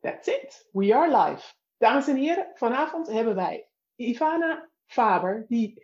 That's 0.00 0.28
it. 0.28 0.68
We 0.72 0.94
are 0.94 1.08
live. 1.28 1.54
Dames 1.78 2.08
en 2.08 2.16
heren, 2.16 2.50
vanavond 2.54 3.06
hebben 3.08 3.34
wij 3.34 3.68
Ivana 3.96 4.68
Faber, 4.86 5.44
die 5.48 5.80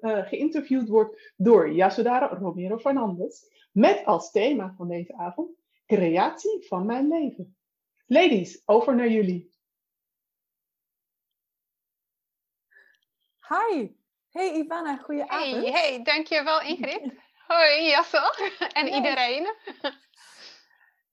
eh, 0.00 0.26
geïnterviewd 0.26 0.88
wordt 0.88 1.32
door 1.36 1.70
Yasudara 1.72 2.26
Romero 2.26 2.78
Fernandez, 2.78 3.42
met 3.72 4.04
als 4.04 4.30
thema 4.30 4.74
van 4.76 4.88
deze 4.88 5.14
avond 5.16 5.50
creatie 5.86 6.66
van 6.66 6.86
mijn 6.86 7.08
leven. 7.08 7.56
Ladies, 8.06 8.62
over 8.64 8.94
naar 8.94 9.08
jullie. 9.08 9.54
Hi. 13.48 13.88
Hey 14.30 14.52
Ivana, 14.54 14.96
goeie 14.96 15.24
Hey, 15.24 15.54
avond. 15.54 15.68
hey, 15.68 16.02
dankjewel 16.02 16.60
Ingrid. 16.60 17.12
Hoi 17.46 17.88
Jassel 17.88 18.30
en 18.80 18.86
iedereen. 18.94 19.54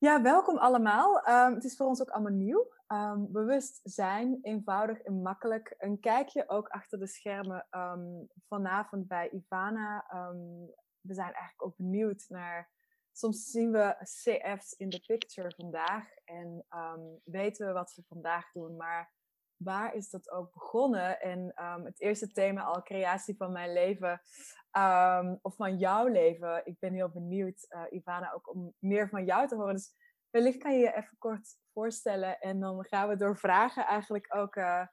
Ja, 0.03 0.21
welkom 0.21 0.57
allemaal. 0.57 1.21
Ehm, 1.21 1.53
het 1.53 1.63
is 1.63 1.75
voor 1.75 1.87
ons 1.87 2.01
ook 2.01 2.09
allemaal 2.09 2.31
nieuw. 2.31 2.73
Ehm, 2.87 3.25
bewust 3.29 3.79
zijn, 3.83 4.39
eenvoudig 4.41 4.99
en 4.99 5.21
makkelijk. 5.21 5.75
Een 5.77 5.99
kijkje 5.99 6.49
ook 6.49 6.67
achter 6.67 6.99
de 6.99 7.07
schermen 7.07 7.67
ehm, 7.69 8.25
vanavond 8.47 9.07
bij 9.07 9.29
Ivana. 9.29 10.05
We 11.01 11.13
zijn 11.13 11.33
eigenlijk 11.33 11.65
ook 11.65 11.77
benieuwd 11.77 12.25
naar. 12.29 12.69
Soms 13.11 13.51
zien 13.51 13.71
we 13.71 13.95
CF's 13.99 14.71
in 14.71 14.89
de 14.89 15.03
picture 15.05 15.51
vandaag 15.55 16.15
en 16.23 16.65
weten 17.23 17.67
we 17.67 17.73
wat 17.73 17.91
ze 17.91 18.03
vandaag 18.07 18.51
doen, 18.51 18.75
maar 18.75 19.11
waar 19.63 19.95
is 19.95 20.09
dat 20.09 20.31
ook 20.31 20.53
begonnen? 20.53 21.21
En 21.21 21.51
ehm, 21.55 21.83
het 21.83 22.01
eerste 22.01 22.31
thema 22.31 22.61
al, 22.61 22.83
creatie 22.83 23.35
van 23.35 23.51
mijn 23.51 23.73
leven, 23.73 24.21
ehm, 24.71 25.35
of 25.41 25.55
van 25.55 25.77
jouw 25.77 26.07
leven. 26.07 26.65
Ik 26.65 26.79
ben 26.79 26.93
heel 26.93 27.09
benieuwd, 27.09 27.65
eh, 27.69 27.81
Ivana, 27.89 28.31
ook 28.33 28.53
om 28.53 28.73
meer 28.79 29.09
van 29.09 29.25
jou 29.25 29.47
te 29.47 29.55
horen. 29.55 29.73
Dus 29.73 29.93
wellicht 30.29 30.57
kan 30.57 30.73
je 30.73 30.79
je 30.79 30.95
even 30.95 31.17
kort 31.17 31.57
voorstellen 31.73 32.39
en 32.39 32.59
dan 32.59 32.85
gaan 32.85 33.07
we 33.07 33.15
door 33.15 33.37
vragen 33.37 33.85
eigenlijk 33.85 34.35
ook 34.35 34.55
eh, 34.55 34.87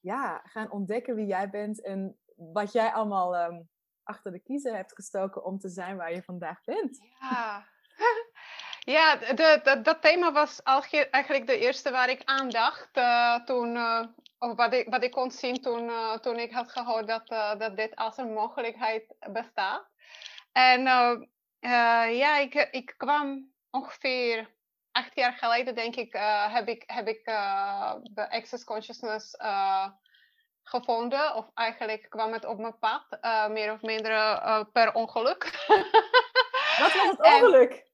ja, 0.00 0.40
gaan 0.44 0.70
ontdekken 0.70 1.14
wie 1.14 1.26
jij 1.26 1.50
bent 1.50 1.82
en 1.82 2.18
wat 2.36 2.72
jij 2.72 2.92
allemaal 2.92 3.36
ehm, 3.36 3.62
achter 4.02 4.32
de 4.32 4.38
kiezen 4.38 4.76
hebt 4.76 4.94
gestoken 4.94 5.44
om 5.44 5.58
te 5.58 5.68
zijn 5.68 5.96
waar 5.96 6.14
je 6.14 6.22
vandaag 6.22 6.64
bent. 6.64 6.98
Ja, 7.20 7.66
ja 8.84 9.16
de, 9.16 9.60
de, 9.62 9.80
dat 9.82 10.02
thema 10.02 10.32
was 10.32 10.62
eigenlijk 10.62 11.46
de 11.46 11.58
eerste 11.58 11.90
waar 11.90 12.10
ik 12.10 12.22
aan 12.24 12.48
dacht 12.48 12.88
eh, 12.92 13.34
toen, 13.44 13.76
eh, 13.76 14.04
of 14.38 14.56
wat 14.56 14.72
ik, 14.72 14.88
wat 14.88 15.02
ik 15.02 15.10
kon 15.10 15.30
zien 15.30 15.60
toen, 15.60 15.88
eh, 15.88 16.12
toen 16.12 16.38
ik 16.38 16.52
had 16.52 16.70
gehoord 16.70 17.06
dat, 17.06 17.28
dat 17.58 17.76
dit 17.76 17.96
als 17.96 18.16
een 18.16 18.32
mogelijkheid 18.32 19.14
bestaat. 19.32 19.90
En 20.52 20.82
ja, 22.10 22.36
ik, 22.36 22.54
ik 22.54 22.94
kwam 22.96 23.52
ongeveer 23.70 24.50
acht 24.92 25.14
jaar 25.14 25.32
geleden, 25.32 25.74
denk 25.74 25.96
ik, 25.96 26.12
heb 26.48 26.68
ik, 26.68 26.82
heb 26.86 27.08
ik 27.08 27.24
de 28.02 28.30
Access 28.30 28.64
Consciousness 28.64 29.36
gevonden. 30.62 31.34
Of 31.34 31.50
eigenlijk 31.54 32.06
kwam 32.08 32.32
het 32.32 32.44
op 32.44 32.58
mijn 32.58 32.78
pad, 32.78 33.18
meer 33.50 33.72
of 33.72 33.82
minder 33.82 34.40
per 34.72 34.94
ongeluk. 34.94 35.64
Wat 36.78 36.92
was 36.92 37.08
het 37.10 37.22
ongeluk? 37.34 37.90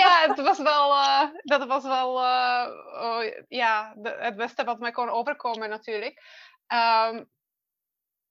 Ja, 0.00 0.26
het 0.26 0.40
was 0.40 0.58
wel, 0.58 0.92
eh, 0.92 1.22
dat 1.42 1.66
was 1.66 1.82
wel 1.82 2.22
eh, 2.22 2.66
oh, 3.02 3.24
ja, 3.48 3.94
het 4.02 4.36
beste 4.36 4.64
wat 4.64 4.78
mij 4.78 4.90
kon 4.90 5.08
overkomen 5.08 5.68
natuurlijk. 5.68 6.22
Ehm, 6.66 7.24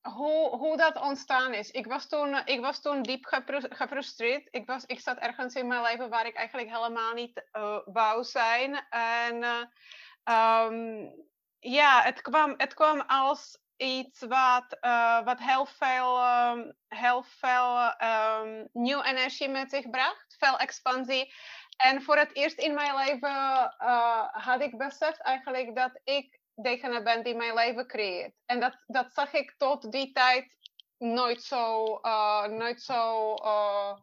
hoe, 0.01 0.57
hoe 0.57 0.77
dat 0.77 1.01
ontstaan 1.01 1.53
is. 1.53 1.71
Ik 1.71 1.85
was 1.85 2.07
toen, 2.07 2.41
ik 2.45 2.59
was 2.59 2.81
toen 2.81 3.01
diep 3.01 3.25
gefrustreerd. 3.69 4.47
Ik, 4.51 4.65
was, 4.65 4.85
ik 4.85 4.99
zat 4.99 5.17
ergens 5.17 5.53
in 5.53 5.67
mijn 5.67 5.81
leven 5.81 6.09
waar 6.09 6.25
ik 6.25 6.35
eigenlijk 6.35 6.69
helemaal 6.69 7.13
niet 7.13 7.47
eh, 7.51 7.79
wou 7.85 8.23
zijn. 8.23 8.85
En 8.89 9.43
eh, 9.43 9.63
ehm, 10.23 11.07
ja, 11.59 12.01
het 12.01 12.21
kwam, 12.21 12.53
het 12.57 12.73
kwam 12.73 13.01
als 13.01 13.59
iets 13.79 14.19
wat, 14.19 14.77
eh, 14.79 15.23
wat 15.23 15.39
heel 15.39 15.65
veel, 15.65 16.17
ehm, 16.17 16.71
heel 16.87 17.23
veel 17.23 17.93
ehm, 17.97 18.65
nieuwe 18.73 19.05
energie 19.05 19.49
met 19.49 19.69
zich 19.69 19.89
bracht. 19.89 20.35
Veel 20.37 20.57
expansie. 20.57 21.33
En 21.77 22.01
voor 22.01 22.17
het 22.17 22.35
eerst 22.35 22.57
in 22.57 22.73
mijn 22.73 22.95
leven 22.95 23.75
eh, 23.77 24.25
had 24.31 24.61
ik 24.61 24.77
beseft 24.77 25.21
eigenlijk 25.21 25.75
dat 25.75 25.99
ik 26.03 26.39
degene 26.55 27.01
ben 27.01 27.23
die 27.23 27.35
mijn 27.35 27.53
leven 27.53 27.87
creëert. 27.87 28.33
En 28.45 28.59
dat, 28.59 28.83
dat 28.87 29.13
zag 29.13 29.33
ik 29.33 29.53
tot 29.57 29.91
die 29.91 30.11
tijd 30.11 30.57
nooit 30.97 31.43
zo, 31.43 31.95
eh, 31.95 32.45
nooit 32.45 32.81
zo 32.81 33.33
eh, 33.33 33.97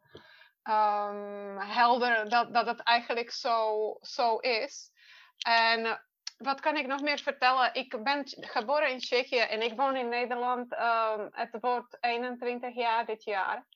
ehm, 0.62 1.59
helder 1.59 2.28
dat, 2.28 2.54
dat 2.54 2.66
het 2.66 2.81
eigenlijk 2.81 3.31
zo, 3.31 3.97
zo 4.00 4.36
is. 4.36 4.91
En 5.38 6.00
wat 6.36 6.60
kan 6.60 6.76
ik 6.76 6.86
nog 6.86 7.00
meer 7.00 7.19
vertellen? 7.19 7.74
Ik 7.74 8.02
ben 8.02 8.22
geboren 8.26 8.91
in 8.91 8.98
Tsjechië 8.98 9.38
en 9.38 9.62
ik 9.62 9.76
woon 9.76 9.97
in 9.97 10.08
Nederland. 10.08 10.72
ehm, 10.74 11.28
het 11.32 11.58
wordt 11.60 11.97
21 12.00 12.74
jaar 12.74 13.06
dit 13.06 13.24
jaar. 13.24 13.66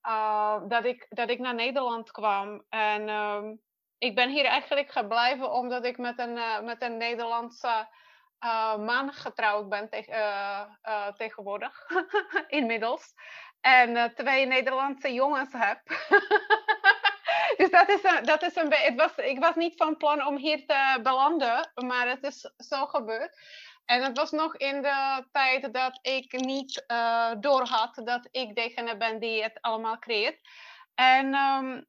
eh, 0.00 0.62
dat, 0.68 0.84
ik, 0.84 1.06
dat 1.08 1.30
ik 1.30 1.38
naar 1.38 1.54
Nederland 1.54 2.10
kwam. 2.10 2.64
En 2.68 3.08
ehm, 3.08 3.54
ik 3.98 4.14
ben 4.14 4.30
hier 4.30 4.44
eigenlijk 4.44 4.90
gebleven 4.90 5.52
omdat 5.52 5.84
ik 5.84 5.98
met 5.98 6.18
een, 6.18 6.36
eh, 6.38 6.60
met 6.60 6.82
een 6.82 6.96
Nederlandse 6.96 7.88
eh, 8.38 8.76
man 8.76 9.12
getrouwd 9.12 9.68
ben 9.68 9.90
eh, 9.90 11.08
tegenwoordig, 11.16 11.86
inmiddels. 12.48 13.14
En 13.60 14.14
twee 14.14 14.46
Nederlandse 14.46 15.12
jongens 15.12 15.52
heb. 15.52 15.80
dus 17.58 17.70
dat 17.70 17.88
is 17.88 18.02
een, 18.02 18.24
dat 18.24 18.42
is 18.42 18.56
een 18.56 18.72
het 18.72 18.94
was, 18.94 19.16
ik 19.16 19.38
was 19.38 19.54
niet 19.54 19.76
van 19.76 19.96
plan 19.96 20.26
om 20.26 20.36
hier 20.36 20.66
te 20.66 20.98
belanden, 21.02 21.70
maar 21.74 22.08
het 22.08 22.22
is 22.22 22.52
zo 22.56 22.86
gebeurd. 22.86 23.36
En 23.84 24.02
het 24.02 24.16
was 24.16 24.30
nog 24.30 24.56
in 24.56 24.82
de 24.82 25.26
tijd 25.32 25.72
dat 25.74 25.98
ik 26.02 26.32
niet 26.32 26.84
eh 26.86 27.30
doorhad 27.40 28.00
dat 28.04 28.28
ik 28.30 28.54
degene 28.54 28.96
ben 28.96 29.18
die 29.20 29.42
het 29.42 29.58
allemaal 29.60 29.98
creëert. 29.98 30.40
En 30.94 31.34
ehm, 31.34 31.80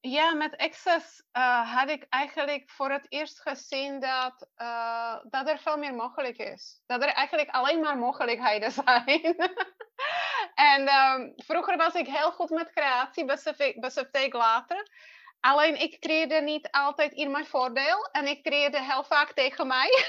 ja, 0.00 0.34
met 0.34 0.56
Access 0.56 1.22
eh, 1.32 1.74
had 1.74 1.90
ik 1.90 2.06
eigenlijk 2.08 2.70
voor 2.70 2.90
het 2.90 3.06
eerst 3.08 3.40
gezien 3.40 4.00
dat, 4.00 4.48
eh, 4.54 5.16
dat 5.24 5.48
er 5.48 5.58
veel 5.58 5.76
meer 5.76 5.94
mogelijk 5.94 6.36
is. 6.36 6.82
Dat 6.86 7.02
er 7.02 7.08
eigenlijk 7.08 7.50
alleen 7.50 7.80
maar 7.80 7.98
mogelijkheden 7.98 8.72
zijn. 8.84 9.36
en 10.54 10.86
ehm, 10.86 11.30
vroeger 11.36 11.76
was 11.76 11.94
ik 11.94 12.06
heel 12.06 12.32
goed 12.32 12.50
met 12.50 12.72
creatie, 12.72 13.24
besefte 13.80 14.24
ik 14.24 14.32
later. 14.32 14.88
Alleen 15.40 15.80
ik 15.80 16.00
creëerde 16.00 16.40
niet 16.40 16.70
altijd 16.70 17.12
in 17.12 17.30
mijn 17.30 17.46
voordeel 17.46 18.08
en 18.12 18.26
ik 18.26 18.42
creëerde 18.42 18.82
heel 18.82 19.04
vaak 19.04 19.32
tegen 19.32 19.66
mij. 19.66 20.04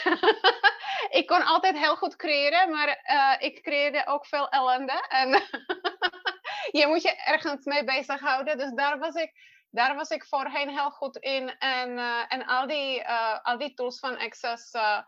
ik 1.19 1.28
kon 1.28 1.44
altijd 1.44 1.78
heel 1.78 1.96
goed 1.96 2.16
creëren, 2.16 2.69
maar 2.69 2.88
eh, 2.88 3.34
ik 3.40 3.62
creëerde 3.62 4.08
ook 4.08 4.25
veel 4.25 4.50
ellende. 4.50 5.06
En 5.09 5.29
je 6.79 6.88
moet 6.88 7.02
je 7.02 7.23
ergens 7.25 7.66
mee 7.66 7.84
bezighouden. 7.84 8.58
Dus 8.58 8.72
daar 8.72 9.00
was 9.00 9.16
ik 9.16 9.31
daar 9.72 9.96
was 9.96 10.09
ik 10.09 10.26
voorheen 10.26 10.70
heel 10.70 10.92
goed 10.92 11.18
in. 11.18 11.58
En, 11.59 11.98
eh, 11.98 12.24
en 12.28 12.46
al, 12.46 12.68
die, 12.68 13.04
eh, 13.04 13.40
al 13.42 13.58
die 13.58 13.74
tools 13.74 14.00
van 14.00 14.18
Access 14.18 14.72
eh, 14.72 15.02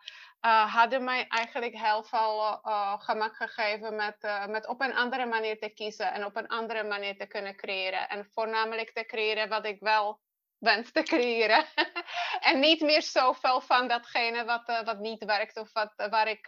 hadden 0.73 1.03
mij 1.03 1.27
eigenlijk 1.27 1.77
heel 1.77 2.03
veel 2.03 2.59
gemak 2.97 3.35
gegeven 3.35 3.95
met, 3.95 4.45
met 4.47 4.67
op 4.67 4.81
een 4.81 4.95
andere 4.95 5.25
manier 5.25 5.59
te 5.59 5.69
kiezen 5.69 6.13
en 6.13 6.25
op 6.25 6.35
een 6.35 6.47
andere 6.47 6.83
manier 6.83 7.17
te 7.17 7.27
kunnen 7.27 7.55
creëren. 7.55 8.09
En 8.09 8.29
voornamelijk 8.33 8.91
te 8.93 9.05
creëren 9.05 9.49
wat 9.49 9.65
ik 9.65 9.79
wel 9.79 10.19
wens 10.57 10.91
te 10.91 11.03
creëren. 11.03 11.65
en 12.49 12.59
niet 12.59 12.81
meer 12.81 13.01
zoveel 13.01 13.61
van 13.61 13.87
datgene 13.87 14.45
wat, 14.45 14.81
wat 14.85 14.99
niet 14.99 15.25
werkt 15.25 15.57
of 15.57 15.73
wat, 15.73 15.93
waar, 15.95 16.27
ik, 16.27 16.45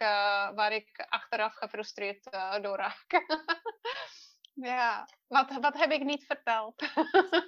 waar 0.54 0.72
ik 0.72 1.06
achteraf 1.08 1.54
gefrustreerd 1.54 2.24
door 2.60 2.76
raak. 2.76 3.06
ja, 4.56 5.08
wat, 5.28 5.58
wat 5.60 5.78
heb 5.78 5.90
ik 5.90 6.04
niet 6.04 6.24
verteld? 6.26 6.74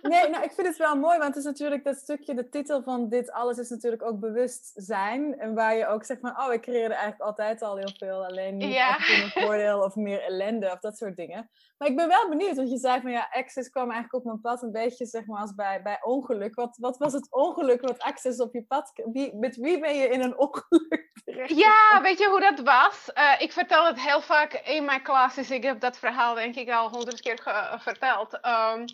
Nee, 0.02 0.28
nou, 0.28 0.44
ik 0.44 0.52
vind 0.52 0.66
het 0.66 0.76
wel 0.76 0.96
mooi, 0.96 1.18
want 1.18 1.28
het 1.28 1.36
is 1.36 1.44
natuurlijk 1.44 1.84
dat 1.84 1.96
stukje, 1.96 2.34
de 2.34 2.48
titel 2.48 2.82
van 2.82 3.08
dit 3.08 3.30
alles 3.30 3.58
is 3.58 3.68
natuurlijk 3.68 4.02
ook 4.02 4.20
bewustzijn. 4.20 5.38
En 5.38 5.54
waar 5.54 5.76
je 5.76 5.86
ook 5.86 6.04
zegt 6.04 6.20
van, 6.20 6.40
oh, 6.40 6.52
ik 6.52 6.60
creëerde 6.60 6.94
eigenlijk 6.94 7.22
altijd 7.22 7.62
al 7.62 7.76
heel 7.76 7.92
veel, 7.98 8.24
alleen 8.24 8.56
niet 8.56 8.72
Ja. 8.72 8.96
een 8.96 9.30
voordeel 9.30 9.80
of 9.80 9.94
meer 9.94 10.22
ellende 10.22 10.72
of 10.72 10.78
dat 10.80 10.96
soort 10.96 11.16
dingen. 11.16 11.50
Maar 11.78 11.88
ik 11.88 11.96
ben 11.96 12.08
wel 12.08 12.28
benieuwd, 12.28 12.56
want 12.56 12.70
je 12.70 12.78
zei 12.78 13.00
van, 13.00 13.10
ja, 13.10 13.28
Access 13.30 13.70
kwam 13.70 13.90
eigenlijk 13.90 14.14
op 14.14 14.24
mijn 14.24 14.40
pad 14.40 14.62
een 14.62 14.72
beetje, 14.72 15.06
zeg 15.06 15.26
maar, 15.26 15.40
als 15.40 15.54
bij, 15.54 15.82
bij 15.82 15.98
ongeluk. 16.02 16.54
Wat, 16.54 16.76
wat 16.80 16.98
was 16.98 17.12
het 17.12 17.32
ongeluk 17.32 17.80
wat 17.80 17.98
Access 17.98 18.40
op 18.40 18.52
je 18.52 18.62
pad, 18.64 18.92
wie, 19.12 19.36
met 19.36 19.56
wie 19.56 19.80
ben 19.80 19.96
je 19.96 20.08
in 20.08 20.20
een 20.22 20.38
ongeluk 20.38 21.10
Ja, 21.46 22.00
weet 22.02 22.18
je 22.18 22.28
hoe 22.28 22.40
dat 22.40 22.60
was? 22.60 23.12
Eh, 23.12 23.34
ik 23.38 23.52
vertel 23.52 23.86
het 23.86 24.00
heel 24.00 24.20
vaak 24.20 24.52
in 24.52 24.84
mijn 24.84 25.02
classes. 25.02 25.50
Ik 25.50 25.62
heb 25.62 25.80
dat 25.80 25.98
verhaal 25.98 26.34
denk 26.34 26.54
ik 26.54 26.70
al 26.70 26.90
honderd 26.90 27.20
keer 27.20 27.38
verteld. 27.78 28.40
Ehm, 28.40 28.84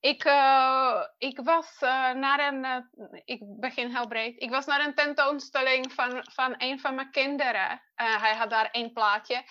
ik, 0.00 0.24
eh, 0.24 1.02
ik 1.18 1.40
was 1.44 1.76
eh, 1.80 2.12
naar 2.12 2.52
een, 2.52 2.88
ik 3.24 3.40
begin 3.42 3.96
heel 3.96 4.06
breed. 4.06 4.42
Ik 4.42 4.50
was 4.50 4.66
naar 4.66 4.84
een 4.84 4.94
tentoonstelling 4.94 5.92
van, 5.92 6.24
van 6.32 6.54
een 6.58 6.80
van 6.80 6.94
mijn 6.94 7.10
kinderen. 7.10 7.82
Hij 7.94 8.34
had 8.34 8.50
daar 8.50 8.68
één 8.70 8.92
plaatje. 8.92 9.44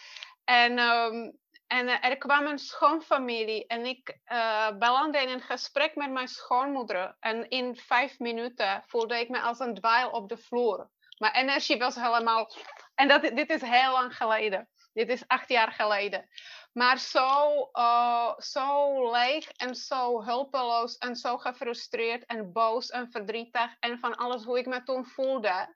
En, 0.43 0.77
ehm, 0.77 1.31
en 1.67 2.01
er 2.01 2.17
kwam 2.17 2.45
een 2.45 2.59
schoonfamilie 2.59 3.67
en 3.67 3.85
ik 3.85 4.17
belandde 4.79 5.21
in 5.21 5.29
een 5.29 5.41
gesprek 5.41 5.95
met 5.95 6.11
mijn 6.11 6.27
schoonmoeder. 6.27 7.15
En 7.19 7.49
in 7.49 7.75
vijf 7.75 8.19
minuten 8.19 8.83
voelde 8.87 9.19
ik 9.19 9.29
me 9.29 9.39
als 9.39 9.59
een 9.59 9.73
dweil 9.73 10.09
op 10.09 10.29
de 10.29 10.37
vloer. 10.37 10.89
Mijn 11.19 11.33
energie 11.33 11.77
was 11.77 11.95
helemaal. 11.95 12.51
En 12.95 13.07
dat, 13.07 13.21
dit 13.21 13.49
is 13.49 13.61
heel 13.61 13.91
lang 13.91 14.15
geleden. 14.15 14.69
Dit 14.93 15.09
is 15.09 15.27
acht 15.27 15.49
jaar 15.49 15.71
geleden. 15.71 16.29
Maar 16.73 16.97
zo, 16.97 17.69
uh, 17.73 18.37
zo 18.37 19.11
leeg 19.11 19.51
en 19.51 19.75
zo 19.75 20.23
hulpeloos 20.23 20.97
en 20.97 21.15
zo 21.15 21.37
gefrustreerd 21.37 22.25
en 22.25 22.51
boos 22.51 22.89
en 22.89 23.11
verdrietig 23.11 23.75
en 23.79 23.99
van 23.99 24.15
alles 24.15 24.43
hoe 24.43 24.57
ik 24.57 24.65
me 24.65 24.83
toen 24.83 25.05
voelde. 25.05 25.75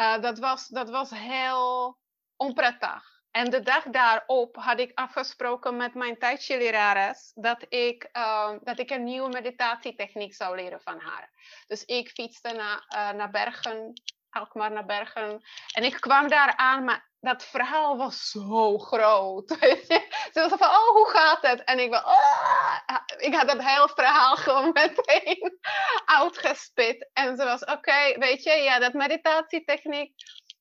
Uh, 0.00 0.20
dat, 0.20 0.38
was, 0.38 0.66
dat 0.66 0.90
was 0.90 1.10
heel 1.10 1.98
onprettig. 2.36 3.18
En 3.30 3.50
de 3.50 3.60
dag 3.60 3.84
daarop 3.84 4.56
had 4.56 4.80
ik 4.80 4.90
afgesproken 4.94 5.76
met 5.76 5.94
mijn 5.94 6.18
tijdje-lerares 6.18 7.32
dat 7.34 7.66
ik, 7.68 8.08
uh, 8.12 8.52
dat 8.62 8.78
ik 8.78 8.90
een 8.90 9.04
nieuwe 9.04 9.28
meditatietechniek 9.28 10.34
zou 10.34 10.56
leren 10.56 10.80
van 10.80 11.00
haar. 11.00 11.30
Dus 11.66 11.84
ik 11.84 12.08
fietste 12.08 12.52
naar, 12.52 12.84
uh, 12.94 13.10
naar 13.10 13.30
Bergen, 13.30 13.92
Alkmaar 14.30 14.70
naar 14.70 14.86
Bergen. 14.86 15.42
En 15.72 15.84
ik 15.84 16.00
kwam 16.00 16.28
daar 16.28 16.56
aan, 16.56 16.84
maar 16.84 17.08
dat 17.20 17.44
verhaal 17.44 17.96
was 17.96 18.30
zo 18.30 18.78
groot. 18.78 19.48
Ze 20.32 20.40
was 20.48 20.48
van, 20.48 20.68
oh, 20.68 20.88
hoe 20.88 21.08
gaat 21.10 21.42
het? 21.42 21.64
En 21.64 21.78
ik 21.78 21.90
was, 21.90 22.04
oh! 22.04 22.76
ik 23.16 23.34
had 23.34 23.52
het 23.52 23.64
hele 23.64 23.90
verhaal 23.94 24.36
gewoon 24.36 24.70
meteen 24.82 25.58
uitgespit. 26.04 27.10
En 27.12 27.36
ze 27.36 27.44
was, 27.44 27.64
oké, 27.64 28.18
weet 28.18 28.42
je, 28.42 28.52
ja, 28.52 28.78
dat 28.78 28.92
meditatietechniek, 28.92 30.12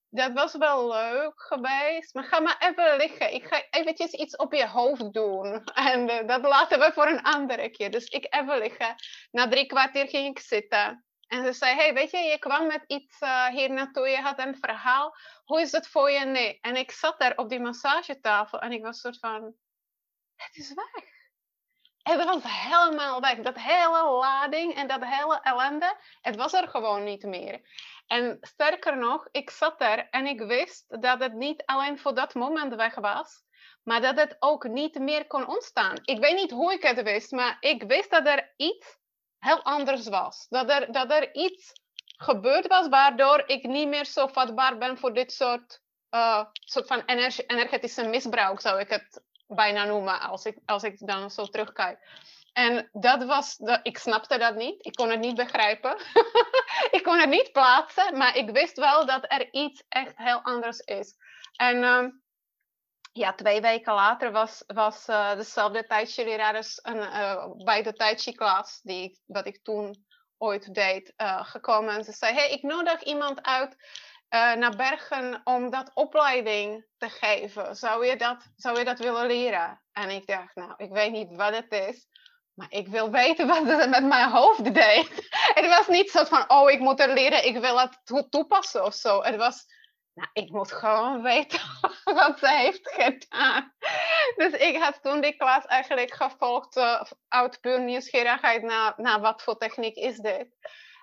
dat 0.09 0.33
was 0.33 0.55
wel 0.57 0.87
leuk 0.87 1.33
geweest. 1.35 2.13
Maar 2.13 2.23
ga 2.23 2.39
maar 2.39 2.57
even 2.59 2.97
liggen. 2.97 3.33
Ik 3.33 3.47
ga 3.47 3.63
eventjes 3.69 4.11
iets 4.11 4.35
op 4.35 4.53
je 4.53 4.67
hoofd 4.67 5.13
doen. 5.13 5.63
En 5.73 6.09
uh, 6.09 6.27
dat 6.27 6.41
laten 6.41 6.79
we 6.79 6.91
voor 6.93 7.07
een 7.07 7.21
andere 7.21 7.69
keer. 7.69 7.91
Dus 7.91 8.05
ik 8.05 8.27
even 8.29 8.57
liggen. 8.57 8.95
Na 9.31 9.47
drie 9.47 9.65
kwartier 9.65 10.07
ging 10.07 10.27
ik 10.27 10.39
zitten. 10.39 11.05
En 11.29 11.45
ze 11.45 11.53
zei, 11.53 11.75
hey, 11.75 11.93
weet 11.93 12.11
je, 12.11 12.17
je 12.17 12.39
kwam 12.39 12.67
met 12.67 12.83
iets 12.87 13.21
uh, 13.21 13.47
hier 13.47 13.71
naartoe, 13.71 14.07
je 14.07 14.21
had 14.21 14.39
een 14.39 14.57
verhaal. 14.57 15.15
Hoe 15.45 15.61
is 15.61 15.71
het 15.71 15.87
voor 15.87 16.11
je? 16.11 16.25
Nee. 16.25 16.57
En 16.61 16.75
ik 16.75 16.91
zat 16.91 17.19
daar 17.19 17.37
op 17.37 17.49
die 17.49 17.59
massagetafel 17.59 18.59
en 18.59 18.71
ik 18.71 18.83
was 18.83 18.99
soort 18.99 19.19
van, 19.19 19.55
het 20.35 20.55
is 20.55 20.73
weg. 20.73 21.17
Het 22.01 22.23
was 22.23 22.43
helemaal 22.43 23.21
weg. 23.21 23.39
Dat 23.39 23.55
hele 23.55 24.03
lading 24.03 24.73
en 24.73 24.87
dat 24.87 25.05
hele 25.05 25.39
ellende, 25.41 25.95
het 26.21 26.35
was 26.35 26.53
er 26.53 26.67
gewoon 26.67 27.03
niet 27.03 27.23
meer. 27.23 27.61
En 28.07 28.37
sterker 28.41 28.97
nog, 28.97 29.27
ik 29.31 29.49
zat 29.49 29.79
daar 29.79 30.07
en 30.09 30.25
ik 30.25 30.41
wist 30.41 31.01
dat 31.01 31.19
het 31.19 31.33
niet 31.33 31.65
alleen 31.65 31.99
voor 31.99 32.15
dat 32.15 32.33
moment 32.33 32.75
weg 32.75 32.95
was, 32.95 33.43
maar 33.83 34.01
dat 34.01 34.17
het 34.17 34.35
ook 34.39 34.67
niet 34.67 34.99
meer 34.99 35.27
kon 35.27 35.47
ontstaan. 35.47 35.97
Ik 36.03 36.19
weet 36.19 36.35
niet 36.35 36.51
hoe 36.51 36.73
ik 36.73 36.83
het 36.83 37.01
wist, 37.01 37.31
maar 37.31 37.57
ik 37.59 37.83
wist 37.83 38.09
dat 38.09 38.27
er 38.27 38.53
iets 38.55 38.98
heel 39.39 39.63
anders 39.63 40.07
was. 40.07 40.45
Dat 40.49 40.69
er, 40.69 40.91
dat 40.91 41.11
er 41.11 41.35
iets 41.35 41.71
gebeurd 42.17 42.67
was 42.67 42.87
waardoor 42.87 43.43
ik 43.45 43.63
niet 43.63 43.87
meer 43.87 44.05
zo 44.05 44.27
vatbaar 44.27 44.77
ben 44.77 44.97
voor 44.97 45.13
dit 45.13 45.31
soort, 45.31 45.81
uh, 46.11 46.43
soort 46.53 46.87
van 46.87 47.03
energetische 47.47 48.07
misbruik, 48.07 48.61
zou 48.61 48.79
ik 48.79 48.89
het 48.89 49.23
bijna 49.47 49.83
noemen, 49.85 50.19
als 50.19 50.45
ik, 50.45 50.57
als 50.65 50.83
ik 50.83 51.07
dan 51.07 51.31
zo 51.31 51.45
terugkijk. 51.45 51.99
En 52.53 52.89
dat 52.91 53.23
was, 53.23 53.57
de, 53.57 53.79
ik 53.83 53.97
snapte 53.97 54.37
dat 54.37 54.55
niet. 54.55 54.85
Ik 54.85 54.93
kon 54.93 55.09
het 55.09 55.19
niet 55.19 55.35
begrijpen. 55.35 55.97
ik 56.97 56.99
kon 57.03 57.19
het 57.19 57.29
niet 57.29 57.51
plaatsen, 57.51 58.17
maar 58.17 58.35
ik 58.35 58.49
wist 58.49 58.77
wel 58.77 59.05
dat 59.05 59.25
er 59.27 59.53
iets 59.53 59.83
echt 59.89 60.13
heel 60.15 60.41
anders 60.41 60.79
is. 60.79 61.15
En 61.55 61.75
uh, 61.75 62.05
ja, 63.11 63.33
twee 63.33 63.61
weken 63.61 63.93
later 63.93 64.31
was, 64.31 64.63
was 64.67 65.07
uh, 65.07 65.35
dezelfde 65.35 65.85
tijdje-lerares 65.85 66.81
uh, 66.89 67.45
bij 67.63 67.83
de 67.83 67.93
tijdje-klas, 67.93 68.79
die 68.83 69.21
wat 69.25 69.45
ik 69.45 69.63
toen 69.63 70.05
ooit 70.37 70.73
deed, 70.73 71.13
uh, 71.17 71.43
gekomen. 71.43 71.95
En 71.95 72.03
ze 72.03 72.11
zei, 72.11 72.33
hey, 72.33 72.51
ik 72.51 72.61
nodig 72.61 73.03
iemand 73.03 73.41
uit 73.41 73.75
naar 74.31 74.75
Bergen 74.75 75.41
om 75.43 75.69
dat 75.69 75.91
opleiding 75.93 76.85
te 76.97 77.09
geven. 77.09 77.75
Zou 77.75 78.05
je 78.05 78.15
dat, 78.15 78.47
zou 78.55 78.77
je 78.77 78.85
dat 78.85 78.99
willen 78.99 79.27
leren? 79.27 79.81
En 79.91 80.09
ik 80.09 80.27
dacht, 80.27 80.55
nou, 80.55 80.73
ik 80.77 80.89
weet 80.89 81.11
niet 81.11 81.35
wat 81.35 81.55
het 81.55 81.71
is. 81.71 82.07
Maar 82.59 82.71
ik 82.71 82.87
wil 82.87 83.11
weten 83.11 83.47
wat 83.47 83.65
het 83.65 83.89
met 83.89 84.03
mijn 84.03 84.29
hoofd 84.29 84.73
deed. 84.73 85.29
Het 85.59 85.67
was 85.67 85.87
niet 85.87 86.09
zo 86.09 86.23
van, 86.23 86.49
oh, 86.49 86.69
ik 86.69 86.79
moet 86.79 86.99
er 86.99 87.13
leren, 87.13 87.45
ik 87.45 87.57
wil 87.57 87.79
het 87.79 87.99
toepassen 88.29 88.85
of 88.85 88.93
zo. 88.93 89.21
Het 89.21 89.35
was, 89.35 89.65
nou, 90.13 90.29
ik 90.33 90.49
moet 90.49 90.71
gewoon 90.71 91.21
weten 91.33 91.59
wat 92.03 92.39
ze 92.39 92.49
heeft 92.49 92.89
gedaan. 92.91 93.73
Dus 94.35 94.53
ik 94.53 94.77
had 94.77 95.01
toen 95.01 95.21
die 95.21 95.35
klas 95.35 95.65
eigenlijk 95.65 96.13
gevolgd 96.13 96.77
uh, 96.77 97.01
uit 97.27 97.61
puur 97.61 97.81
nieuwsgierigheid 97.81 98.63
naar, 98.63 98.93
naar 98.97 99.19
wat 99.19 99.43
voor 99.43 99.57
techniek 99.57 99.95
is 99.95 100.17
dit. 100.17 100.47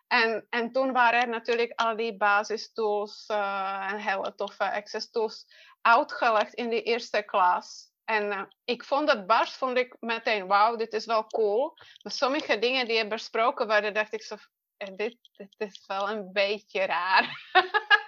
En, 0.07 0.47
en 0.51 0.73
toen 0.73 0.93
waren 0.93 1.21
er 1.21 1.29
natuurlijk 1.29 1.73
al 1.75 1.97
die 1.97 2.17
basistools 2.17 3.25
uh, 3.31 3.87
en 3.91 3.99
hele 3.99 4.35
toffe 4.35 4.73
access 4.73 5.11
tools 5.11 5.47
uitgelegd 5.81 6.55
in 6.55 6.69
die 6.69 6.83
eerste 6.83 7.23
klas. 7.23 7.95
En 8.05 8.25
uh, 8.25 8.43
ik 8.65 8.85
vond 8.85 9.11
het 9.11 9.27
bars, 9.27 9.53
vond 9.53 9.79
ik 9.79 9.97
meteen, 10.01 10.47
wauw, 10.47 10.77
dit 10.77 10.93
is 10.93 11.07
wel 11.07 11.27
cool. 11.27 11.77
Maar 12.03 12.13
sommige 12.13 12.59
dingen 12.59 12.87
die 12.87 12.99
er 12.99 13.09
besproken 13.09 13.67
werden, 13.67 13.95
dacht 13.95 14.13
ik 14.13 14.23
zo, 14.23 14.37
dit, 14.77 15.19
dit 15.37 15.55
is 15.57 15.85
wel 15.87 16.11
een 16.11 16.33
beetje 16.33 16.85
raar. 16.85 17.41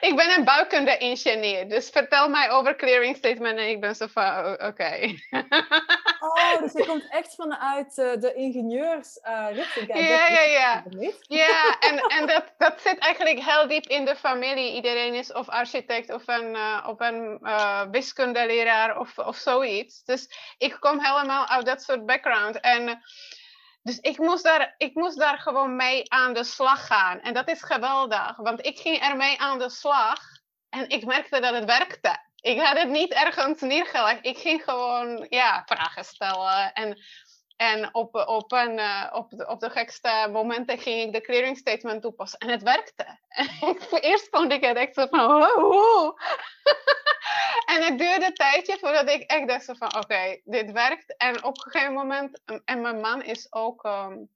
ik 0.00 0.16
ben 0.16 0.30
een 0.30 0.44
bouwkunde-ingenieur, 0.44 1.68
dus 1.68 1.88
vertel 1.88 2.28
mij 2.28 2.50
over 2.50 2.76
clearing 2.76 3.16
statement 3.16 3.58
en 3.58 3.68
ik 3.68 3.80
ben 3.80 3.94
zo 3.94 4.06
van, 4.06 4.52
oké. 4.52 4.64
Okay. 4.64 5.18
oh, 6.20 6.58
dus 6.60 6.72
je 6.72 6.84
komt 6.86 7.06
echt 7.10 7.34
vanuit 7.34 7.98
uh, 7.98 8.20
de 8.20 8.34
ingenieursrichting. 8.34 9.96
Uh, 9.96 10.08
ja, 10.08 10.28
ja, 10.28 10.42
ja. 10.42 10.84
Ja, 11.20 11.78
en, 11.80 11.98
en 11.98 12.26
dat, 12.26 12.44
dat 12.58 12.80
zit 12.80 12.98
eigenlijk 12.98 13.44
heel 13.44 13.68
diep 13.68 13.86
in 13.86 14.04
de 14.04 14.16
familie. 14.16 14.74
Iedereen 14.74 15.14
is 15.14 15.32
of 15.32 15.48
architect 15.48 16.12
of 16.12 16.22
een, 16.26 16.54
uh, 16.54 16.86
of 16.88 17.00
een 17.00 17.38
uh, 17.42 17.82
wiskundeleraar 17.90 18.98
of, 18.98 19.18
of 19.18 19.36
zoiets. 19.36 20.04
Dus 20.04 20.28
ik 20.58 20.76
kom 20.80 21.04
helemaal 21.04 21.48
uit 21.48 21.66
dat 21.66 21.82
soort 21.82 22.06
background. 22.06 22.60
En 22.60 23.02
dus 23.88 23.98
ik 24.00 24.18
moest, 24.18 24.44
daar, 24.44 24.74
ik 24.76 24.94
moest 24.94 25.18
daar 25.18 25.38
gewoon 25.38 25.76
mee 25.76 26.12
aan 26.12 26.34
de 26.34 26.44
slag 26.44 26.86
gaan. 26.86 27.20
En 27.20 27.34
dat 27.34 27.48
is 27.48 27.62
geweldig, 27.62 28.36
want 28.36 28.66
ik 28.66 28.78
ging 28.78 28.98
ermee 28.98 29.40
aan 29.40 29.58
de 29.58 29.70
slag 29.70 30.20
en 30.68 30.88
ik 30.88 31.04
merkte 31.04 31.40
dat 31.40 31.54
het 31.54 31.64
werkte. 31.64 32.18
Ik 32.40 32.60
had 32.60 32.78
het 32.78 32.88
niet 32.88 33.12
ergens 33.12 33.60
neergelegd. 33.60 34.26
Ik 34.26 34.38
ging 34.38 34.64
gewoon 34.64 35.26
ja, 35.28 35.62
vragen 35.66 36.04
stellen. 36.04 36.72
En, 36.72 36.98
en 37.56 37.94
op, 37.94 38.14
op, 38.14 38.52
een, 38.52 38.78
uh, 38.78 39.06
op, 39.12 39.30
de, 39.30 39.46
op 39.46 39.60
de 39.60 39.70
gekste 39.70 40.28
momenten 40.32 40.78
ging 40.78 41.02
ik 41.02 41.12
de 41.12 41.20
clearing 41.20 41.56
statement 41.56 42.02
toepassen. 42.02 42.38
En 42.38 42.48
het 42.48 42.62
werkte. 42.62 43.18
En 43.28 43.48
eerst 44.00 44.28
vond 44.30 44.52
ik 44.52 44.64
het 44.64 44.76
echt 44.76 44.94
zo 44.94 45.06
van... 45.10 45.26
Wow, 45.26 46.18
en 47.66 47.82
het 47.82 47.98
duurde 47.98 48.26
een 48.26 48.34
tijdje 48.34 48.78
voordat 48.80 49.10
ik 49.10 49.22
echt 49.22 49.48
dacht 49.48 49.64
van 49.78 49.96
oké, 49.96 50.40
dit 50.44 50.72
werkt. 50.72 51.16
En 51.16 51.44
op 51.44 51.56
een 51.56 51.70
gegeven 51.70 51.94
moment, 51.94 52.40
en 52.64 52.80
mijn 52.80 53.00
man 53.00 53.22
is 53.22 53.52
ook 53.52 53.84
um, 53.84 54.28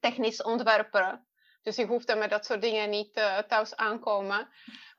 technisch 0.00 0.42
ontwerper. 0.42 1.22
Dus 1.62 1.78
ik 1.78 1.86
hoefde 1.86 2.14
met 2.14 2.30
dat 2.30 2.44
soort 2.44 2.62
dingen 2.62 2.90
niet 2.90 3.16
uh, 3.16 3.38
thuis 3.38 3.76
aankomen. 3.76 4.48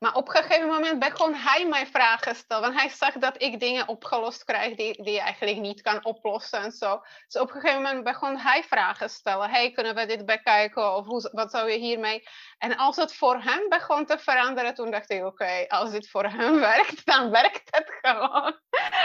Maar 0.05 0.15
op 0.15 0.27
een 0.27 0.43
gegeven 0.43 0.67
moment 0.67 0.99
begon 0.99 1.33
hij 1.33 1.67
mij 1.67 1.87
vragen 1.87 2.35
stellen. 2.35 2.63
Want 2.63 2.79
hij 2.81 2.89
zag 2.89 3.13
dat 3.13 3.41
ik 3.41 3.59
dingen 3.59 3.87
opgelost 3.87 4.43
krijg 4.43 4.75
die, 4.75 5.03
die 5.03 5.13
je 5.13 5.19
eigenlijk 5.19 5.57
niet 5.57 5.81
kan 5.81 6.05
oplossen 6.05 6.59
en 6.59 6.71
zo. 6.71 7.01
Dus 7.27 7.41
op 7.41 7.47
een 7.47 7.61
gegeven 7.61 7.81
moment 7.81 8.03
begon 8.03 8.37
hij 8.37 8.63
vragen 8.63 9.09
stellen. 9.09 9.49
Hey, 9.49 9.71
kunnen 9.71 9.95
we 9.95 10.05
dit 10.05 10.25
bekijken? 10.25 10.95
Of 10.95 11.05
hoe, 11.05 11.29
wat 11.31 11.51
zou 11.51 11.71
je 11.71 11.77
hiermee? 11.77 12.23
En 12.57 12.77
als 12.77 12.95
het 12.95 13.15
voor 13.15 13.41
hem 13.41 13.69
begon 13.69 14.05
te 14.05 14.17
veranderen, 14.19 14.73
toen 14.73 14.91
dacht 14.91 15.11
ik, 15.11 15.25
oké, 15.25 15.65
als 15.67 15.91
dit 15.91 16.09
voor 16.09 16.23
hem 16.23 16.59
werkt, 16.71 17.05
dan 17.05 17.31
werkt 17.31 17.75
het 17.75 17.97
gewoon. 18.01 18.59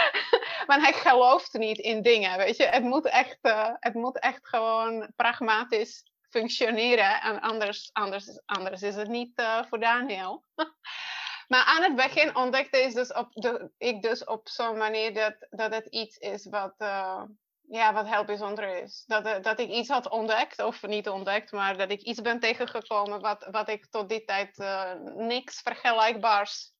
Want 0.67 0.81
hij 0.81 0.93
gelooft 0.93 1.53
niet 1.53 1.77
in 1.77 2.01
dingen, 2.01 2.37
weet 2.37 2.57
je. 2.57 2.65
Het 2.65 2.83
moet 2.83 3.05
echt, 3.05 3.37
uh, 3.41 3.69
het 3.79 3.93
moet 3.93 4.19
echt 4.19 4.47
gewoon 4.47 5.11
pragmatisch 5.15 6.10
functioneren. 6.31 7.21
En 7.21 7.41
anders, 7.41 7.89
anders, 7.93 8.41
anders 8.45 8.81
is 8.81 8.95
het 8.95 9.07
niet 9.07 9.39
uh, 9.39 9.63
voor 9.69 9.79
Daniel. 9.79 10.43
maar 11.51 11.63
aan 11.63 11.83
het 11.83 11.95
begin 11.95 12.35
ontdekte 12.35 12.91
dus 12.93 13.13
op, 13.13 13.27
de, 13.33 13.71
ik 13.77 14.01
dus 14.01 14.23
op 14.23 14.49
zo'n 14.49 14.77
manier 14.77 15.13
dat, 15.13 15.35
dat 15.49 15.73
het 15.73 15.85
iets 15.85 16.17
is 16.17 16.45
wat, 16.45 16.73
uh, 16.77 17.23
ja, 17.61 17.93
wat 17.93 18.07
heel 18.07 18.25
bijzonder 18.25 18.83
is. 18.83 19.03
Dat, 19.07 19.43
dat 19.43 19.59
ik 19.59 19.69
iets 19.69 19.89
had 19.89 20.09
ontdekt, 20.09 20.61
of 20.63 20.81
niet 20.81 21.09
ontdekt, 21.09 21.51
maar 21.51 21.77
dat 21.77 21.91
ik 21.91 22.01
iets 22.01 22.21
ben 22.21 22.39
tegengekomen 22.39 23.21
wat, 23.21 23.47
wat 23.51 23.69
ik 23.69 23.85
tot 23.85 24.09
die 24.09 24.25
tijd 24.25 24.57
uh, 24.57 24.93
niks 25.15 25.61
vergelijkbaars 25.61 26.73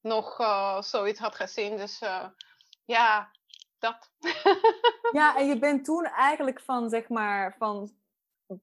nog 0.00 0.36
zoiets 0.84 1.20
had 1.20 1.34
gezien. 1.34 1.76
Dus 1.76 1.98
ja, 2.84 3.30
dat. 3.78 4.10
ja, 5.18 5.36
en 5.36 5.46
je 5.46 5.58
bent 5.58 5.84
toen 5.84 6.04
eigenlijk 6.04 6.60
van, 6.60 6.88
zeg 6.88 7.08
maar, 7.08 7.54
van 7.58 7.92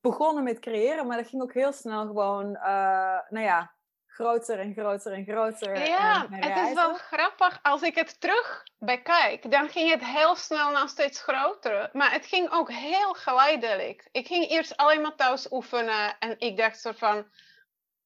begonnen 0.01 0.43
met 0.43 0.59
creëren, 0.59 1.07
maar 1.07 1.17
dat 1.17 1.27
ging 1.27 1.41
ook 1.41 1.53
heel 1.53 1.71
snel 1.71 2.05
gewoon, 2.05 2.45
uh, 2.45 3.19
nou 3.29 3.45
ja, 3.45 3.71
groter 4.07 4.59
en 4.59 4.73
groter 4.73 5.11
en 5.13 5.25
groter. 5.25 5.87
Ja, 5.87 6.27
het 6.29 6.67
is 6.67 6.73
wel 6.73 6.93
grappig. 6.93 7.59
Als 7.61 7.81
ik 7.81 7.95
het 7.95 8.21
terug 8.21 8.63
bekijk, 8.77 9.51
dan 9.51 9.69
ging 9.69 9.91
het 9.91 10.05
heel 10.05 10.35
snel 10.35 10.71
nog 10.71 10.89
steeds 10.89 11.21
groter. 11.21 11.89
Maar 11.93 12.11
het 12.11 12.25
ging 12.25 12.51
ook 12.51 12.71
heel 12.71 13.13
geleidelijk. 13.13 14.07
Ik 14.11 14.27
ging 14.27 14.49
eerst 14.49 14.77
alleen 14.77 15.01
maar 15.01 15.15
thuis 15.15 15.51
oefenen 15.51 16.17
en 16.19 16.39
ik 16.39 16.57
dacht 16.57 16.79
soort 16.79 16.97
van, 16.97 17.27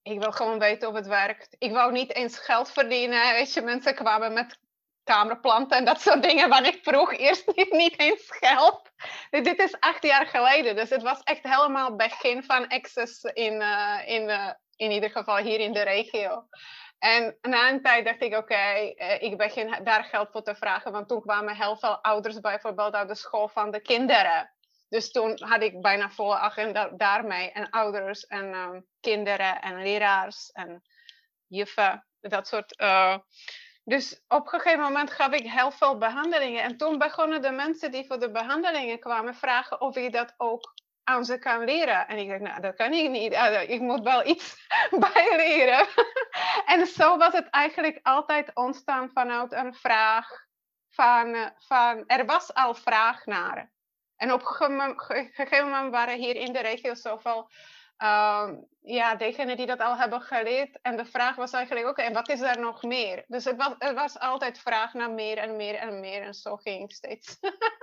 ik 0.01 0.19
wil 0.19 0.31
gewoon 0.31 0.59
weten 0.59 0.89
of 0.89 0.95
het 0.95 1.07
werkt. 1.07 1.55
Ik 1.59 1.71
wou 1.71 1.91
niet 1.91 2.15
eens 2.15 2.39
geld 2.39 2.71
verdienen. 2.71 3.33
Weet 3.33 3.53
je, 3.53 3.61
mensen 3.61 3.95
kwamen 3.95 4.33
met 4.33 4.59
kamerplanten 5.03 5.77
en 5.77 5.85
dat 5.85 6.01
soort 6.01 6.23
dingen. 6.23 6.49
Maar 6.49 6.65
ik 6.65 6.79
vroeg 6.81 7.13
eerst 7.13 7.55
niet, 7.55 7.71
niet 7.83 7.99
eens 7.99 8.25
geld. 8.27 8.91
Dit 9.29 9.59
is 9.59 9.79
acht 9.79 10.03
jaar 10.03 10.25
geleden. 10.25 10.75
Dus 10.75 10.89
het 10.89 11.01
was 11.01 11.19
echt 11.23 11.43
helemaal 11.43 11.95
begin 11.95 12.43
van 12.43 12.67
Access 12.67 13.23
in, 13.23 13.53
uh, 13.53 13.99
in, 14.05 14.29
uh, 14.29 14.49
in 14.75 14.91
ieder 14.91 15.09
geval 15.09 15.37
hier 15.37 15.59
in 15.59 15.73
de 15.73 15.83
regio. 15.83 16.47
En 16.99 17.37
na 17.41 17.69
een 17.69 17.81
tijd 17.81 18.05
dacht 18.05 18.21
ik, 18.21 18.35
oké, 18.35 18.93
uh, 18.95 19.21
ik 19.21 19.37
begin 19.37 19.83
daar 19.83 20.03
geld 20.03 20.31
voor 20.31 20.43
te 20.43 20.55
vragen. 20.55 20.91
Want 20.91 21.07
toen 21.07 21.21
kwamen 21.21 21.55
heel 21.55 21.77
veel 21.77 22.03
ouders 22.03 22.39
bijvoorbeeld 22.39 22.93
uit 22.93 23.07
de 23.07 23.15
school 23.15 23.47
van 23.47 23.71
de 23.71 23.81
kinderen. 23.81 24.53
Dus 24.89 25.11
toen 25.11 25.37
had 25.43 25.63
ik 25.63 25.81
bijna 25.81 26.09
volle 26.09 26.37
agenda 26.37 26.89
daarmee. 26.89 27.51
En 27.51 27.69
ouders 27.69 28.25
en 28.25 28.53
um, 28.53 28.85
kinderen 28.99 29.61
en 29.61 29.81
leraars 29.81 30.51
en 30.51 30.81
juffen. 31.47 32.07
Dat 32.21 32.47
soort. 32.47 32.75
Dus 33.83 34.23
op 34.27 34.53
een 34.53 34.59
gegeven 34.59 34.83
moment 34.83 35.11
gaf 35.11 35.31
ik 35.31 35.51
heel 35.51 35.71
veel 35.71 35.97
behandelingen. 35.97 36.63
En 36.63 36.77
toen 36.77 36.97
begonnen 36.97 37.41
de 37.41 37.51
mensen 37.51 37.91
die 37.91 38.05
voor 38.05 38.19
de 38.19 38.31
behandelingen 38.31 38.99
kwamen 38.99 39.35
vragen 39.35 39.81
of 39.81 39.95
ik 39.95 40.13
dat 40.13 40.33
ook 40.37 40.73
aan 41.03 41.25
ze 41.25 41.39
kan 41.39 41.63
leren. 41.63 42.07
En 42.07 42.17
ik 42.17 42.29
dacht, 42.29 42.41
nou, 42.41 42.61
dat 42.61 42.75
kan 42.75 42.93
ik 42.93 43.09
niet. 43.09 43.33
Ik 43.67 43.81
moet 43.81 44.03
wel 44.03 44.25
iets 44.25 44.67
bijleren. 45.13 45.87
en 46.73 46.85
zo 46.85 47.17
was 47.17 47.33
het 47.33 47.49
eigenlijk 47.49 47.99
altijd 48.03 48.51
ontstaan 48.53 49.09
vanuit 49.13 49.51
een 49.51 49.73
vraag. 49.73 50.27
Van, 50.89 51.51
van, 51.57 52.03
er 52.07 52.25
was 52.25 52.53
al 52.53 52.73
vraag 52.73 53.25
naar. 53.25 53.71
En 54.15 54.33
op 54.33 54.39
een 54.59 54.99
gegeven 54.99 55.69
moment 55.69 55.91
waren 55.91 56.17
hier 56.17 56.35
in 56.35 56.53
de 56.53 56.59
regio 56.59 56.93
zoveel 56.93 57.49
uh, 58.03 58.49
ja, 58.81 59.15
degenen 59.15 59.57
die 59.57 59.65
dat 59.65 59.79
al 59.79 59.97
hebben 59.97 60.21
geleerd. 60.21 60.79
En 60.81 60.97
de 60.97 61.05
vraag 61.05 61.35
was 61.35 61.51
eigenlijk, 61.51 61.87
oké, 61.87 62.01
okay, 62.01 62.13
wat 62.13 62.29
is 62.29 62.41
er 62.41 62.59
nog 62.59 62.83
meer? 62.83 63.23
Dus 63.27 63.45
het 63.45 63.55
was, 63.55 63.73
het 63.77 63.95
was 63.95 64.19
altijd 64.19 64.59
vraag 64.59 64.93
naar 64.93 65.11
meer 65.11 65.37
en 65.37 65.55
meer 65.55 65.75
en 65.75 65.99
meer. 65.99 66.21
En 66.21 66.33
zo 66.33 66.55
ging 66.55 66.83
ik 66.83 66.95
steeds, 66.95 67.37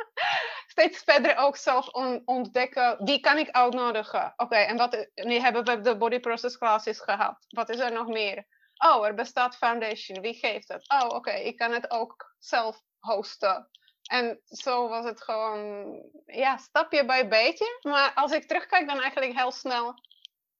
steeds 0.74 1.02
verder 1.02 1.36
ook 1.36 1.56
zelf 1.56 1.88
on, 1.88 2.22
ontdekken, 2.24 3.04
wie 3.04 3.20
kan 3.20 3.38
ik 3.38 3.50
uitnodigen? 3.50 4.32
Oké, 4.36 4.56
en 4.56 4.76
wat, 4.76 5.06
nu 5.14 5.38
hebben 5.38 5.64
we 5.64 5.80
de 5.80 5.96
body 5.96 6.20
process 6.20 6.58
classes 6.58 7.00
gehad. 7.00 7.46
Wat 7.48 7.68
is 7.68 7.78
er 7.78 7.92
nog 7.92 8.06
meer? 8.06 8.46
Oh, 8.76 9.06
er 9.06 9.14
bestaat 9.14 9.56
foundation. 9.56 10.20
Wie 10.20 10.34
geeft 10.34 10.68
het? 10.68 10.88
Oh, 11.02 11.08
oké, 11.08 11.32
ik 11.32 11.56
kan 11.56 11.72
het 11.72 11.90
ook 11.90 12.34
zelf 12.38 12.80
hosten. 12.98 13.68
En 14.10 14.40
zo 14.44 14.88
was 14.88 15.04
het 15.04 15.22
gewoon, 15.22 16.02
ja, 16.26 16.56
stapje 16.56 17.04
bij 17.04 17.28
beetje. 17.28 17.78
Maar 17.82 18.12
als 18.14 18.32
ik 18.32 18.48
terugkijk, 18.48 18.86
dan 18.86 19.00
eigenlijk 19.00 19.38
heel 19.38 19.50
snel 19.50 19.94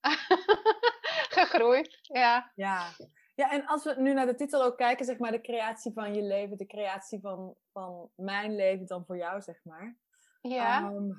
gegroeid. 1.39 1.99
Ja. 2.03 2.53
ja. 2.55 2.89
Ja, 3.35 3.51
en 3.51 3.67
als 3.67 3.85
we 3.85 3.95
nu 3.99 4.13
naar 4.13 4.27
de 4.27 4.35
titel 4.35 4.63
ook 4.63 4.77
kijken, 4.77 5.05
zeg 5.05 5.19
maar, 5.19 5.31
de 5.31 5.41
creatie 5.41 5.93
van 5.93 6.15
je 6.15 6.23
leven, 6.23 6.57
de 6.57 6.67
creatie 6.67 7.21
van, 7.21 7.57
van 7.73 8.11
mijn 8.15 8.55
leven 8.55 8.87
dan 8.87 9.05
voor 9.05 9.17
jou, 9.17 9.43
zeg 9.43 9.65
maar. 9.65 9.97
Ja. 10.41 10.91
Um, 10.91 11.17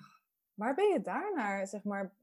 waar 0.53 0.75
ben 0.75 0.87
je 0.87 1.01
daarnaar, 1.01 1.67
zeg 1.67 1.83
maar? 1.83 2.13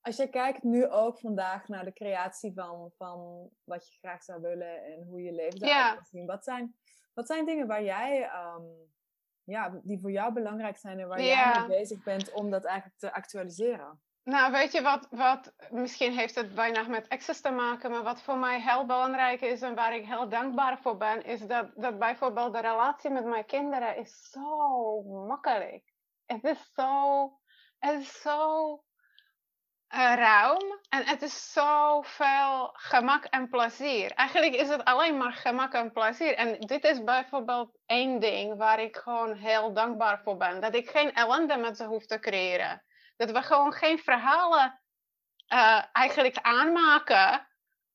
Als 0.00 0.16
je 0.16 0.28
kijkt 0.28 0.62
nu 0.62 0.88
ook 0.88 1.18
vandaag 1.18 1.68
naar 1.68 1.84
de 1.84 1.92
creatie 1.92 2.52
van, 2.54 2.92
van 2.96 3.48
wat 3.64 3.88
je 3.88 3.98
graag 3.98 4.22
zou 4.22 4.40
willen 4.40 4.84
en 4.84 5.02
hoe 5.02 5.22
je 5.22 5.32
leven 5.32 5.62
eruit 5.62 5.98
ja. 5.98 6.04
zien. 6.04 6.26
Wat 6.26 6.44
zijn 6.44 6.74
wat 7.14 7.26
zijn 7.26 7.44
dingen 7.44 7.66
waar 7.66 7.82
jij, 7.82 8.30
um, 8.54 8.90
ja, 9.44 9.80
die 9.82 10.00
voor 10.00 10.10
jou 10.10 10.32
belangrijk 10.32 10.76
zijn 10.76 10.98
en 10.98 11.08
waar 11.08 11.22
ja. 11.22 11.52
jij 11.52 11.60
mee 11.66 11.78
bezig 11.78 12.02
bent 12.02 12.32
om 12.32 12.50
dat 12.50 12.64
eigenlijk 12.64 12.98
te 12.98 13.12
actualiseren? 13.12 14.00
Nou, 14.24 14.52
weet 14.52 14.72
je 14.72 14.82
wat, 14.82 15.06
wat, 15.10 15.52
misschien 15.70 16.12
heeft 16.12 16.34
het 16.34 16.54
bijna 16.54 16.88
met 16.88 17.08
access 17.08 17.40
te 17.40 17.50
maken, 17.50 17.90
maar 17.90 18.02
wat 18.02 18.22
voor 18.22 18.38
mij 18.38 18.60
heel 18.60 18.86
belangrijk 18.86 19.40
is 19.40 19.62
en 19.62 19.74
waar 19.74 19.94
ik 19.94 20.06
heel 20.06 20.28
dankbaar 20.28 20.78
voor 20.78 20.96
ben, 20.96 21.24
is 21.24 21.40
dat, 21.40 21.70
dat 21.74 21.98
bijvoorbeeld 21.98 22.52
de 22.52 22.60
relatie 22.60 23.10
met 23.10 23.24
mijn 23.24 23.46
kinderen 23.46 23.96
is 23.96 24.30
zo 24.30 25.02
makkelijk. 25.02 25.92
Het 26.26 26.44
is 26.44 26.72
zo, 26.74 27.32
het 27.78 28.00
is 28.00 28.20
zo 28.20 28.72
uh, 29.94 30.14
ruim 30.14 30.80
en 30.88 31.06
het 31.06 31.22
is 31.22 31.52
zoveel 31.52 32.70
gemak 32.72 33.24
en 33.24 33.48
plezier. 33.48 34.12
Eigenlijk 34.12 34.54
is 34.54 34.68
het 34.68 34.84
alleen 34.84 35.16
maar 35.16 35.32
gemak 35.32 35.72
en 35.72 35.92
plezier. 35.92 36.34
En 36.34 36.60
dit 36.60 36.84
is 36.84 37.04
bijvoorbeeld 37.04 37.78
één 37.86 38.20
ding 38.20 38.56
waar 38.56 38.80
ik 38.80 38.96
gewoon 38.96 39.34
heel 39.34 39.72
dankbaar 39.72 40.20
voor 40.22 40.36
ben. 40.36 40.60
Dat 40.60 40.74
ik 40.74 40.90
geen 40.90 41.12
ellende 41.12 41.56
met 41.56 41.76
ze 41.76 41.84
hoef 41.84 42.06
te 42.06 42.18
creëren. 42.18 42.82
Dat 43.20 43.30
we 43.30 43.42
gewoon 43.42 43.72
geen 43.72 43.98
verhalen 43.98 44.80
uh, 45.48 45.84
eigenlijk 45.92 46.36
aanmaken. 46.36 47.48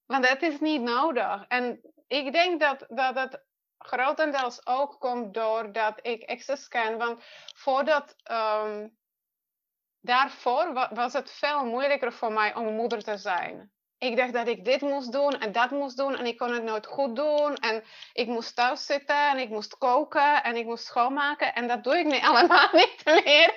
Want 0.05 0.27
dat 0.27 0.41
is 0.41 0.60
niet 0.60 0.82
nodig. 0.82 1.46
En 1.48 1.82
ik 2.08 2.32
denk 2.32 2.60
dat, 2.60 2.86
dat 2.88 3.15
het 3.15 3.46
grotendeels 3.77 4.67
ook 4.67 5.00
komt 5.00 5.34
doordat 5.34 6.00
ik 6.01 6.29
Access 6.29 6.67
ken. 6.67 6.98
Want 6.98 7.24
voordat... 7.55 8.15
Um, 8.32 8.98
daarvoor 10.00 10.89
was 10.94 11.13
het 11.13 11.32
veel 11.32 11.65
moeilijker 11.65 12.13
voor 12.13 12.32
mij 12.32 12.55
om 12.55 12.75
moeder 12.75 13.03
te 13.03 13.17
zijn. 13.17 13.72
Ik 14.05 14.17
dacht 14.17 14.33
dat 14.33 14.47
ik 14.47 14.65
dit 14.65 14.81
moest 14.81 15.12
doen 15.12 15.39
en 15.39 15.51
dat 15.51 15.71
moest 15.71 15.97
doen 15.97 16.17
en 16.17 16.25
ik 16.25 16.38
kon 16.38 16.53
het 16.53 16.63
nooit 16.63 16.85
goed 16.85 17.15
doen. 17.15 17.55
En 17.55 17.83
ik 18.13 18.27
moest 18.27 18.55
thuis 18.55 18.85
zitten 18.85 19.29
en 19.29 19.38
ik 19.38 19.50
moest 19.50 19.77
koken 19.77 20.43
en 20.43 20.55
ik 20.55 20.65
moest 20.65 20.85
schoonmaken. 20.85 21.53
En 21.53 21.67
dat 21.67 21.83
doe 21.83 21.97
ik 21.97 22.05
nu 22.05 22.19
allemaal 22.29 22.69
niet 22.71 23.01
meer. 23.05 23.53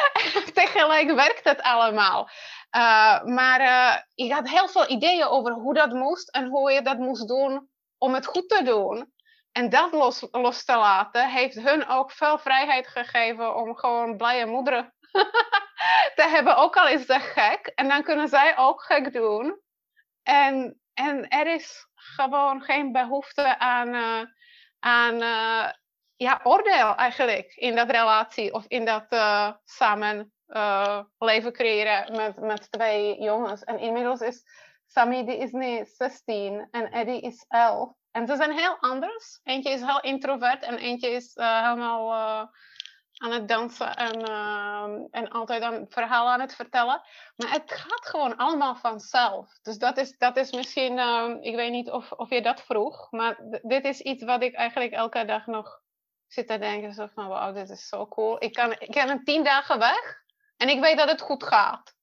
Tegelijk 0.62 1.12
werkt 1.12 1.44
het 1.44 1.62
allemaal. 1.62 2.28
Uh, 2.76 3.24
maar 3.24 3.60
uh, 3.60 3.96
ik 4.14 4.32
had 4.32 4.48
heel 4.48 4.68
veel 4.68 4.90
ideeën 4.90 5.26
over 5.26 5.52
hoe 5.52 5.74
dat 5.74 5.92
moest 5.92 6.30
en 6.30 6.46
hoe 6.46 6.72
je 6.72 6.82
dat 6.82 6.98
moest 6.98 7.28
doen 7.28 7.68
om 7.98 8.14
het 8.14 8.26
goed 8.26 8.48
te 8.48 8.62
doen. 8.62 9.12
En 9.52 9.68
dat 9.68 9.92
los, 9.92 10.26
los 10.30 10.64
te 10.64 10.76
laten 10.76 11.30
heeft 11.30 11.54
hun 11.54 11.88
ook 11.88 12.12
veel 12.12 12.38
vrijheid 12.38 12.86
gegeven 12.86 13.56
om 13.56 13.76
gewoon 13.76 14.16
blije 14.16 14.46
moeder 14.46 14.94
te 16.18 16.26
hebben, 16.28 16.56
ook 16.56 16.76
al 16.76 16.88
is 16.88 17.06
dat 17.06 17.22
gek. 17.22 17.72
En 17.74 17.88
dan 17.88 18.02
kunnen 18.02 18.28
zij 18.28 18.56
ook 18.56 18.82
gek 18.82 19.12
doen. 19.12 19.66
En, 20.28 20.80
en 20.94 21.28
er 21.28 21.46
is 21.46 21.86
gewoon 21.94 22.62
geen 22.62 22.92
behoefte 22.92 23.58
aan, 23.58 23.94
uh, 23.94 24.22
aan 24.78 25.14
uh, 25.14 25.70
ja, 26.16 26.40
oordeel 26.42 26.94
eigenlijk 26.94 27.54
in 27.54 27.76
dat 27.76 27.90
relatie 27.90 28.52
of 28.52 28.64
in 28.66 28.84
dat 28.84 29.06
uh, 29.10 29.52
samen 29.64 30.32
leven 31.18 31.52
creëren 31.52 32.16
met, 32.16 32.40
met 32.40 32.72
twee 32.72 33.22
jongens. 33.22 33.64
En 33.64 33.78
inmiddels 33.78 34.20
is 34.20 34.42
Sammy 34.86 35.24
die 35.24 35.38
is 35.38 35.50
nu 35.50 35.84
16 35.84 36.68
en 36.70 36.90
Eddie 36.90 37.20
is 37.20 37.44
11. 37.48 37.92
En 38.10 38.26
ze 38.26 38.36
zijn 38.36 38.52
heel 38.52 38.76
anders. 38.80 39.40
Eentje 39.42 39.70
is 39.70 39.80
heel 39.80 40.00
introvert 40.00 40.62
en 40.62 40.78
eentje 40.78 41.10
is 41.10 41.32
helemaal 41.34 42.50
aan 43.18 43.32
het 43.32 43.48
dansen 43.48 43.96
en, 43.96 44.28
uh, 44.28 45.06
en 45.10 45.28
altijd 45.28 45.62
een 45.62 45.86
verhaal 45.88 46.28
aan 46.28 46.40
het 46.40 46.54
vertellen. 46.54 47.02
Maar 47.36 47.50
het 47.50 47.72
gaat 47.72 48.06
gewoon 48.06 48.36
allemaal 48.36 48.76
vanzelf. 48.76 49.58
Dus 49.62 49.78
dat 49.78 49.96
is, 49.96 50.18
dat 50.18 50.36
is 50.36 50.52
misschien, 50.52 50.96
uh, 50.96 51.36
ik 51.40 51.54
weet 51.54 51.70
niet 51.70 51.90
of, 51.90 52.12
of 52.12 52.30
je 52.30 52.42
dat 52.42 52.62
vroeg, 52.62 53.10
maar 53.10 53.38
dit 53.62 53.84
is 53.84 54.00
iets 54.00 54.24
wat 54.24 54.42
ik 54.42 54.54
eigenlijk 54.54 54.92
elke 54.92 55.24
dag 55.24 55.46
nog 55.46 55.80
zit 56.26 56.46
te 56.46 56.58
denken. 56.58 57.10
Van, 57.14 57.28
wauw, 57.28 57.52
dit 57.52 57.70
is 57.70 57.88
zo 57.88 58.08
cool. 58.08 58.44
Ik 58.44 58.52
kan, 58.52 58.72
ik 58.78 58.90
kan 58.90 59.24
tien 59.24 59.44
dagen 59.44 59.78
weg 59.78 60.22
en 60.56 60.68
ik 60.68 60.80
weet 60.80 60.98
dat 60.98 61.10
het 61.10 61.20
goed 61.20 61.44
gaat. 61.44 61.96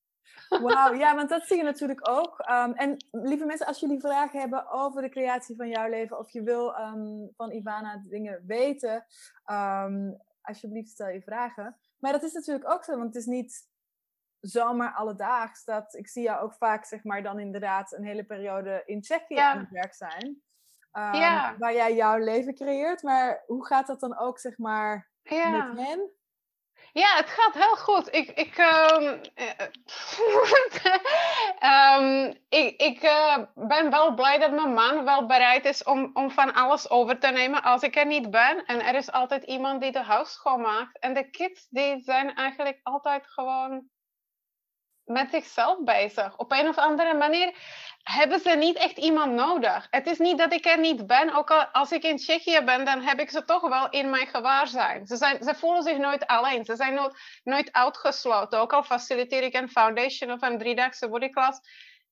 Wauw, 0.50 0.94
ja, 0.94 1.16
want 1.16 1.30
dat 1.30 1.48
zie 1.48 1.58
je 1.58 1.64
natuurlijk 1.64 2.10
ook. 2.10 2.46
Um, 2.50 2.74
en 2.74 3.06
lieve 3.12 3.46
mensen, 3.46 3.68
als 3.68 3.80
jullie 3.80 4.00
vragen 4.00 4.40
hebben 4.40 4.70
over 4.70 5.02
de 5.02 5.10
creatie 5.10 5.56
van 5.56 5.68
jouw 5.68 5.90
leven, 5.90 6.20
of 6.20 6.32
je 6.32 6.44
wil 6.44 6.74
van 7.36 7.52
Ivana 7.52 8.02
dingen 8.04 8.44
weten, 8.46 9.06
alsjeblieft 10.46 10.90
stel 10.90 11.10
je 11.10 11.22
vragen. 11.22 11.78
Maar 12.00 12.12
dat 12.12 12.24
is 12.24 12.34
natuurlijk 12.34 12.70
ook 12.70 12.84
zo, 12.84 12.92
want 12.92 13.06
het 13.06 13.16
is 13.16 13.26
niet 13.26 13.70
zomaar 14.40 14.94
alledaags 14.94 15.64
dat 15.64 15.94
ik 15.94 16.08
zie 16.08 16.24
jou 16.24 16.44
ook 16.44 16.54
vaak, 16.54 16.86
zeg 16.86 17.04
maar, 17.04 17.24
dan 17.24 17.40
inderdaad 17.40 17.92
een 17.92 18.06
hele 18.06 18.26
periode 18.26 18.84
in 18.86 19.02
Tsjechië 19.02 19.34
ja. 19.36 19.52
aan 19.52 19.60
het 19.60 19.70
werk 19.70 19.94
zijn. 19.94 20.26
Um, 20.98 21.14
ja. 21.14 21.56
Waar 21.58 21.74
jij 21.74 21.96
jouw 21.96 22.18
leven 22.18 22.56
creëert. 22.56 23.04
Maar 23.04 23.44
hoe 23.46 23.66
gaat 23.66 23.88
dat 23.88 24.00
dan 24.00 24.18
ook, 24.18 24.40
zeg 24.40 24.58
maar, 24.58 25.10
ja. 25.22 25.50
met 25.50 25.88
hen? 25.88 26.12
Ja, 26.96 27.16
het 27.16 27.30
gaat 27.30 27.54
heel 27.54 27.76
goed. 27.76 28.14
Ik, 28.14 28.30
ik, 28.30 28.58
um, 28.58 29.22
um, 31.70 32.38
ik, 32.62 32.82
ik 32.82 33.04
uh, 33.04 33.38
ben 33.56 33.90
wel 33.90 34.14
blij 34.14 34.40
dat 34.40 34.52
mijn 34.52 34.74
man 34.74 35.04
wel 35.04 35.26
bereid 35.26 35.66
is 35.66 35.84
om, 35.84 36.10
om 36.14 36.32
van 36.32 36.54
alles 36.54 36.90
over 36.90 37.20
te 37.20 37.28
nemen 37.28 37.64
als 37.64 37.82
ik 37.82 37.96
er 37.96 38.06
niet 38.06 38.32
ben. 38.32 38.66
En 38.66 38.82
er 38.82 38.96
is 38.96 39.12
altijd 39.12 39.44
iemand 39.44 39.82
die 39.82 39.92
de 39.92 40.04
huis 40.04 40.34
schoonmaakt. 40.34 41.00
En 41.00 41.14
de 41.14 41.30
kids 41.30 41.68
die 41.70 42.02
zijn 42.04 42.36
eigenlijk 42.36 42.80
altijd 42.84 43.28
gewoon 43.28 43.90
met 45.04 45.30
zichzelf 45.30 45.84
bezig. 45.84 46.38
Op 46.38 46.52
een 46.52 46.68
of 46.68 46.78
andere 46.78 47.14
manier 47.14 47.54
hebben 48.12 48.40
ze 48.40 48.50
niet 48.50 48.78
echt 48.78 48.98
iemand 48.98 49.32
nodig. 49.32 49.88
Het 49.90 50.08
is 50.08 50.18
niet 50.18 50.38
dat 50.38 50.54
ik 50.54 50.66
er 50.66 50.80
niet 50.80 51.08
ben. 51.08 51.36
Ook 51.36 51.52
al 51.52 51.66
als 51.66 51.92
ik 51.92 52.04
in 52.04 52.18
Tsjechië 52.18 52.62
ben, 52.66 52.86
dan 52.86 53.02
heb 53.02 53.20
ik 53.20 53.30
ze 53.30 53.46
toch 53.46 53.70
wel 53.70 53.90
in 53.90 54.10
mijn 54.10 54.28
gewaarzijn. 54.28 55.08
Ze, 55.08 55.16
zijn, 55.16 55.44
ze 55.44 55.56
voelen 55.56 55.84
zich 55.84 55.98
nooit 55.98 56.28
alleen. 56.28 56.66
Ze 56.66 56.76
zijn 56.76 56.94
nooit, 56.94 57.18
nooit 57.44 57.72
uitgesloten. 57.72 58.60
Ook 58.60 58.74
al 58.74 58.84
faciliteer 58.84 59.44
ik 59.44 59.54
een 59.54 59.70
foundation 59.70 60.32
of 60.32 60.42
een 60.42 60.58
driedaagse 60.58 61.10
bodyclass. 61.10 61.60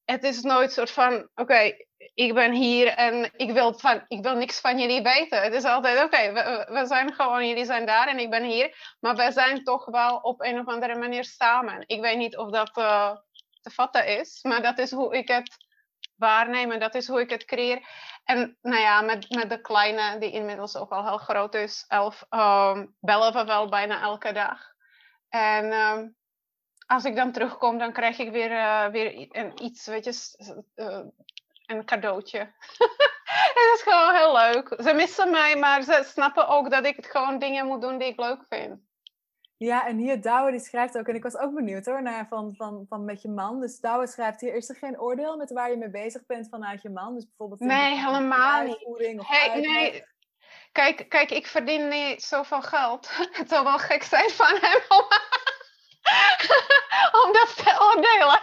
het 0.05 0.23
is 0.23 0.41
nooit 0.41 0.71
soort 0.71 0.91
van, 0.91 1.29
oké, 1.35 1.75
ik 2.13 2.33
ben 2.33 2.51
hier 2.51 2.87
en 2.87 3.31
ik 3.35 3.51
wil, 3.51 3.79
van, 3.79 4.03
ik 4.07 4.23
wil 4.23 4.35
niks 4.35 4.59
van 4.59 4.79
jullie 4.79 5.01
weten. 5.01 5.41
Het 5.41 5.53
is 5.53 5.63
altijd, 5.63 6.03
oké, 6.03 6.31
we, 6.31 6.67
we, 6.71 6.85
zijn 6.85 7.13
gewoon, 7.13 7.47
jullie 7.47 7.65
zijn 7.65 7.85
daar 7.85 8.07
en 8.07 8.19
ik 8.19 8.29
ben 8.29 8.43
hier. 8.43 8.95
Maar 8.99 9.15
we 9.15 9.31
zijn 9.31 9.63
toch 9.63 9.85
wel 9.85 10.17
op 10.17 10.41
een 10.41 10.59
of 10.59 10.67
andere 10.67 10.95
manier 10.95 11.23
samen. 11.23 11.83
Ik 11.87 12.01
weet 12.01 12.17
niet 12.17 12.37
of 12.37 12.51
dat 12.51 12.77
uh, 12.77 13.15
te 13.61 13.69
vatten 13.69 14.19
is, 14.19 14.39
maar 14.41 14.61
dat 14.61 14.77
is 14.77 14.91
hoe 14.91 15.17
ik 15.17 15.27
het 15.27 15.62
waarneem 16.23 16.71
en 16.71 16.79
dat 16.79 16.95
is 16.95 17.07
hoe 17.07 17.21
ik 17.21 17.29
het 17.29 17.45
creëer. 17.45 17.87
En 18.23 18.57
nou 18.61 18.81
ja, 18.81 19.01
met, 19.01 19.29
met 19.29 19.49
de 19.49 19.61
kleine, 19.61 20.19
die 20.19 20.31
inmiddels 20.31 20.77
ook 20.77 20.91
al 20.91 21.05
heel 21.05 21.17
groot 21.17 21.53
is, 21.53 21.85
elf, 21.87 22.25
um, 22.29 22.95
bellen 22.99 23.33
we 23.33 23.45
wel 23.45 23.69
bijna 23.69 24.01
elke 24.01 24.31
dag. 24.31 24.59
En 25.29 25.73
um, 25.73 26.15
als 26.87 27.05
ik 27.05 27.15
dan 27.15 27.31
terugkom, 27.31 27.77
dan 27.77 27.93
krijg 27.93 28.17
ik 28.17 28.31
weer, 28.31 28.51
uh, 28.51 28.85
weer 28.87 29.27
een, 29.29 29.63
iets, 29.63 29.85
weet 29.85 30.05
je, 30.05 30.13
uh, 30.75 30.99
een 31.65 31.85
cadeautje. 31.85 32.39
en 33.55 33.63
dat 33.65 33.75
is 33.75 33.81
gewoon 33.83 34.15
heel 34.15 34.33
leuk. 34.33 34.81
Ze 34.83 34.93
missen 34.93 35.31
mij, 35.31 35.55
maar 35.55 35.81
ze 35.81 36.03
snappen 36.05 36.47
ook 36.47 36.69
dat 36.69 36.85
ik 36.85 37.05
gewoon 37.05 37.39
dingen 37.39 37.65
moet 37.65 37.81
doen 37.81 37.97
die 37.97 38.07
ik 38.07 38.19
leuk 38.19 38.45
vind. 38.49 38.79
Ja, 39.57 39.87
en 39.87 39.97
hier 39.97 40.21
Douwe 40.21 40.51
die 40.51 40.59
schrijft 40.59 40.97
ook, 40.97 41.07
en 41.07 41.15
ik 41.15 41.23
was 41.23 41.37
ook 41.37 41.53
benieuwd 41.53 41.85
hoor, 41.85 42.01
naar 42.01 42.27
van, 42.27 42.53
van, 42.57 42.85
van 42.89 43.05
met 43.05 43.21
je 43.21 43.29
man. 43.29 43.59
Dus 43.59 43.79
Douwe 43.79 44.07
schrijft 44.07 44.41
hier, 44.41 44.55
is 44.55 44.69
er 44.69 44.75
geen 44.75 44.99
oordeel 44.99 45.37
met 45.37 45.51
waar 45.51 45.69
je 45.69 45.77
mee 45.77 45.89
bezig 45.89 46.25
bent 46.25 46.49
vanuit 46.49 46.81
je 46.81 46.89
man? 46.89 47.13
Dus 47.13 47.25
bijvoorbeeld 47.25 47.59
nee, 47.59 47.95
helemaal 47.95 48.63
niet. 48.63 48.85
Of 49.19 49.27
hey, 49.27 49.59
nee. 49.59 50.03
Kijk, 50.71 51.09
kijk, 51.09 51.31
ik 51.31 51.47
verdien 51.47 51.87
niet 51.87 52.23
zoveel 52.23 52.61
geld. 52.61 53.09
Het 53.39 53.49
zou 53.49 53.63
wel 53.63 53.79
gek 53.79 54.03
zijn 54.03 54.29
van 54.29 54.57
hem 54.61 54.81
om, 54.87 55.05
om 57.25 57.33
dat 57.33 57.55
te 57.55 57.77
oordelen. 57.81 58.41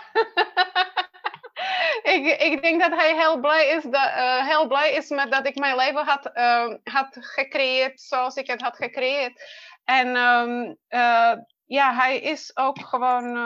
ik, 2.14 2.40
ik 2.40 2.62
denk 2.62 2.80
dat 2.80 3.00
hij 3.00 3.16
heel 3.16 3.40
blij 3.40 3.68
is, 3.68 3.82
dat, 3.82 4.08
uh, 4.08 4.46
heel 4.46 4.66
blij 4.66 4.92
is 4.92 5.08
met 5.08 5.30
dat 5.30 5.46
ik 5.46 5.58
mijn 5.58 5.76
leven 5.76 6.04
had, 6.04 6.30
uh, 6.34 6.74
had 6.84 7.16
gecreëerd 7.20 8.00
zoals 8.00 8.34
ik 8.34 8.46
het 8.46 8.60
had 8.60 8.76
gecreëerd. 8.76 9.42
En 9.90 10.16
um, 10.16 10.76
uh, 10.88 11.32
ja, 11.66 11.94
hij 11.94 12.18
is 12.18 12.56
ook 12.56 12.78
gewoon, 12.80 13.36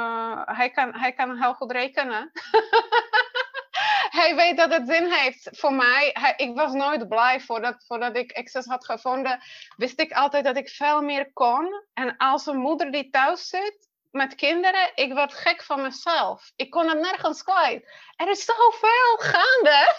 hij, 0.45 0.71
kan, 0.71 0.95
hij 0.95 1.13
kan 1.13 1.43
heel 1.43 1.55
goed 1.55 1.71
rekenen. 1.73 2.31
hij 4.19 4.35
weet 4.35 4.57
dat 4.57 4.73
het 4.73 4.89
zin 4.89 5.13
heeft 5.13 5.49
voor 5.53 5.73
mij. 5.73 6.17
Ik 6.37 6.55
was 6.55 6.73
nooit 6.73 7.09
blij 7.09 7.41
voordat, 7.41 7.85
voordat 7.87 8.17
ik 8.17 8.33
Access 8.33 8.69
had 8.69 8.85
gevonden. 8.85 9.41
Wist 9.77 10.01
ik 10.01 10.13
altijd 10.13 10.45
dat 10.45 10.57
ik 10.57 10.69
veel 10.69 11.03
meer 11.03 11.33
kon. 11.33 11.85
En 11.95 12.17
als 12.17 12.47
een 12.47 12.59
moeder 12.59 12.91
die 12.91 13.11
thuis 13.11 13.49
zit, 13.49 13.89
met 14.11 14.35
kinderen, 14.35 14.93
ik 14.95 15.13
word 15.13 15.35
gek 15.35 15.63
van 15.63 15.83
mezelf. 15.83 16.53
Ik 16.57 16.71
kon 16.71 16.89
het 16.89 17.01
nergens 17.01 17.43
kwijt. 17.43 17.89
Er 18.17 18.29
is 18.29 18.45
zoveel 18.45 19.17
gaande. 19.17 19.95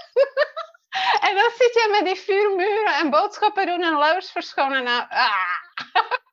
en 1.27 1.35
dan 1.35 1.51
zit 1.57 1.73
je 1.73 1.87
met 1.91 2.05
die 2.05 2.23
vuurmuren 2.23 2.93
en 2.93 3.09
boodschappen 3.09 3.65
doen 3.65 3.83
en 3.83 3.97
luiers 3.97 4.31
verschonen. 4.31 4.83
Nou, 4.83 5.05
ah. 5.09 6.13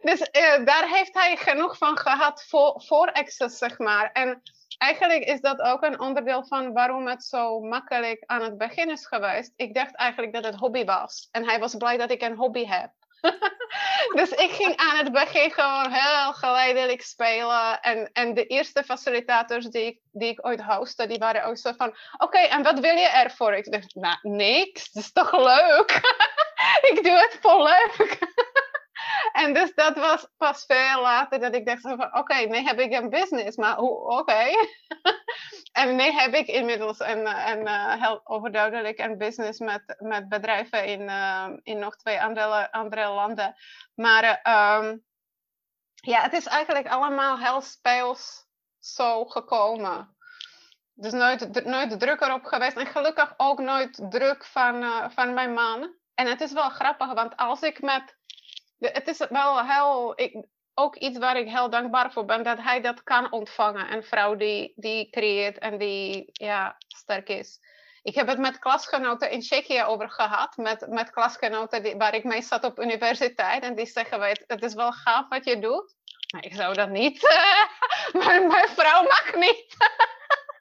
dus 0.00 0.20
uh, 0.20 0.64
daar 0.64 0.88
heeft 0.88 1.14
hij 1.14 1.36
genoeg 1.36 1.78
van 1.78 1.98
gehad 1.98 2.44
voor, 2.48 2.82
voor 2.86 3.12
Access, 3.12 3.58
zeg 3.58 3.78
maar. 3.78 4.10
En 4.12 4.42
eigenlijk 4.78 5.24
is 5.24 5.40
dat 5.40 5.60
ook 5.60 5.82
een 5.82 6.00
onderdeel 6.00 6.44
van 6.44 6.72
waarom 6.72 7.06
het 7.06 7.24
zo 7.24 7.60
makkelijk 7.60 8.22
aan 8.26 8.42
het 8.42 8.58
begin 8.58 8.90
is 8.90 9.06
geweest. 9.06 9.52
Ik 9.56 9.74
dacht 9.74 9.94
eigenlijk 9.94 10.32
dat 10.32 10.44
het 10.44 10.54
hobby 10.54 10.84
was. 10.84 11.28
En 11.30 11.44
hij 11.44 11.58
was 11.58 11.76
blij 11.76 11.96
dat 11.96 12.10
ik 12.10 12.22
een 12.22 12.36
hobby 12.36 12.66
heb. 12.66 12.90
dus 14.18 14.30
ik 14.30 14.50
ging 14.50 14.76
aan 14.76 14.96
het 14.96 15.12
begin 15.12 15.50
gewoon 15.50 15.92
heel 15.92 16.32
geleidelijk 16.32 17.02
spelen. 17.02 17.80
En, 17.80 18.10
en 18.12 18.34
de 18.34 18.46
eerste 18.46 18.84
facilitators 18.84 19.66
die 19.66 19.86
ik, 19.86 20.00
die 20.12 20.28
ik 20.28 20.46
ooit 20.46 20.62
hostte, 20.62 21.06
die 21.06 21.18
waren 21.18 21.44
ook 21.44 21.56
zo 21.56 21.72
van... 21.76 21.96
Oké, 22.18 22.38
en 22.38 22.62
wat 22.62 22.78
wil 22.78 22.96
je 22.96 23.08
ervoor? 23.08 23.52
Ik 23.54 23.72
dacht, 23.72 23.94
nou, 23.94 24.16
niks. 24.22 24.92
Dat 24.92 25.02
is 25.02 25.12
toch 25.12 25.32
leuk? 25.32 25.90
ik 26.90 27.00
doe 27.02 27.12
het 27.12 27.38
voor 27.40 27.62
leuk. 27.62 28.18
En 29.38 29.54
dus 29.54 29.74
dat 29.74 29.94
was 29.96 30.26
pas 30.36 30.64
veel 30.66 31.02
later 31.02 31.40
dat 31.40 31.54
ik 31.54 31.66
dacht 31.66 31.80
van... 31.80 32.16
Oké, 32.16 32.34
nee 32.34 32.62
heb 32.62 32.78
ik 32.78 32.92
een 32.92 33.10
business, 33.10 33.56
maar 33.56 33.78
oké. 33.78 34.44
en 35.80 35.96
nu 35.96 36.02
heb 36.02 36.34
ik 36.34 36.46
inmiddels 36.46 36.98
een, 36.98 37.26
een, 37.26 37.66
een 37.66 38.00
heel 38.02 38.20
overduidelijk 38.24 38.98
een 38.98 39.18
business 39.18 39.58
met, 39.58 39.96
met 39.98 40.28
bedrijven 40.28 40.84
in, 40.84 41.00
uh, 41.00 41.48
in 41.62 41.78
nog 41.78 41.96
twee 41.96 42.22
andere, 42.22 42.72
andere 42.72 43.08
landen. 43.08 43.54
Maar 43.94 44.24
um, 44.24 45.04
ja, 45.94 46.22
het 46.22 46.32
is 46.32 46.46
eigenlijk 46.46 46.88
allemaal 46.88 47.38
heel 47.38 47.60
speels 47.60 48.46
zo 48.78 49.24
gekomen. 49.24 50.16
Dus 50.94 51.12
nooit, 51.12 51.64
nooit 51.64 52.00
druk 52.00 52.20
erop 52.20 52.44
geweest. 52.44 52.76
En 52.76 52.86
gelukkig 52.86 53.34
ook 53.36 53.58
nooit 53.58 54.06
druk 54.10 54.44
van, 54.44 54.84
van 55.12 55.34
mijn 55.34 55.52
man. 55.52 55.94
En 56.14 56.26
het 56.26 56.40
is 56.40 56.52
wel 56.52 56.68
grappig, 56.68 57.12
want 57.12 57.36
als 57.36 57.62
ik 57.62 57.80
met. 57.80 58.16
Het 58.78 59.08
is 59.08 59.26
wel 59.28 59.66
heel. 59.66 60.12
Ik, 60.20 60.46
ook 60.74 60.96
iets 60.96 61.18
waar 61.18 61.36
ik 61.36 61.48
heel 61.48 61.70
dankbaar 61.70 62.12
voor 62.12 62.24
ben, 62.24 62.44
dat 62.44 62.58
hij 62.62 62.80
dat 62.80 63.02
kan 63.02 63.32
ontvangen. 63.32 63.92
Een 63.92 64.02
vrouw 64.02 64.36
die, 64.36 64.72
die 64.76 65.10
creëert 65.10 65.58
en 65.58 65.78
die 65.78 66.28
ja, 66.32 66.76
sterk 66.88 67.28
is. 67.28 67.60
Ik 68.02 68.14
heb 68.14 68.26
het 68.26 68.38
met 68.38 68.58
klasgenoten 68.58 69.30
in 69.30 69.40
Tsjechië 69.40 69.82
over 69.82 70.10
gehad. 70.10 70.56
Met, 70.56 70.86
met 70.88 71.10
klasgenoten 71.10 71.82
die, 71.82 71.96
waar 71.96 72.14
ik 72.14 72.24
mee 72.24 72.42
zat 72.42 72.64
op 72.64 72.80
universiteit. 72.80 73.62
En 73.62 73.74
die 73.74 73.86
zeggen, 73.86 74.20
weet, 74.20 74.44
het 74.46 74.62
is 74.62 74.74
wel 74.74 74.92
gaaf 74.92 75.28
wat 75.28 75.44
je 75.44 75.58
doet. 75.58 75.94
Maar 76.32 76.44
ik 76.44 76.54
zou 76.54 76.74
dat 76.74 76.88
niet. 76.88 77.22
maar 78.22 78.46
mijn 78.46 78.68
vrouw 78.68 79.02
mag 79.02 79.34
niet. 79.34 79.76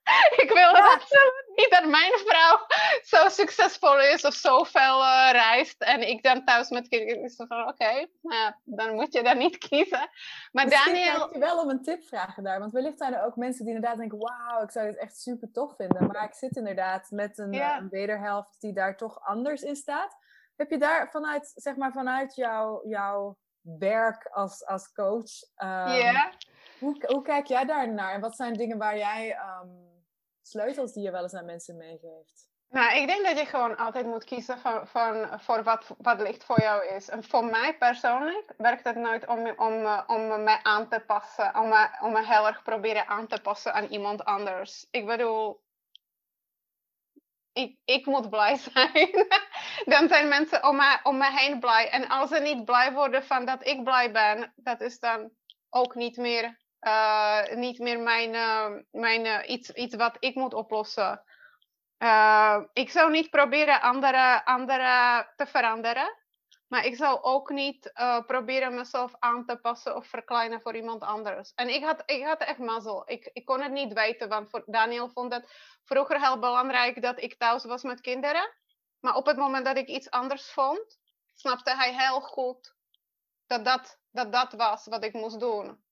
ik 0.43 0.49
wil 0.53 0.75
ja. 0.75 0.93
absoluut 0.93 1.51
niet 1.55 1.69
dat 1.69 1.85
mijn 1.85 2.11
vrouw 2.25 2.65
zo 3.03 3.29
succesvol 3.29 3.99
is 3.99 4.25
of 4.25 4.33
zoveel 4.33 5.01
uh, 5.01 5.29
reist. 5.31 5.81
En 5.81 6.07
ik 6.07 6.23
dan 6.23 6.45
thuis 6.45 6.69
met 6.69 6.87
kinderen. 6.87 7.31
Van 7.31 7.61
oké, 7.61 7.69
okay, 7.69 8.09
nou, 8.21 8.53
dan 8.63 8.93
moet 8.93 9.13
je 9.13 9.23
daar 9.23 9.35
niet 9.35 9.57
kiezen. 9.67 10.09
Maar 10.51 10.65
Misschien 10.65 10.93
Daniel. 10.93 11.27
Ik 11.27 11.33
je 11.33 11.39
wel 11.39 11.61
om 11.61 11.69
een 11.69 11.83
tip 11.83 12.03
vragen 12.03 12.43
daar. 12.43 12.59
Want 12.59 12.71
wellicht 12.71 12.97
zijn 12.97 13.13
er 13.13 13.23
ook 13.23 13.35
mensen 13.35 13.65
die 13.65 13.73
inderdaad 13.73 13.99
denken: 13.99 14.17
wauw, 14.17 14.63
ik 14.63 14.71
zou 14.71 14.85
dit 14.85 14.97
echt 14.97 15.21
super 15.21 15.51
tof 15.51 15.75
vinden. 15.75 16.07
Maar 16.07 16.23
ik 16.23 16.33
zit 16.33 16.55
inderdaad 16.55 17.11
met 17.11 17.37
een, 17.37 17.53
ja. 17.53 17.77
een 17.77 17.89
wederhelft 17.89 18.61
die 18.61 18.73
daar 18.73 18.97
toch 18.97 19.19
anders 19.21 19.61
in 19.61 19.75
staat. 19.75 20.17
Heb 20.55 20.69
je 20.69 20.77
daar 20.77 21.09
vanuit, 21.11 21.51
zeg 21.55 21.75
maar, 21.75 21.91
vanuit 21.91 22.35
jouw, 22.35 22.81
jouw 22.87 23.37
werk 23.61 24.27
als, 24.31 24.65
als 24.65 24.91
coach. 24.91 25.43
Um, 25.57 25.95
yeah. 25.95 26.31
hoe, 26.79 27.05
hoe 27.07 27.21
kijk 27.21 27.45
jij 27.45 27.65
daar 27.65 27.93
naar? 27.93 28.13
En 28.13 28.21
wat 28.21 28.35
zijn 28.35 28.53
dingen 28.53 28.77
waar 28.77 28.97
jij 28.97 29.37
um, 29.61 29.96
sleutels 30.49 30.93
die 30.93 31.03
je 31.03 31.12
wel 31.12 31.23
eens 31.23 31.33
aan 31.33 31.45
mensen 31.45 31.77
meegeeft? 31.77 32.47
Nou, 32.69 32.95
ik 32.97 33.07
denk 33.07 33.25
dat 33.25 33.39
je 33.39 33.45
gewoon 33.45 33.77
altijd 33.77 34.05
moet 34.05 34.23
kiezen 34.23 34.60
van, 34.60 34.88
van, 34.88 35.39
voor 35.39 35.63
wat, 35.63 35.95
wat 35.97 36.21
licht 36.21 36.43
voor 36.43 36.62
jou 36.62 36.88
is. 36.88 37.10
En 37.10 37.23
voor 37.23 37.45
mij 37.45 37.77
persoonlijk 37.77 38.53
werkt 38.57 38.83
het 38.83 38.95
nooit 38.95 39.27
om, 39.27 39.47
om, 39.49 40.03
om 40.07 40.43
me 40.43 40.63
aan 40.63 40.89
te 40.89 40.99
passen, 40.99 41.55
om 41.55 41.67
me, 41.67 41.89
om 42.01 42.12
me 42.12 42.25
heel 42.25 42.47
erg 42.47 42.63
proberen 42.63 43.07
aan 43.07 43.27
te 43.27 43.41
passen 43.41 43.73
aan 43.73 43.86
iemand 43.86 44.25
anders. 44.25 44.88
Ik 44.91 45.05
bedoel, 45.05 45.62
ik, 47.53 47.77
ik 47.86 48.05
moet 48.05 48.29
blij 48.29 48.55
zijn. 48.73 49.27
dan 49.86 50.07
zijn 50.07 50.27
mensen 50.27 50.67
om 50.67 50.75
me, 50.75 50.99
om 51.03 51.17
me 51.17 51.31
heen 51.31 51.60
blij. 51.60 51.89
En 51.89 52.07
als 52.07 52.29
ze 52.29 52.39
niet 52.39 52.65
blij 52.65 52.93
worden 52.93 53.23
van 53.23 53.45
dat 53.45 53.67
ik 53.67 53.83
blij 53.83 54.12
ben, 54.12 54.53
dat 54.55 54.81
is 54.81 54.99
dan 54.99 55.31
ook 55.69 55.95
niet 55.95 56.17
meer 56.17 56.57
uh, 56.81 57.55
niet 57.55 57.79
meer 57.79 57.99
mijn, 57.99 58.33
uh, 58.33 58.81
mijn 58.91 59.25
uh, 59.25 59.49
iets, 59.49 59.69
iets 59.69 59.95
wat 59.95 60.17
ik 60.19 60.35
moet 60.35 60.53
oplossen. 60.53 61.23
ik 62.73 62.89
zou 62.89 63.11
niet 63.11 63.29
proberen 63.29 63.81
anderen 63.81 64.43
andere 64.43 65.27
te 65.35 65.45
veranderen. 65.45 66.25
Maar 66.67 66.85
ik 66.85 66.95
zou 66.95 67.21
ook 67.21 67.49
niet 67.49 67.91
proberen 68.25 68.75
mezelf 68.75 69.15
aan 69.19 69.45
te 69.45 69.57
passen 69.57 69.95
of 69.95 70.07
verkleinen 70.07 70.61
voor 70.61 70.75
iemand 70.75 71.01
anders. 71.01 71.51
En 71.55 71.69
ik 71.69 71.83
had, 71.83 72.03
ik 72.05 72.25
had 72.25 72.41
echt 72.41 72.57
mazzel. 72.57 73.09
Ik, 73.09 73.29
ik 73.33 73.45
kon 73.45 73.61
het 73.61 73.71
niet 73.71 73.93
weten, 73.93 74.29
want 74.29 74.49
voor 74.49 74.63
Daniel 74.65 75.09
vond 75.09 75.33
het 75.33 75.51
vroeger 75.83 76.21
heel 76.21 76.39
belangrijk 76.39 77.01
dat 77.01 77.21
ik 77.21 77.37
thuis 77.37 77.63
was 77.63 77.83
met 77.83 78.01
kinderen. 78.01 78.53
Maar 78.99 79.15
op 79.15 79.25
het 79.25 79.37
moment 79.37 79.65
dat 79.65 79.77
ik 79.77 79.87
iets 79.87 80.09
anders 80.09 80.51
vond, 80.51 80.99
snapte 81.33 81.75
hij 81.75 81.93
heel 81.93 82.21
goed 82.21 82.75
dat 83.47 83.65
dat, 83.65 83.99
dat, 84.11 84.31
dat 84.31 84.53
was 84.53 84.85
wat 84.85 85.03
ik 85.03 85.13
moest 85.13 85.39
doen. 85.39 85.85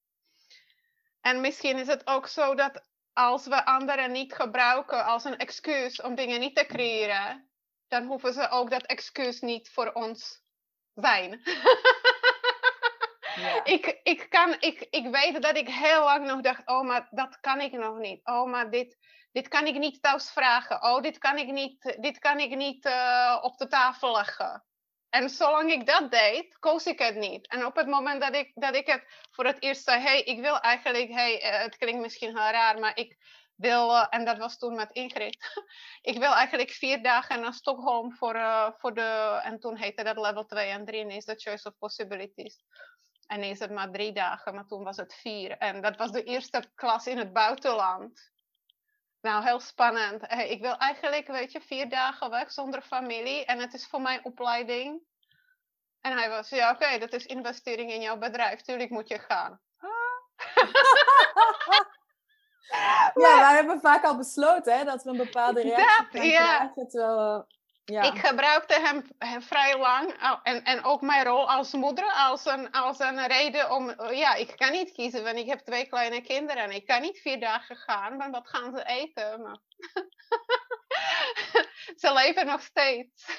En 1.25 1.41
misschien 1.41 1.77
is 1.77 1.87
het 1.87 2.07
ook 2.07 2.27
zo 2.27 2.55
dat 2.55 2.85
als 3.13 3.45
we 3.47 3.65
anderen 3.65 4.11
niet 4.11 4.33
gebruiken 4.33 5.05
als 5.05 5.23
een 5.23 5.37
excuus 5.37 6.01
om 6.01 6.15
dingen 6.15 6.39
niet 6.39 6.55
te 6.55 6.65
creëren, 6.65 7.49
dan 7.87 8.05
hoeven 8.05 8.33
ze 8.33 8.49
ook 8.49 8.69
dat 8.69 8.85
excuus 8.85 9.41
niet 9.41 9.69
voor 9.69 9.91
ons 9.91 10.43
zijn. 10.93 11.41
Ja. 13.35 13.63
ik, 13.75 13.99
ik, 14.03 14.29
kan, 14.29 14.55
ik, 14.59 14.87
ik 14.89 15.07
weet 15.07 15.41
dat 15.41 15.57
ik 15.57 15.69
heel 15.69 16.03
lang 16.03 16.25
nog 16.25 16.41
dacht, 16.41 16.67
oh, 16.67 16.85
maar 16.85 17.07
dat 17.11 17.39
kan 17.39 17.61
ik 17.61 17.71
nog 17.71 17.97
niet. 17.97 18.25
Oh, 18.27 18.49
maar 18.49 18.69
dit, 18.69 18.97
dit 19.31 19.47
kan 19.47 19.67
ik 19.67 19.77
niet 19.77 20.01
thuis 20.01 20.31
vragen. 20.31 20.83
Oh, 20.83 21.01
dit 21.01 21.17
kan 21.17 21.37
ik 21.37 21.47
niet, 21.47 21.97
dit 21.99 22.19
kan 22.19 22.39
ik 22.39 22.55
niet 22.55 22.85
uh, 22.85 23.39
op 23.41 23.57
de 23.57 23.67
tafel 23.67 24.11
leggen. 24.11 24.63
En 25.15 25.29
zolang 25.29 25.71
ik 25.71 25.85
dat 25.85 26.11
deed, 26.11 26.59
koos 26.59 26.85
ik 26.85 26.99
het 26.99 27.15
niet. 27.15 27.47
En 27.47 27.65
op 27.65 27.75
het 27.75 27.87
moment 27.87 28.21
dat 28.21 28.35
ik, 28.35 28.51
dat 28.55 28.75
ik 28.75 28.87
het 28.87 29.03
voor 29.31 29.45
het 29.45 29.61
eerst 29.61 29.83
zei, 29.83 30.01
hey, 30.01 30.21
ik 30.21 30.39
wil 30.39 30.59
eigenlijk, 30.59 31.09
hey, 31.09 31.41
eh, 31.41 31.61
het 31.61 31.77
klinkt 31.77 32.01
misschien 32.01 32.37
heel 32.37 32.51
raar, 32.51 32.79
maar 32.79 32.97
ik, 32.97 33.17
wil, 33.55 34.07
en 34.09 34.25
dat 34.25 34.37
was 34.37 34.57
toen 34.57 34.75
met 34.75 34.91
Ingrid, 34.91 35.37
ik 36.11 36.17
wil 36.17 36.33
eigenlijk 36.33 36.71
vier 36.71 37.03
dagen 37.03 37.41
naar 37.41 37.53
Stockholm 37.53 38.15
voor, 38.15 38.35
uh, 38.35 38.69
voor 38.77 38.93
de, 38.93 39.39
en 39.43 39.59
toen 39.59 39.77
heette 39.77 40.03
dat 40.03 40.17
level 40.17 40.45
2 40.45 40.69
en 40.69 40.85
3 40.85 41.01
en 41.01 41.09
is 41.09 41.25
de 41.25 41.35
choice 41.35 41.67
of 41.67 41.77
possibilities. 41.77 42.57
En 43.27 43.43
is 43.43 43.59
het 43.59 43.71
maar 43.71 43.91
drie 43.91 44.13
dagen, 44.13 44.55
maar 44.55 44.65
toen 44.65 44.83
was 44.83 44.97
het 44.97 45.13
vier. 45.13 45.57
En 45.57 45.81
dat 45.81 45.97
was 45.97 46.11
de 46.11 46.23
eerste 46.23 46.63
klas 46.75 47.07
in 47.07 47.17
het 47.17 47.33
buitenland. 47.33 48.31
Nou, 49.25 49.43
heel 49.43 49.59
spannend. 49.59 50.31
Ik 50.31 50.61
wil 50.61 50.77
eigenlijk, 50.77 51.27
weet 51.27 51.51
je, 51.51 51.61
vier 51.61 51.89
dagen 51.89 52.29
weg 52.29 52.51
zonder 52.51 52.81
familie. 52.81 53.45
En 53.45 53.59
het 53.59 53.73
is 53.73 53.87
voor 53.87 54.01
mijn 54.01 54.25
opleiding. 54.25 55.01
En 56.01 56.17
hij 56.17 56.29
was, 56.29 56.49
ja, 56.49 56.71
oké, 56.71 56.97
dat 56.97 57.13
is 57.13 57.25
investering 57.25 57.91
in 57.91 58.01
jouw 58.01 58.17
bedrijf. 58.17 58.61
Tuurlijk 58.61 58.89
moet 58.89 59.07
je 59.07 59.19
gaan. 59.19 59.59
ja, 63.13 63.39
wij 63.39 63.55
hebben 63.55 63.79
vaak 63.79 64.03
al 64.03 64.17
besloten 64.17 64.77
hè, 64.77 64.83
dat 64.83 65.03
we 65.03 65.09
een 65.09 65.17
bepaalde 65.17 65.61
reactie 65.61 66.21
dat, 66.21 66.31
ja. 66.31 66.67
krijgen. 66.67 67.47
Ja. 67.85 68.01
Ik 68.01 68.19
gebruikte 68.19 68.79
hem, 68.79 69.03
vrij 69.41 69.77
lang 69.77 70.11
en, 70.43 70.63
en 70.63 70.83
ook 70.83 71.01
mijn 71.01 71.25
rol 71.25 71.49
als 71.51 71.73
moeder 71.73 72.11
als 72.13 72.45
een, 72.45 72.71
als 72.71 72.99
een 72.99 73.27
reden 73.27 73.71
om... 73.71 73.93
Ja, 74.11 74.35
ik 74.35 74.53
kan 74.55 74.71
niet 74.71 74.91
kiezen, 74.91 75.23
want 75.23 75.37
ik 75.37 75.47
heb 75.47 75.59
twee 75.59 75.87
kleine 75.87 76.21
kinderen 76.21 76.63
en 76.63 76.71
ik 76.71 76.85
kan 76.85 77.01
niet 77.01 77.19
vier 77.19 77.39
dagen 77.39 77.75
gaan, 77.75 78.17
want 78.17 78.31
wat 78.31 78.47
gaan 78.47 78.75
ze 78.75 78.85
eten? 78.85 79.41
Maar... 79.41 79.59
ze 82.01 82.13
leven 82.13 82.45
nog 82.45 82.61
steeds. 82.61 83.25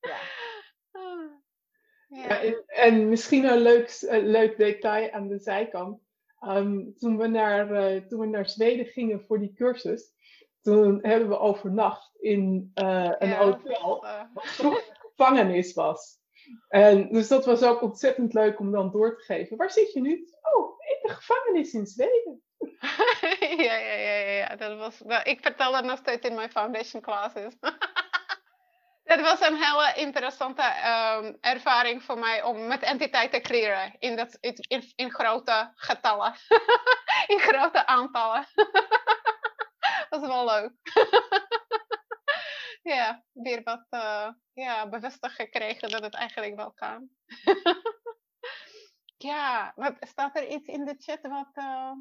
ja. 0.10 0.16
Ja. 2.08 2.42
En, 2.42 2.62
en, 2.66 3.08
misschien 3.08 3.44
een 3.44 3.60
leuk, 3.60 3.96
leuk 4.10 4.56
detail 4.56 5.10
aan 5.10 5.28
de 5.28 5.38
zijkant. 5.38 6.00
Ehm, 6.40 6.92
toen, 6.98 7.18
we 7.18 7.26
naar, 7.26 7.94
uh, 7.94 8.02
toen 8.06 8.20
we 8.20 8.26
naar 8.26 8.48
Zweden 8.48 8.86
gingen 8.86 9.24
voor 9.24 9.38
die 9.38 9.52
cursus, 9.52 10.12
toen 10.64 10.98
hebben 11.02 11.28
we 11.28 11.38
overnacht 11.38 12.10
in 12.20 12.72
uh, 12.74 13.10
een 13.18 13.28
ja, 13.28 13.36
hotel 13.36 14.06
wat 14.34 14.46
vroeger 14.46 14.96
gevangenis 14.98 15.74
was. 15.74 16.18
En 16.68 17.08
dus 17.08 17.28
dat 17.28 17.44
was 17.44 17.62
ook 17.62 17.82
ontzettend 17.82 18.34
leuk 18.34 18.58
om 18.58 18.70
dan 18.70 18.90
door 18.90 19.16
te 19.16 19.24
geven. 19.24 19.56
Waar 19.56 19.70
zit 19.70 19.92
je 19.92 20.00
nu? 20.00 20.28
Oh, 20.42 20.80
in 20.80 20.98
de 21.02 21.08
gevangenis 21.08 21.72
in 21.72 21.86
Zweden. 21.86 22.42
ja, 23.66 23.76
ja, 23.76 23.94
ja, 23.94 24.16
ja. 24.16 24.56
Dat 24.56 24.78
was, 24.78 25.00
nou, 25.00 25.22
ik 25.22 25.40
vertel 25.40 25.72
dat 25.72 25.84
nog 25.84 25.98
steeds 25.98 26.28
in 26.28 26.34
mijn 26.34 26.50
foundation 26.50 27.02
classes. 27.02 27.54
Dat 29.04 29.20
was 29.20 29.40
een 29.40 29.56
hele 29.56 29.92
interessante 29.94 30.62
um, 30.62 31.36
ervaring 31.40 32.02
voor 32.02 32.18
mij 32.18 32.42
om 32.42 32.66
met 32.66 32.82
entiteiten 32.82 33.42
te 33.42 33.48
creëren 33.48 33.96
in, 33.98 34.16
dat, 34.16 34.38
in, 34.40 34.92
in 34.96 35.10
grote 35.10 35.72
getallen, 35.74 36.34
in 37.34 37.38
grote 37.38 37.86
aantallen. 37.86 38.46
Dat 40.14 40.22
is 40.22 40.28
wel 40.28 40.44
leuk. 40.44 40.72
ja, 42.94 43.24
weer 43.32 43.62
wat 43.62 43.86
uh, 43.90 44.28
ja, 44.52 44.88
bevestigd 44.88 45.34
gekregen 45.34 45.90
dat 45.90 46.02
het 46.02 46.14
eigenlijk 46.14 46.56
wel 46.56 46.72
kan. 46.72 47.08
ja, 49.16 49.72
wat, 49.76 49.96
staat 50.00 50.36
er 50.36 50.48
iets 50.48 50.68
in 50.68 50.84
de 50.84 50.94
chat 50.98 51.20
wat... 51.20 51.50
Uh... 51.54 51.92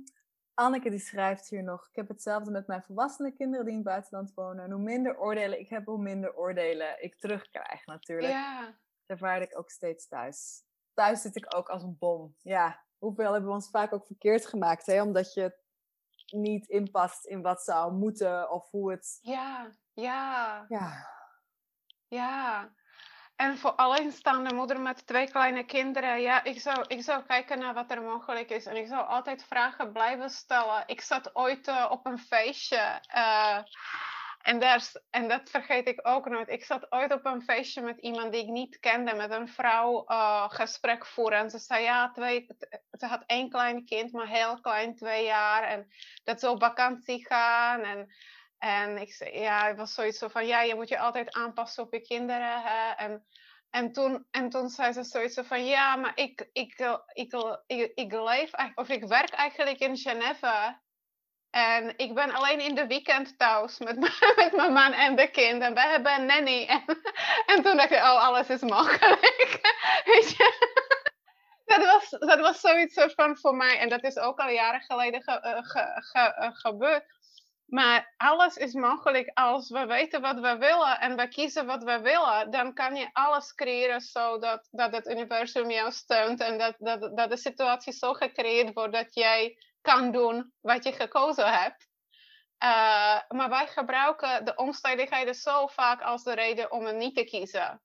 Anneke 0.54 0.90
die 0.90 1.00
schrijft 1.00 1.50
hier 1.50 1.64
nog. 1.64 1.88
Ik 1.88 1.96
heb 1.96 2.08
hetzelfde 2.08 2.52
met 2.52 2.68
mijn 2.68 2.84
volwassene 2.84 3.32
kinderen 3.32 3.66
die 3.66 3.74
in 3.74 3.80
het 3.80 3.88
buitenland 3.88 4.34
wonen. 4.34 4.64
En 4.64 4.72
hoe 4.72 4.82
minder 4.82 5.20
oordelen 5.20 5.60
ik 5.60 5.70
heb, 5.70 5.86
hoe 5.86 6.02
minder 6.02 6.36
oordelen 6.36 7.04
ik 7.04 7.16
terugkrijg 7.16 7.86
natuurlijk. 7.86 8.34
Ja. 8.34 8.78
Daar 9.06 9.42
ik 9.42 9.58
ook 9.58 9.70
steeds 9.70 10.08
thuis. 10.08 10.64
Thuis 10.94 11.22
zit 11.22 11.36
ik 11.36 11.56
ook 11.56 11.70
als 11.70 11.84
een 11.84 11.98
bom. 11.98 12.36
Ja, 12.42 12.86
hoeveel 12.98 13.32
hebben 13.32 13.50
we 13.50 13.56
ons 13.56 13.70
vaak 13.70 13.94
ook 13.94 14.06
verkeerd 14.06 14.46
gemaakt, 14.46 14.86
hè? 14.86 15.02
Omdat 15.02 15.34
je 15.34 15.63
niet 16.34 16.68
inpast 16.68 17.26
in 17.26 17.42
wat 17.42 17.64
zou 17.64 17.94
moeten 17.94 18.52
of 18.52 18.70
hoe 18.70 18.92
het... 18.92 19.20
Ja, 19.22 19.70
ja. 19.94 20.66
Ja. 20.68 21.08
Ja. 22.08 22.72
En 23.36 23.58
voor 23.58 23.72
alleenstaande 23.72 24.54
moeder 24.54 24.82
met 24.82 25.08
twee 25.08 25.30
kleine 25.30 25.64
kinderen, 25.64 26.22
ja, 26.22 26.44
ik 26.44 26.60
zou, 26.60 26.86
ik 26.88 27.02
zou 27.02 27.24
kijken 27.24 27.60
naar 27.60 27.74
wat 27.74 27.92
er 27.92 28.02
mogelijk 28.02 28.50
is. 28.50 28.66
En 28.66 28.76
ik 28.76 28.88
zou 28.88 29.08
altijd 29.08 29.44
vragen 29.44 29.92
blijven 29.92 30.30
stellen. 30.30 30.84
Ik 30.86 31.02
zat 31.02 31.36
ooit 31.36 31.68
uh, 31.68 31.88
op 31.90 32.06
een 32.06 32.20
feestje. 32.20 33.02
Uh, 33.16 33.58
en, 34.44 34.82
en 35.10 35.28
dat 35.28 35.50
vergeet 35.50 35.88
ik 35.88 36.00
ook 36.08 36.30
nooit. 36.30 36.50
Ik 36.50 36.64
zat 36.64 36.92
ooit 36.92 37.14
op 37.14 37.26
een 37.26 37.42
feestje 37.42 37.82
met 37.82 38.00
iemand 38.00 38.32
die 38.32 38.42
ik 38.42 38.50
niet 38.50 38.80
kende, 38.80 39.14
met 39.14 39.32
een 39.32 39.48
vrouw 39.48 40.04
uh, 40.08 40.50
gesprek 40.50 41.06
voeren. 41.06 41.40
En 41.40 41.50
ze 41.50 41.60
zei, 41.60 41.84
ja, 41.84 42.12
ze 42.92 43.06
had 43.06 43.24
één 43.26 43.50
klein 43.50 43.86
kind, 43.86 44.12
maar 44.12 44.28
heel 44.28 44.62
klein, 44.62 44.96
twee 44.96 45.26
jaar. 45.26 45.64
En 45.64 45.88
dat 46.24 46.40
ze 46.40 46.50
op 46.50 46.64
vakantie 46.64 47.26
gaan. 47.26 47.82
En 47.82 48.10
en 48.64 48.98
ik 48.98 49.14
zei, 49.14 49.40
ja, 49.40 49.68
het 49.68 49.78
was 49.78 49.94
zoiets 49.94 50.24
van, 50.28 50.46
ja, 50.46 50.62
je 50.62 50.76
moet 50.76 50.90
je 50.90 51.00
altijd 51.00 51.34
aanpassen 51.34 51.84
op 51.84 51.94
je 51.94 52.02
kinderen. 52.02 52.62
Hè? 52.62 52.92
En, 52.92 53.26
en, 53.70 53.92
toen, 53.92 54.28
en 54.32 54.50
toen 54.50 54.70
zei 54.70 54.94
ze 54.94 55.04
zoiets 55.04 55.40
van, 55.44 55.66
ja, 55.66 55.96
maar 55.96 56.12
ik, 56.16 56.50
ik, 56.54 56.80
ik, 57.14 57.34
ik, 57.66 57.92
ik 57.96 58.12
leef, 58.12 58.52
of 58.76 58.90
ik 58.90 59.04
werk 59.04 59.30
eigenlijk 59.30 59.80
in 59.80 59.98
Genève. 59.98 60.80
En 61.54 61.94
ik 61.98 62.14
ben 62.14 62.32
alleen 62.32 62.60
in 62.60 62.76
de 62.76 62.88
weekend 62.88 63.38
thuis 63.38 63.78
met, 63.80 64.00
met 64.36 64.52
mijn 64.56 64.74
man 64.74 64.94
en 64.94 65.16
de 65.16 65.28
kind. 65.28 65.62
En 65.62 65.74
we 65.74 65.80
hebben 65.80 66.14
een 66.14 66.26
nanny. 66.26 66.66
En, 66.74 66.84
en 67.46 67.64
toen 67.64 67.78
dacht 67.78 67.92
ik, 67.92 67.98
oh, 67.98 68.24
alles 68.28 68.50
is 68.50 68.62
mogelijk. 68.62 69.22
Weet 70.12 70.30
je? 70.30 70.72
Dat 71.66 71.86
was, 71.86 72.10
dat 72.10 72.40
was 72.40 72.60
zoiets 72.60 73.04
van 73.16 73.38
voor 73.38 73.56
mij. 73.56 73.78
En 73.78 73.90
dat 73.90 74.04
is 74.04 74.18
ook 74.18 74.40
al 74.40 74.50
jaren 74.50 74.82
geleden 74.82 75.24
ge, 75.24 75.32
eh, 75.32 75.64
ge, 75.64 76.02
ge, 76.12 76.20
eh, 76.20 76.50
gebeurd. 76.54 77.06
Maar 77.66 78.14
alles 78.18 78.56
is 78.56 78.74
mogelijk 78.74 79.32
als 79.34 79.70
we 79.70 79.86
weten 79.86 80.22
wat 80.22 80.40
we 80.40 80.58
willen 80.58 81.00
en 81.00 81.16
we 81.16 81.28
kiezen 81.28 81.66
wat 81.66 81.84
we 81.84 82.00
willen. 82.00 82.52
Dan 82.52 82.74
kan 82.74 82.96
je 82.96 83.10
alles 83.14 83.56
creëren 83.56 84.02
zodat 84.02 84.68
dat 84.72 84.96
het 84.96 85.08
universum 85.08 85.70
jou 85.70 85.92
steunt 85.92 86.40
en 86.40 86.58
dat, 86.58 86.76
dat, 86.78 87.18
dat 87.18 87.30
de 87.30 87.38
situatie 87.38 87.94
zo 87.94 88.14
gecreëerd 88.14 88.74
wordt 88.74 88.94
dat 88.94 89.14
jij 89.14 89.58
kan 89.84 90.12
doen 90.12 90.54
wat 90.62 90.84
je 90.84 90.92
gekozen 90.92 91.54
hebt. 91.54 91.88
Uh, 92.64 93.20
maar 93.28 93.50
wij 93.50 93.68
gebruiken 93.68 94.46
de 94.46 94.56
omstandigheden 94.56 95.36
zo 95.36 95.68
vaak 95.68 96.02
als 96.02 96.24
de 96.24 96.34
reden 96.34 96.72
om 96.72 96.86
het 96.86 96.96
niet 96.96 97.16
te 97.16 97.24
kiezen. 97.24 97.82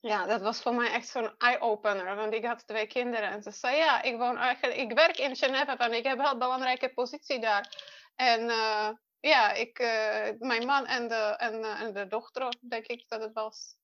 Ja, 0.00 0.26
dat 0.26 0.40
was 0.40 0.62
voor 0.62 0.74
mij 0.74 0.90
echt 0.90 1.08
zo'n 1.08 1.34
eye-opener. 1.38 2.16
Want 2.16 2.34
ik 2.34 2.44
had 2.44 2.66
twee 2.66 2.86
kinderen 2.86 3.30
en 3.30 3.42
ze 3.42 3.50
zei: 3.50 3.76
Ja, 3.76 4.02
ik, 4.02 4.16
woon 4.16 4.38
eigenlijk, 4.38 4.80
ik 4.80 4.92
werk 4.92 5.18
in 5.18 5.36
Genève 5.36 5.76
en 5.76 5.92
ik 5.92 6.04
heb 6.04 6.18
wel 6.18 6.32
een 6.32 6.38
belangrijke 6.38 6.92
positie 6.92 7.40
daar. 7.40 7.84
En 8.14 8.40
uh, 8.40 8.90
ja, 9.20 9.52
ik, 9.52 9.78
uh, 9.78 10.28
mijn 10.38 10.66
man 10.66 10.86
en 10.86 11.08
de, 11.08 11.34
en, 11.36 11.64
en 11.64 11.92
de 11.92 12.06
dochter, 12.06 12.54
denk 12.68 12.86
ik 12.86 13.08
dat 13.08 13.20
het 13.20 13.32
was, 13.32 13.76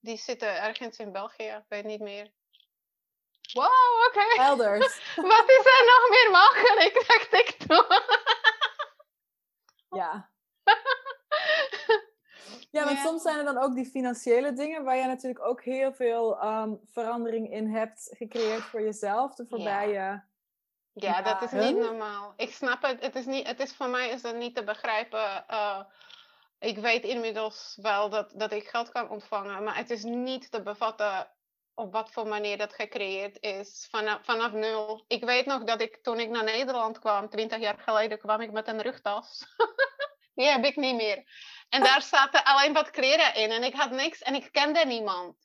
die 0.00 0.16
zitten 0.16 0.62
ergens 0.62 0.98
in 0.98 1.12
België, 1.12 1.44
ik 1.44 1.64
weet 1.68 1.84
niet 1.84 2.00
meer. 2.00 2.32
Wow, 3.52 4.06
oké. 4.06 4.18
Okay. 4.18 4.46
Elders. 4.46 5.14
Wat 5.32 5.48
is 5.48 5.64
er 5.64 5.84
nog 5.86 6.08
meer 6.10 6.30
mogelijk, 6.30 7.04
dacht 7.08 7.32
ik 7.32 7.56
toen. 7.66 7.98
ja. 10.00 10.32
Ja, 12.70 12.84
want 12.84 12.98
soms 12.98 13.22
zijn 13.22 13.38
er 13.38 13.44
dan 13.44 13.58
ook 13.58 13.74
die 13.74 13.86
financiële 13.86 14.52
dingen 14.52 14.84
waar 14.84 14.96
je 14.96 15.06
natuurlijk 15.06 15.46
ook 15.46 15.62
heel 15.62 15.92
veel 15.92 16.44
um, 16.44 16.80
verandering 16.84 17.52
in 17.52 17.74
hebt 17.74 18.10
gecreëerd 18.16 18.62
voor 18.62 18.82
jezelf 18.82 19.34
de 19.34 19.46
voorbije 19.46 20.24
ja, 20.94 21.22
dat 21.22 21.42
is 21.42 21.50
niet 21.50 21.76
normaal. 21.76 22.32
Ik 22.36 22.52
snap 22.52 22.82
het. 22.82 23.00
Het 23.00 23.14
is, 23.14 23.26
niet, 23.26 23.46
het 23.46 23.60
is 23.60 23.72
voor 23.72 23.88
mij 23.88 24.08
is 24.08 24.22
dat 24.22 24.36
niet 24.36 24.54
te 24.54 24.64
begrijpen. 24.64 25.44
Uh, 25.50 25.80
ik 26.58 26.78
weet 26.78 27.04
inmiddels 27.04 27.78
wel 27.82 28.10
dat, 28.10 28.32
dat 28.34 28.52
ik 28.52 28.68
geld 28.68 28.92
kan 28.92 29.08
ontvangen, 29.08 29.64
maar 29.64 29.76
het 29.76 29.90
is 29.90 30.02
niet 30.02 30.50
te 30.50 30.62
bevatten 30.62 31.28
op 31.74 31.92
wat 31.92 32.10
voor 32.10 32.26
manier 32.26 32.58
dat 32.58 32.74
gecreëerd 32.74 33.40
is 33.40 33.86
vanaf, 33.90 34.24
vanaf 34.24 34.52
nul. 34.52 35.04
Ik 35.08 35.24
weet 35.24 35.46
nog 35.46 35.64
dat 35.64 35.80
ik 35.80 36.02
toen 36.02 36.20
ik 36.20 36.28
naar 36.28 36.44
Nederland 36.44 36.98
kwam, 36.98 37.28
20 37.28 37.58
jaar 37.58 37.78
geleden, 37.78 38.18
kwam 38.18 38.40
ik 38.40 38.52
met 38.52 38.68
een 38.68 38.82
rugtas. 38.82 39.44
Die 40.34 40.46
heb 40.46 40.64
ik 40.64 40.76
niet 40.76 40.94
meer. 40.94 41.24
En 41.68 41.82
daar 41.82 42.02
zaten 42.14 42.44
alleen 42.44 42.72
wat 42.72 42.90
kleren 42.90 43.34
in 43.34 43.50
en 43.50 43.62
ik 43.62 43.74
had 43.74 43.90
niks 43.90 44.22
en 44.22 44.34
ik 44.34 44.52
kende 44.52 44.84
niemand. 44.84 45.36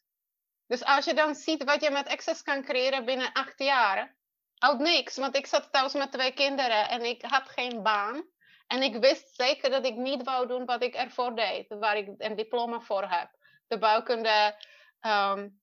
Dus 0.67 0.83
als 0.83 1.05
je 1.05 1.13
dan 1.13 1.35
ziet 1.35 1.63
wat 1.63 1.81
je 1.81 1.89
met 1.89 2.07
Access 2.07 2.41
kan 2.41 2.63
creëren 2.63 3.05
binnen 3.05 3.31
acht 3.31 3.59
jaar, 3.59 4.17
Uit 4.59 4.79
niks, 4.79 5.17
want 5.17 5.35
ik 5.35 5.45
zat 5.45 5.71
thuis 5.71 5.93
met 5.93 6.11
twee 6.11 6.33
kinderen 6.33 6.89
en 6.89 7.05
ik 7.05 7.21
had 7.21 7.49
geen 7.49 7.83
baan. 7.83 8.23
En 8.67 8.81
ik 8.81 8.95
wist 8.95 9.35
zeker 9.35 9.69
dat 9.69 9.85
ik 9.85 9.95
niet 9.95 10.23
wou 10.23 10.47
doen 10.47 10.65
wat 10.65 10.83
ik 10.83 10.95
ervoor 10.95 11.35
deed, 11.35 11.65
waar 11.67 11.97
ik 11.97 12.09
een 12.17 12.35
diploma 12.35 12.79
voor 12.79 13.03
heb. 13.09 13.29
De 13.67 13.77
bouwkunde, 13.77 14.55
um, 15.01 15.61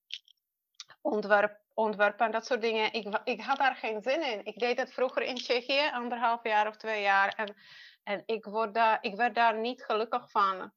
ontwerp, 1.07 1.61
ontwerpen 1.75 2.27
en 2.27 2.33
dat 2.33 2.47
soort 2.47 2.61
dingen. 2.61 2.92
Ik, 2.92 3.21
ik 3.25 3.40
had 3.40 3.59
daar 3.59 3.77
geen 3.77 4.03
zin 4.03 4.23
in. 4.33 4.45
Ik 4.45 4.59
deed 4.59 4.79
het 4.79 4.92
vroeger 4.92 5.23
in 5.23 5.35
Tsjechië, 5.35 5.90
anderhalf 5.92 6.42
jaar 6.42 6.69
of 6.69 6.77
twee 6.77 7.03
jaar. 7.03 7.35
En, 7.37 7.57
en 8.03 8.23
ik, 8.27 8.45
word 8.45 8.75
daar, 8.75 8.99
ik 9.01 9.16
werd 9.16 9.35
daar 9.35 9.59
niet 9.59 9.85
gelukkig 9.85 10.31
van. 10.31 10.73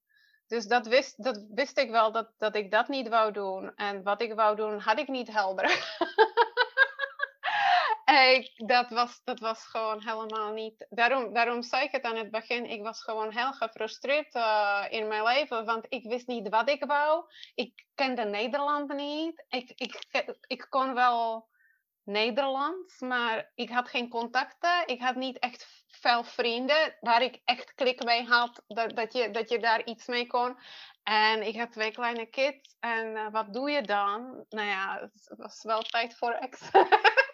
Dus 0.48 0.66
dat 0.66 0.88
wist, 0.88 1.24
dat 1.24 1.46
wist 1.50 1.78
ik 1.78 1.90
wel 1.90 2.12
dat, 2.12 2.32
dat 2.38 2.56
ik 2.56 2.72
dat 2.72 2.88
niet 2.88 3.08
wou 3.08 3.32
doen. 3.32 3.76
En 3.76 4.04
wat 4.04 4.22
ik 4.22 4.34
wou 4.34 4.56
doen, 4.56 4.80
had 4.80 5.00
ik 5.00 5.08
niet 5.08 5.32
helder. 5.32 5.98
ik, 8.10 8.68
dat, 8.68 8.90
was, 8.90 9.22
dat 9.24 9.40
was 9.40 9.66
gewoon 9.66 10.02
helemaal 10.02 10.54
niet. 10.54 10.86
Daarom, 10.90 11.34
daarom 11.34 11.64
zei 11.64 11.84
ik 11.84 11.92
het 11.92 12.04
aan 12.04 12.16
het 12.16 12.32
begin. 12.32 12.66
Ik 12.66 12.82
was 12.82 13.04
gewoon 13.04 13.32
heel 13.32 13.54
gefrustreerd 13.54 14.36
uh, 14.36 14.86
in 14.90 15.08
mijn 15.08 15.24
leven. 15.24 15.66
Want 15.66 15.86
ik 15.90 16.04
wist 16.04 16.28
niet 16.28 16.50
wat 16.50 16.70
ik 16.70 16.86
wou. 16.86 17.26
Ik 17.56 17.86
kende 17.96 18.24
Nederland 18.24 18.94
niet. 18.94 19.46
Ik, 19.50 19.72
ik, 19.76 20.00
ik 20.48 20.68
kon 20.70 20.94
wel 20.94 21.48
Nederlands, 22.04 23.00
maar 23.00 23.52
ik 23.56 23.70
had 23.70 23.90
geen 23.90 24.10
contacten. 24.10 24.84
Ik 24.86 25.02
had 25.02 25.16
niet 25.16 25.40
echt 25.40 25.84
veel 25.88 26.24
vrienden 26.24 26.96
waar 27.00 27.22
ik 27.22 27.42
echt 27.46 27.74
klik 27.74 28.04
mee 28.04 28.26
had. 28.28 28.64
Dat, 28.68 28.96
dat, 28.96 29.14
je, 29.14 29.32
dat 29.32 29.50
je 29.50 29.60
daar 29.60 29.86
iets 29.86 30.08
mee 30.08 30.28
kon. 30.28 30.58
En 31.04 31.48
ik 31.48 31.58
had 31.58 31.72
twee 31.72 31.92
kleine 31.92 32.26
kids. 32.26 32.76
En 32.80 33.08
uh, 33.08 33.32
wat 33.32 33.54
doe 33.54 33.72
je 33.72 33.82
dan? 33.82 34.46
Nou 34.50 34.68
ja, 34.68 35.00
het 35.00 35.34
was 35.38 35.64
wel 35.64 35.82
tijd 35.82 36.18
voor 36.18 36.32
extra. 36.32 36.88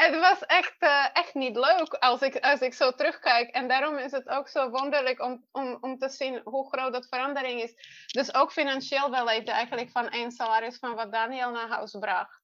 het 0.00 0.20
was 0.20 0.46
echt, 0.46 0.74
uh, 0.78 1.06
echt 1.12 1.34
niet 1.34 1.56
leuk 1.56 1.94
als 1.94 2.20
ik, 2.20 2.36
als 2.36 2.60
ik 2.60 2.74
zo 2.74 2.92
terugkijk. 2.92 3.50
En 3.50 3.68
daarom 3.68 3.96
is 3.96 4.10
het 4.10 4.28
ook 4.28 4.48
zo 4.48 4.70
wonderlijk 4.70 5.22
om, 5.22 5.44
om, 5.52 5.78
om 5.80 5.98
te 5.98 6.08
zien 6.08 6.40
hoe 6.44 6.68
groot 6.68 6.92
dat 6.92 7.08
verandering 7.08 7.62
is. 7.62 8.04
Dus 8.06 8.34
ook 8.34 8.52
financieel 8.52 9.10
wel 9.10 9.24
leefde 9.24 9.50
eigenlijk 9.50 9.90
van 9.90 10.08
één 10.08 10.30
salaris 10.30 10.78
van 10.78 10.94
wat 10.94 11.12
Daniel 11.12 11.50
naar 11.50 11.68
huis 11.68 11.96
bracht. 11.98 12.40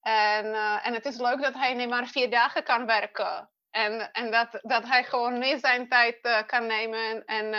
En, 0.00 0.44
uh, 0.46 0.86
en 0.86 0.94
het 0.94 1.06
is 1.06 1.16
leuk 1.16 1.42
dat 1.42 1.54
hij 1.54 1.74
niet 1.74 1.88
maar 1.88 2.06
vier 2.06 2.30
dagen 2.30 2.64
kan 2.64 2.86
werken. 2.86 3.50
En, 3.70 4.12
en 4.12 4.30
dat, 4.30 4.58
dat 4.62 4.84
hij 4.84 5.04
gewoon 5.04 5.38
meer 5.38 5.58
zijn 5.58 5.88
tijd 5.88 6.18
uh, 6.22 6.42
kan 6.46 6.66
nemen. 6.66 7.24
En, 7.24 7.54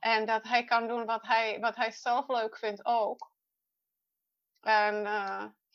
en 0.00 0.26
dat 0.26 0.44
hij 0.44 0.64
kan 0.64 0.88
doen 0.88 1.04
wat 1.04 1.26
hij, 1.26 1.60
wat 1.60 1.76
hij 1.76 1.90
zelf 1.90 2.28
leuk 2.28 2.58
vindt 2.58 2.84
ook. 2.84 3.30
En 4.60 5.06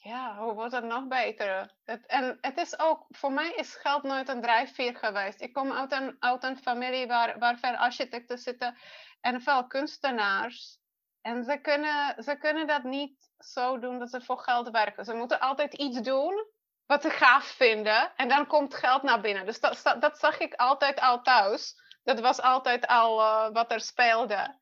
ja, 0.07 0.37
hoe 0.37 0.53
wordt 0.53 0.73
het 0.73 0.83
nog 0.83 1.07
beter? 1.07 1.73
Het, 1.83 2.05
en 2.05 2.37
het 2.41 2.57
is 2.57 2.79
ook, 2.79 3.05
voor 3.09 3.31
mij 3.31 3.51
is 3.51 3.75
geld 3.75 4.03
nooit 4.03 4.29
een 4.29 4.41
drijfveer 4.41 4.95
geweest. 4.95 5.41
Ik 5.41 5.53
kom 5.53 5.71
uit 5.71 5.91
een, 5.91 6.15
uit 6.19 6.43
een 6.43 6.57
familie 6.57 7.07
waar, 7.07 7.39
waar 7.39 7.57
veel 7.57 7.75
architecten 7.75 8.37
zitten 8.37 8.77
en 9.21 9.41
veel 9.41 9.67
kunstenaars. 9.67 10.79
En 11.21 11.43
ze 11.43 11.57
kunnen, 11.57 12.23
ze 12.23 12.37
kunnen 12.37 12.67
dat 12.67 12.83
niet 12.83 13.29
zo 13.39 13.79
doen 13.79 13.99
dat 13.99 14.09
ze 14.09 14.21
voor 14.21 14.39
geld 14.39 14.69
werken. 14.69 15.05
Ze 15.05 15.13
moeten 15.13 15.39
altijd 15.39 15.73
iets 15.73 16.01
doen 16.01 16.45
wat 16.85 17.01
ze 17.01 17.09
gaaf 17.09 17.45
vinden. 17.45 18.15
En 18.15 18.27
dan 18.27 18.47
komt 18.47 18.75
geld 18.75 19.03
naar 19.03 19.21
binnen. 19.21 19.45
Dus 19.45 19.59
dat, 19.59 19.95
dat 19.99 20.19
zag 20.19 20.39
ik 20.39 20.53
altijd 20.53 20.99
al 20.99 21.21
thuis. 21.21 21.75
Dat 22.03 22.19
was 22.19 22.41
altijd 22.41 22.87
al 22.87 23.19
uh, 23.19 23.53
wat 23.53 23.71
er 23.71 23.81
speelde. 23.81 24.55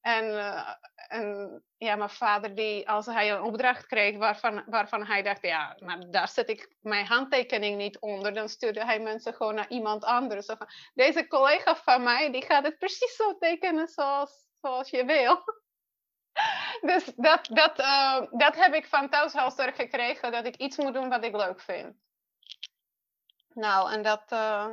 En, 0.00 0.24
uh, 0.24 0.74
en 1.08 1.62
ja, 1.76 1.96
mijn 1.96 2.10
vader, 2.10 2.54
die, 2.54 2.88
als 2.88 3.06
hij 3.06 3.32
een 3.32 3.42
opdracht 3.42 3.86
kreeg 3.86 4.16
waarvan, 4.16 4.64
waarvan 4.66 5.06
hij 5.06 5.22
dacht, 5.22 5.42
ja, 5.42 5.76
maar 5.78 6.10
daar 6.10 6.28
zet 6.28 6.48
ik 6.48 6.74
mijn 6.80 7.06
handtekening 7.06 7.76
niet 7.76 7.98
onder, 7.98 8.34
dan 8.34 8.48
stuurde 8.48 8.84
hij 8.84 9.00
mensen 9.00 9.34
gewoon 9.34 9.54
naar 9.54 9.68
iemand 9.68 10.04
anders. 10.04 10.46
Deze 10.94 11.26
collega 11.26 11.76
van 11.76 12.02
mij, 12.02 12.32
die 12.32 12.42
gaat 12.42 12.64
het 12.64 12.78
precies 12.78 13.16
zo 13.16 13.38
tekenen 13.38 13.88
zoals, 13.88 14.44
zoals 14.60 14.90
je 14.90 15.04
wil. 15.04 15.42
dus 16.92 17.04
dat, 17.16 17.48
dat, 17.52 17.78
uh, 17.78 18.22
dat 18.30 18.56
heb 18.56 18.74
ik 18.74 18.86
van 18.86 19.08
thuishuisster 19.08 19.72
gekregen, 19.72 20.32
dat 20.32 20.46
ik 20.46 20.56
iets 20.56 20.76
moet 20.76 20.94
doen 20.94 21.08
wat 21.08 21.24
ik 21.24 21.36
leuk 21.36 21.60
vind. 21.60 21.96
Nou, 23.48 23.92
en 23.92 24.02
dat, 24.02 24.32
uh, 24.32 24.68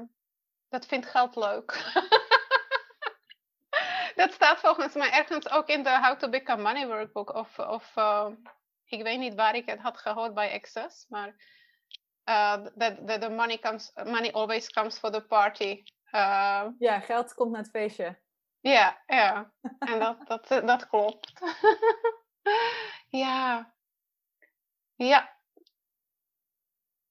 dat 0.69 0.85
vindt 0.85 1.05
geld 1.05 1.35
leuk. 1.35 1.93
dat 4.15 4.33
staat 4.33 4.59
volgens 4.59 4.93
mij 4.93 5.11
ergens 5.11 5.49
ook 5.49 5.67
in 5.67 5.83
de 5.83 5.99
How 5.99 6.17
to 6.17 6.29
Become 6.29 6.61
Money 6.61 6.87
workbook. 6.87 7.33
Of, 7.33 7.59
of 7.59 7.95
uh, 7.95 8.27
ik 8.85 9.03
weet 9.03 9.19
niet 9.19 9.35
waar 9.35 9.55
ik 9.55 9.65
het 9.65 9.79
had 9.79 9.97
gehoord 9.97 10.33
bij 10.33 10.53
Access. 10.53 11.05
Maar 11.07 11.27
uh, 12.29 12.65
that, 12.77 13.07
that 13.07 13.21
the 13.21 13.29
money, 13.29 13.59
comes, 13.59 13.91
money 13.95 14.31
always 14.31 14.69
comes 14.69 14.99
for 14.99 15.11
the 15.11 15.21
party. 15.21 15.83
Uh, 16.11 16.67
ja, 16.79 16.99
geld 16.99 17.33
komt 17.33 17.51
naar 17.51 17.61
het 17.61 17.69
feestje. 17.69 18.19
Ja, 18.59 19.03
ja. 19.05 19.51
En 19.79 19.99
dat, 19.99 20.17
dat, 20.27 20.47
dat 20.47 20.87
klopt. 20.87 21.31
ja. 23.23 23.73
Ja. 24.95 25.33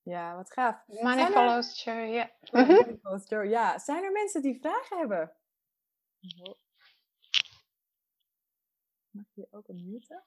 Ja, 0.02 0.36
wat 0.36 0.52
gaaf. 0.52 0.82
Money 0.86 1.26
follows 1.26 1.84
joy, 1.84 1.94
ja. 1.94 2.30
Money 2.52 2.98
follows 3.02 3.28
joy, 3.28 3.48
ja. 3.48 3.78
Zijn 3.78 4.04
er 4.04 4.12
mensen 4.12 4.42
die 4.42 4.58
vragen 4.60 4.98
hebben? 4.98 5.36
Mag 9.14 9.26
je 9.34 9.46
ook 9.50 9.68
een 9.68 9.90
muten? 9.90 10.24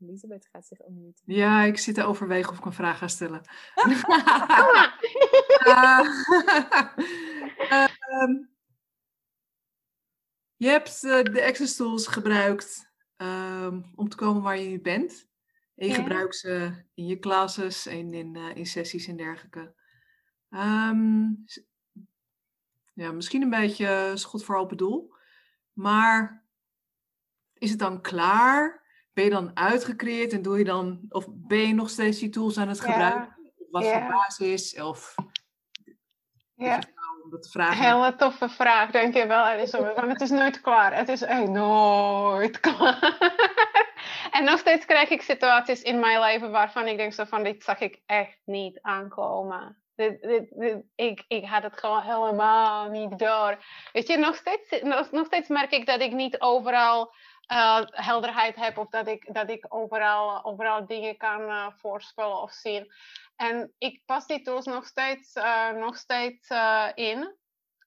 Elisabeth 0.00 0.48
gaat 0.52 0.66
zich 0.66 0.86
unmuten. 0.86 1.24
Ja, 1.26 1.62
ik 1.62 1.78
zit 1.78 1.94
te 1.94 2.04
overwegen 2.04 2.52
of 2.52 2.58
ik 2.58 2.64
een 2.64 2.72
vraag 2.72 2.98
ga 2.98 3.08
stellen. 3.08 3.40
uh, 3.86 4.02
je 10.56 10.68
hebt 10.68 11.02
uh, 11.02 11.22
de 11.22 11.44
Access 11.44 11.76
Tools 11.76 12.06
gebruikt 12.06 12.92
um, 13.16 13.92
om 13.94 14.08
te 14.08 14.16
komen 14.16 14.42
waar 14.42 14.58
je 14.58 14.68
nu 14.68 14.80
bent. 14.80 15.28
En 15.74 15.86
je 15.86 15.92
ja. 15.92 15.98
gebruikt 15.98 16.36
ze 16.36 16.84
in 16.94 17.06
je 17.06 17.18
classes 17.18 17.86
en 17.86 18.12
in, 18.12 18.36
uh, 18.36 18.56
in 18.56 18.66
sessies 18.66 19.06
en 19.06 19.16
dergelijke. 19.16 19.76
Um, 20.50 21.44
ja, 22.94 23.12
misschien 23.12 23.42
een 23.42 23.50
beetje 23.50 24.12
schot 24.14 24.44
voor 24.44 24.56
open 24.56 24.76
doel. 24.76 25.14
Maar 25.72 26.44
is 27.54 27.70
het 27.70 27.78
dan 27.78 28.00
klaar? 28.00 28.82
Ben 29.12 29.24
je 29.24 29.30
dan 29.30 29.50
uitgecreëerd 29.56 30.32
en 30.32 30.42
doe 30.42 30.58
je 30.58 30.64
dan, 30.64 31.00
of 31.08 31.26
ben 31.28 31.58
je 31.58 31.74
nog 31.74 31.90
steeds 31.90 32.18
die 32.18 32.28
tools 32.28 32.58
aan 32.58 32.68
het 32.68 32.80
gebruiken? 32.80 33.36
Ja. 33.36 33.66
Wat 33.70 33.84
ja. 33.84 34.00
voor 34.00 34.10
basis? 34.10 34.80
Of 34.80 35.14
ja. 36.54 36.78
dat 37.30 37.50
vragen. 37.50 37.84
Hele 37.84 38.16
toffe 38.16 38.48
vraag, 38.48 38.90
denk 38.90 39.14
je 39.14 39.26
wel. 39.26 39.44
Want 39.94 40.12
het 40.12 40.20
is 40.20 40.30
nooit 40.30 40.60
klaar. 40.60 40.96
Het 40.96 41.08
is 41.08 41.22
echt 41.22 41.48
nooit 41.48 42.60
klaar. 42.66 43.18
en 44.30 44.44
nog 44.44 44.58
steeds 44.58 44.84
krijg 44.84 45.08
ik 45.08 45.22
situaties 45.22 45.82
in 45.82 45.98
mijn 45.98 46.20
leven 46.20 46.50
waarvan 46.50 46.86
ik 46.86 46.96
denk 46.96 47.12
zo 47.12 47.24
van, 47.24 47.42
dit 47.42 47.64
zag 47.64 47.80
ik 47.80 48.02
echt 48.06 48.38
niet 48.44 48.78
aankomen. 48.82 49.82
Ik, 50.94 51.24
ik 51.28 51.44
had 51.44 51.62
het 51.62 51.78
gewoon 51.78 52.02
helemaal 52.02 52.88
niet 52.88 53.18
door. 53.18 53.64
Weet 53.92 54.08
je, 54.08 54.16
nog 54.16 54.34
steeds, 54.34 54.82
nog, 55.10 55.26
steeds 55.26 55.48
merk 55.48 55.70
ik 55.70 55.86
dat 55.86 56.00
ik 56.00 56.12
niet 56.12 56.40
overal 56.40 57.14
uh, 57.52 57.80
helderheid 57.90 58.56
heb 58.56 58.78
of 58.78 58.88
dat 58.88 59.08
ik, 59.08 59.34
dat 59.34 59.50
ik 59.50 59.66
overal, 59.68 60.44
overal 60.44 60.86
dingen 60.86 61.16
kan 61.16 61.40
uh, 61.40 61.66
voorspellen 61.76 62.42
of 62.42 62.52
zien. 62.52 62.92
En 63.36 63.74
ik 63.78 64.02
pas 64.04 64.26
die 64.26 64.42
tools 64.42 64.64
nog 64.64 64.86
steeds, 64.86 65.36
uh, 65.36 65.70
nog 65.70 65.96
steeds 65.96 66.48
in. 66.94 67.36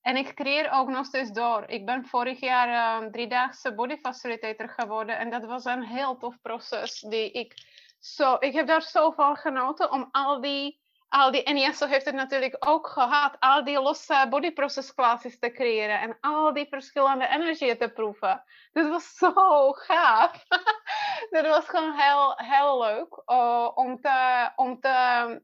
En 0.01 0.17
ik 0.17 0.33
creëer 0.33 0.71
ook 0.71 0.89
nog 0.89 1.05
steeds 1.05 1.31
door. 1.31 1.63
Ik 1.67 1.85
ben 1.85 2.05
vorig 2.05 2.39
jaar 2.39 3.11
driedaagse 3.11 3.73
body 3.73 3.97
facilitator 3.97 4.69
geworden. 4.69 5.17
En 5.17 5.29
dat 5.29 5.45
was 5.45 5.65
een 5.65 5.83
heel 5.83 6.17
tof 6.17 6.41
proces. 6.41 6.99
Die 6.99 7.31
ik, 7.31 7.53
zo, 7.99 8.35
ik 8.39 8.53
heb 8.53 8.67
daar 8.67 8.81
zo 8.81 9.11
van 9.11 9.35
genoten 9.35 9.91
om 9.91 10.09
al 10.11 10.41
die 10.41 10.80
al 11.11 11.31
die, 11.31 11.43
en 11.43 11.57
Jesso 11.57 11.87
heeft 11.87 12.05
het 12.05 12.15
natuurlijk 12.15 12.55
ook 12.59 12.87
gehad, 12.87 13.35
al 13.39 13.63
die 13.63 13.81
losse 13.81 14.25
bodyprocess 14.29 14.93
classes 14.93 15.39
te 15.39 15.51
creëren 15.51 15.99
en 15.99 16.17
al 16.21 16.53
die 16.53 16.67
verschillende 16.69 17.27
energieën 17.27 17.77
te 17.77 17.89
proeven. 17.89 18.43
Dus 18.71 18.87
was 18.87 19.15
zo 19.15 19.71
gaaf. 19.71 20.43
dat 21.31 21.47
was 21.47 21.65
gewoon 21.67 21.93
heel, 21.93 22.33
heel 22.35 22.81
leuk 22.81 23.21
uh, 23.25 23.71
om, 23.75 24.01
te, 24.01 24.49
om 24.55 24.79
te, 24.79 24.89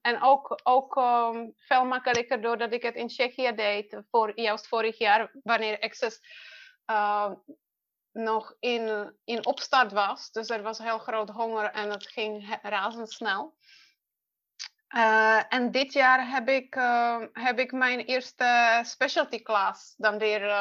en 0.01 0.21
ook, 0.21 0.59
ook 0.63 0.95
um, 0.95 1.53
veel 1.57 1.85
makkelijker 1.85 2.41
doordat 2.41 2.73
ik 2.73 2.81
het 2.81 2.95
in 2.95 3.07
Tsjechië 3.07 3.51
deed, 3.55 4.01
voor, 4.11 4.39
juist 4.39 4.67
vorig 4.67 4.97
jaar, 4.97 5.31
wanneer 5.43 5.79
Access 5.79 6.19
uh, 6.91 7.31
nog 8.11 8.55
in, 8.59 9.15
in 9.23 9.45
opstart 9.45 9.91
was. 9.91 10.31
Dus 10.31 10.49
er 10.49 10.61
was 10.61 10.77
heel 10.77 10.99
groot 10.99 11.29
honger 11.29 11.71
en 11.71 11.89
het 11.89 12.07
ging 12.07 12.59
razendsnel. 12.61 13.55
Uh, 14.95 15.53
en 15.53 15.71
dit 15.71 15.93
jaar 15.93 16.29
heb 16.29 16.49
ik, 16.49 16.75
uh, 16.75 17.17
heb 17.33 17.59
ik 17.59 17.71
mijn 17.71 17.99
eerste 17.99 18.79
specialty 18.83 19.41
class 19.41 19.93
dan 19.97 20.17
weer 20.17 20.51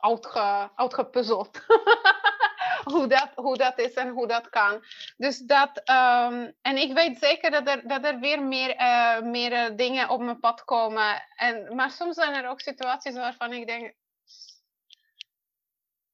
uitge, 0.00 0.70
uitgepuzzeld. 0.74 1.60
hoe, 2.92 3.06
dat, 3.06 3.28
hoe 3.34 3.56
dat 3.56 3.78
is 3.78 3.94
en 3.94 4.08
hoe 4.08 4.26
dat 4.26 4.48
kan. 4.48 4.84
Dus 5.16 5.38
dat, 5.38 5.76
um, 5.90 6.54
en 6.62 6.76
ik 6.76 6.92
weet 6.92 7.18
zeker 7.18 7.50
dat 7.50 7.68
er, 7.68 7.88
dat 7.88 8.04
er 8.04 8.18
weer 8.18 8.42
meer, 8.42 8.76
meer 9.24 9.76
dingen 9.76 10.08
op 10.08 10.20
mijn 10.20 10.40
pad 10.40 10.64
komen. 10.64 11.22
En, 11.36 11.74
maar 11.74 11.90
soms 11.90 12.14
zijn 12.14 12.34
er 12.34 12.48
ook 12.48 12.60
situaties 12.60 13.14
waarvan 13.14 13.52
ik 13.52 13.66
denk, 13.66 13.94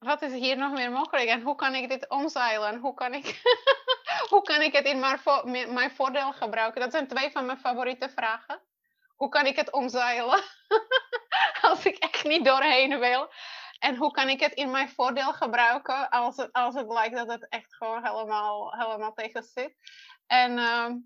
wat 0.00 0.22
is 0.22 0.32
hier 0.32 0.56
nog 0.56 0.72
meer 0.72 0.90
mogelijk 0.90 1.28
en 1.28 1.42
hoe 1.42 1.54
kan 1.54 1.74
ik 1.74 1.88
dit 1.88 2.08
omzeilen? 2.08 2.78
Hoe 2.78 2.94
kan 2.94 3.14
ik, 3.14 3.40
hoe 4.28 4.42
kan 4.42 4.60
ik 4.60 4.72
het 4.72 4.84
in 4.84 5.00
mijn, 5.00 5.18
vo 5.18 5.42
mijn 5.44 5.90
voordeel 5.90 6.32
gebruiken? 6.32 6.80
Dat 6.80 6.90
zijn 6.90 7.08
twee 7.08 7.30
van 7.30 7.46
mijn 7.46 7.58
favoriete 7.58 8.08
vragen. 8.08 8.60
Hoe 9.16 9.28
kan 9.28 9.46
ik 9.46 9.56
het 9.56 9.72
omzeilen 9.72 10.42
als 11.70 11.84
ik 11.84 11.96
echt 11.96 12.24
niet 12.24 12.44
doorheen 12.44 12.98
wil? 12.98 13.32
En 13.78 13.96
hoe 13.96 14.10
kan 14.10 14.28
ik 14.28 14.40
het 14.40 14.52
in 14.52 14.70
mijn 14.70 14.88
voordeel 14.88 15.32
gebruiken 15.32 16.08
als 16.08 16.36
het, 16.36 16.52
als 16.52 16.74
het 16.74 16.92
lijkt 16.92 17.16
dat 17.16 17.28
het 17.28 17.48
echt 17.48 17.74
gewoon 17.74 18.04
helemaal, 18.04 18.72
helemaal 18.72 19.12
tegen 19.12 19.42
zit. 19.42 19.74
En 20.26 20.58
ehm, 20.58 20.96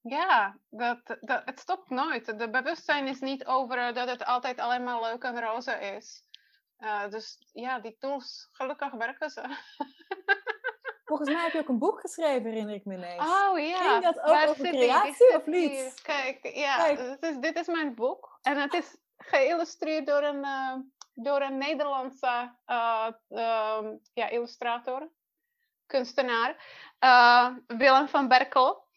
ja, 0.00 0.58
dat, 0.68 1.16
dat, 1.20 1.42
het 1.44 1.60
stopt 1.60 1.90
nooit. 1.90 2.38
De 2.38 2.50
bewustzijn 2.50 3.06
is 3.06 3.20
niet 3.20 3.46
over 3.46 3.94
dat 3.94 4.08
het 4.08 4.24
altijd 4.24 4.58
alleen 4.58 4.84
maar 4.84 5.00
leuk 5.00 5.22
en 5.22 5.40
roze 5.40 5.72
is. 5.72 6.24
Uh, 6.78 7.08
dus 7.08 7.36
ja, 7.52 7.78
die 7.80 7.96
tools, 7.98 8.48
gelukkig 8.52 8.92
werken 8.92 9.30
ze. 9.30 9.42
Volgens 11.10 11.30
mij 11.30 11.42
heb 11.42 11.52
je 11.52 11.58
ook 11.58 11.68
een 11.68 11.78
boek 11.78 12.00
geschreven, 12.00 12.50
herinner 12.50 12.74
ik 12.74 12.84
me 12.84 12.94
ineens. 12.94 13.22
Oh 13.22 13.58
ja. 13.58 13.90
Ging 13.90 14.02
dat 14.02 14.20
ook 14.20 14.48
over 14.48 14.68
creatie 14.68 15.36
of 15.36 15.46
niet? 15.46 16.00
Kijk, 16.02 16.50
ja, 16.54 16.94
Dit, 16.94 17.16
is, 17.20 17.36
dit 17.36 17.58
is 17.58 17.66
mijn 17.66 17.94
boek. 17.94 18.38
En 18.42 18.60
het 18.60 18.74
is 18.74 18.96
geïllustreerd 19.16 20.06
door 20.06 20.22
een, 20.22 20.44
uh, 20.44 20.74
door 21.14 21.40
een 21.40 21.58
Nederlandse 21.58 22.54
uh, 22.66 23.08
uh, 23.28 23.78
ja, 24.12 24.28
illustrator, 24.28 25.08
kunstenaar, 25.86 26.56
Willem 27.66 28.08
van 28.08 28.28
Berkel. 28.28 28.88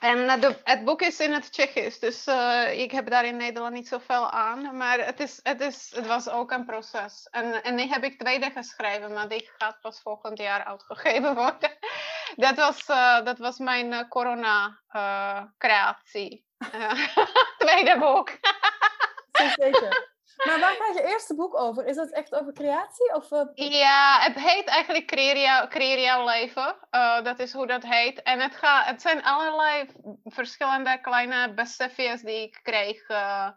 En 0.00 0.40
de, 0.40 0.56
het 0.64 0.84
boek 0.84 1.02
is 1.02 1.20
in 1.20 1.32
het 1.32 1.52
Tsjechisch, 1.52 1.98
dus 1.98 2.26
uh, 2.26 2.80
ik 2.80 2.90
heb 2.90 3.10
daar 3.10 3.24
in 3.24 3.36
Nederland 3.36 3.74
niet 3.74 3.88
zoveel 3.88 4.30
aan. 4.30 4.76
Maar 4.76 4.98
het, 4.98 5.20
is, 5.20 5.40
het, 5.42 5.60
is, 5.60 5.92
het 5.94 6.06
was 6.06 6.28
ook 6.28 6.50
een 6.50 6.64
proces. 6.64 7.28
En, 7.30 7.62
en 7.62 7.74
nu 7.74 7.82
heb 7.82 8.04
ik 8.04 8.18
tweede 8.18 8.50
geschreven, 8.50 9.12
maar 9.12 9.28
die 9.28 9.50
gaat 9.56 9.80
pas 9.80 10.00
volgend 10.00 10.38
jaar 10.38 10.64
uitgegeven 10.64 11.34
worden. 11.44 11.78
dat, 12.36 12.56
was, 12.56 12.88
uh, 12.88 13.24
dat 13.24 13.38
was 13.38 13.58
mijn 13.58 14.08
corona-creatie. 14.08 16.44
tweede 17.58 17.98
boek. 17.98 18.30
Zeker. 19.32 20.14
Maar 20.44 20.60
waar 20.60 20.74
gaat 20.74 20.96
je 20.96 21.06
eerste 21.06 21.34
boek 21.34 21.56
over? 21.58 21.86
Is 21.86 21.96
dat 21.96 22.10
echt 22.10 22.34
over 22.34 22.52
creatie? 22.52 23.14
Of, 23.14 23.30
uh... 23.30 23.42
Ja, 23.54 24.20
het 24.20 24.34
heet 24.34 24.66
eigenlijk 24.66 25.06
Creëer, 25.06 25.38
jou, 25.38 25.68
creëer 25.68 26.24
leven. 26.24 26.76
Uh, 26.90 27.22
dat 27.22 27.38
is 27.38 27.52
hoe 27.52 27.66
dat 27.66 27.82
heet. 27.82 28.22
En 28.22 28.40
het, 28.40 28.56
gaat, 28.56 28.86
het 28.86 29.02
zijn 29.02 29.24
allerlei 29.24 29.86
verschillende 30.24 31.00
kleine 31.00 31.54
besefjes 31.54 32.20
die 32.22 32.42
ik 32.42 32.60
kreeg. 32.62 33.08
Uh, 33.08 33.48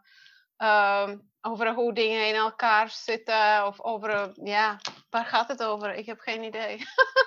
over 1.41 1.73
hoe 1.73 1.93
dingen 1.93 2.27
in 2.27 2.35
elkaar 2.35 2.89
zitten. 2.89 3.65
Of 3.65 3.81
over, 3.81 4.31
ja, 4.43 4.79
waar 5.09 5.25
gaat 5.25 5.47
het 5.47 5.63
over? 5.63 5.93
Ik 5.93 6.05
heb 6.05 6.19
geen 6.19 6.43
idee. 6.43 6.77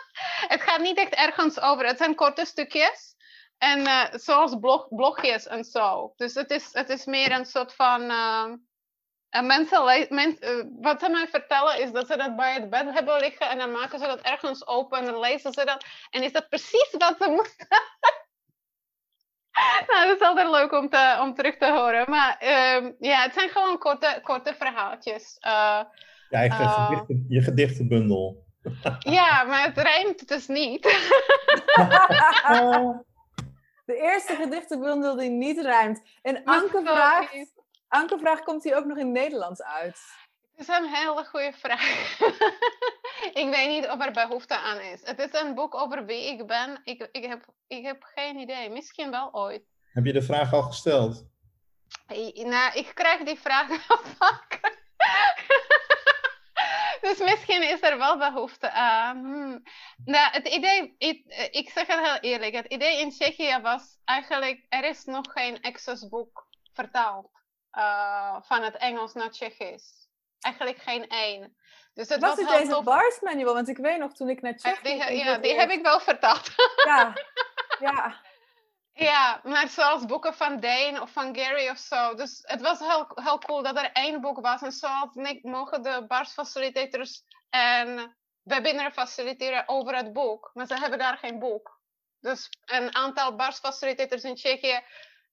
het 0.52 0.62
gaat 0.62 0.80
niet 0.80 0.96
echt 0.96 1.14
ergens 1.14 1.60
over. 1.60 1.86
Het 1.86 1.98
zijn 1.98 2.14
korte 2.14 2.44
stukjes. 2.44 3.14
En 3.58 4.10
zoals 4.20 4.56
blog, 4.60 4.88
blogjes 4.88 5.46
en 5.46 5.64
zo. 5.64 6.12
Dus 6.16 6.34
het 6.34 6.50
is, 6.50 6.68
het 6.72 6.88
is 6.88 7.04
meer 7.04 7.32
een 7.32 7.46
soort 7.46 7.74
van 7.74 8.10
en 9.32 9.46
mensen, 9.46 10.06
uh, 10.10 10.64
wat 10.80 11.00
ze 11.00 11.08
mij 11.08 11.28
vertellen 11.28 11.80
is 11.80 11.92
dat 11.92 12.06
ze 12.06 12.16
dat 12.16 12.36
bij 12.36 12.54
het 12.54 12.70
bed 12.70 12.92
hebben 12.92 13.20
liggen 13.20 13.50
en 13.50 13.58
dan 13.58 13.70
maken 13.70 13.98
ze 13.98 14.06
dat 14.06 14.20
ergens 14.20 14.66
open 14.66 14.98
en 14.98 15.04
dan 15.04 15.20
lezen 15.20 15.52
ze 15.52 15.64
dat. 15.64 15.84
En 16.10 16.22
is 16.22 16.32
dat 16.32 16.48
precies 16.48 16.94
wat 16.98 17.14
ze 17.18 17.30
moeten. 17.38 17.66
nou, 19.86 20.06
dat 20.06 20.20
is 20.20 20.26
altijd 20.26 20.50
leuk 20.50 20.72
om, 20.72 20.88
te, 20.88 21.18
om 21.20 21.34
terug 21.34 21.56
te 21.56 21.70
horen. 21.70 22.10
Maar 22.10 22.38
uh, 22.42 22.90
ja, 22.98 23.22
het 23.22 23.34
zijn 23.34 23.48
gewoon 23.48 23.78
korte, 23.78 24.20
korte 24.22 24.54
verhaaltjes. 24.54 25.38
Uh, 25.46 25.80
je 26.28 26.36
eigen 26.36 26.64
uh, 26.64 26.86
gedichten, 26.86 27.24
je 27.28 27.42
gedichtenbundel. 27.42 28.44
ja, 29.18 29.44
maar 29.44 29.64
het 29.64 29.78
rijmt 29.78 30.28
dus 30.28 30.46
niet. 30.46 30.82
De 33.84 33.96
eerste 33.96 34.34
gedichtenbundel 34.34 35.16
die 35.16 35.30
niet 35.30 35.60
rijmt. 35.60 36.02
En 36.22 36.44
Anke 36.44 36.80
vraagt... 36.84 37.61
Anke 37.92 38.18
vraagt, 38.18 38.44
komt 38.44 38.64
hij 38.64 38.76
ook 38.76 38.84
nog 38.84 38.96
in 38.96 39.04
het 39.04 39.14
Nederlands 39.14 39.62
uit? 39.62 40.00
Het 40.50 40.68
is 40.68 40.68
een 40.68 40.94
hele 40.94 41.24
goede 41.24 41.52
vraag. 41.52 42.18
ik 43.42 43.48
weet 43.50 43.68
niet 43.68 43.88
of 43.88 44.04
er 44.04 44.12
behoefte 44.12 44.58
aan 44.58 44.78
is. 44.78 45.00
Het 45.04 45.18
is 45.18 45.40
een 45.40 45.54
boek 45.54 45.74
over 45.74 46.04
wie 46.04 46.24
ik 46.24 46.46
ben. 46.46 46.80
Ik, 46.84 47.08
ik, 47.12 47.24
heb, 47.24 47.46
ik 47.66 47.84
heb 47.84 48.02
geen 48.02 48.38
idee. 48.38 48.70
Misschien 48.70 49.10
wel 49.10 49.34
ooit. 49.34 49.62
Heb 49.92 50.04
je 50.04 50.12
de 50.12 50.22
vraag 50.22 50.52
al 50.52 50.62
gesteld? 50.62 51.24
Nou, 52.34 52.72
ik 52.74 52.90
krijg 52.94 53.22
die 53.22 53.40
vraag 53.40 53.68
wel 53.88 53.98
vaker. 54.18 54.78
dus 57.06 57.18
misschien 57.18 57.62
is 57.62 57.82
er 57.82 57.98
wel 57.98 58.18
behoefte 58.18 58.70
aan. 58.70 59.16
Hmm. 59.16 59.62
Nou, 60.04 60.32
het 60.32 60.48
idee, 60.48 60.94
ik, 60.98 61.48
ik 61.50 61.70
zeg 61.70 61.86
het 61.86 62.00
heel 62.00 62.30
eerlijk, 62.30 62.54
het 62.54 62.66
idee 62.66 63.00
in 63.00 63.10
Tsjechië 63.10 63.58
was 63.62 63.98
eigenlijk, 64.04 64.66
er 64.68 64.84
is 64.84 65.04
nog 65.04 65.32
geen 65.32 65.60
access 65.60 66.08
boek 66.08 66.46
vertaald. 66.72 67.41
Uh, 67.78 68.36
van 68.42 68.62
het 68.62 68.76
Engels 68.76 69.14
naar 69.14 69.30
Tsjechisch. 69.30 70.08
Eigenlijk 70.40 70.78
geen 70.78 71.08
één. 71.08 71.56
Dus 71.94 72.08
het 72.08 72.20
was, 72.20 72.36
was 72.36 72.48
het 72.48 72.58
deze 72.58 72.82
Bars 72.82 73.20
Manual? 73.20 73.54
Want 73.54 73.68
ik 73.68 73.76
weet 73.76 73.98
nog 73.98 74.12
toen 74.12 74.28
ik 74.28 74.42
naar 74.42 74.56
Tsjechië 74.56 74.96
Ja, 74.96 75.06
die, 75.06 75.24
ja, 75.24 75.38
die 75.38 75.54
heb 75.54 75.70
ik 75.70 75.82
wel 75.82 76.00
vertaald. 76.00 76.48
Ja, 76.84 77.12
ja. 77.88 78.20
Ja, 78.94 79.40
maar 79.42 79.68
zoals 79.68 80.04
boeken 80.04 80.34
van 80.34 80.60
Dane 80.60 81.00
of 81.00 81.10
van 81.10 81.36
Gary 81.36 81.68
of 81.68 81.78
zo. 81.78 82.14
Dus 82.14 82.40
het 82.42 82.60
was 82.60 82.78
heel, 82.78 83.06
heel 83.14 83.38
cool 83.38 83.62
dat 83.62 83.76
er 83.76 83.92
één 83.92 84.20
boek 84.20 84.40
was. 84.40 84.62
En 84.62 84.72
zoals 84.72 85.14
ik 85.14 85.42
mogen 85.42 85.82
de 85.82 86.04
Bars 86.08 86.32
facilitators 86.32 87.22
en 87.50 88.16
webinar 88.42 88.92
faciliteren 88.92 89.68
over 89.68 89.96
het 89.96 90.12
boek. 90.12 90.50
Maar 90.54 90.66
ze 90.66 90.74
hebben 90.74 90.98
daar 90.98 91.18
geen 91.18 91.38
boek. 91.38 91.80
Dus 92.20 92.48
een 92.64 92.94
aantal 92.94 93.36
Bars 93.36 93.58
facilitators 93.58 94.22
in 94.22 94.34
Tsjechië 94.34 94.80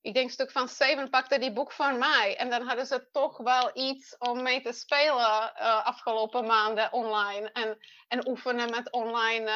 ik 0.02 0.14
denk 0.14 0.26
een 0.26 0.34
stuk 0.34 0.52
van 0.52 0.68
zeven 0.68 1.10
pakte 1.10 1.40
die 1.40 1.54
boek 1.54 1.72
van 1.72 1.98
mij. 1.98 2.38
En 2.38 2.50
dan 2.50 2.68
hadden 2.68 2.86
ze 2.86 3.10
toch 3.12 3.38
wel 3.38 3.70
iets 3.74 4.18
om 4.18 4.42
mee 4.42 4.62
te 4.62 4.72
spelen 4.72 5.52
uh, 5.56 5.86
afgelopen 5.86 6.46
maanden 6.46 6.94
online. 6.94 7.52
En, 7.52 7.78
en 8.08 8.28
oefenen 8.28 8.70
met 8.70 8.92
online 8.92 9.50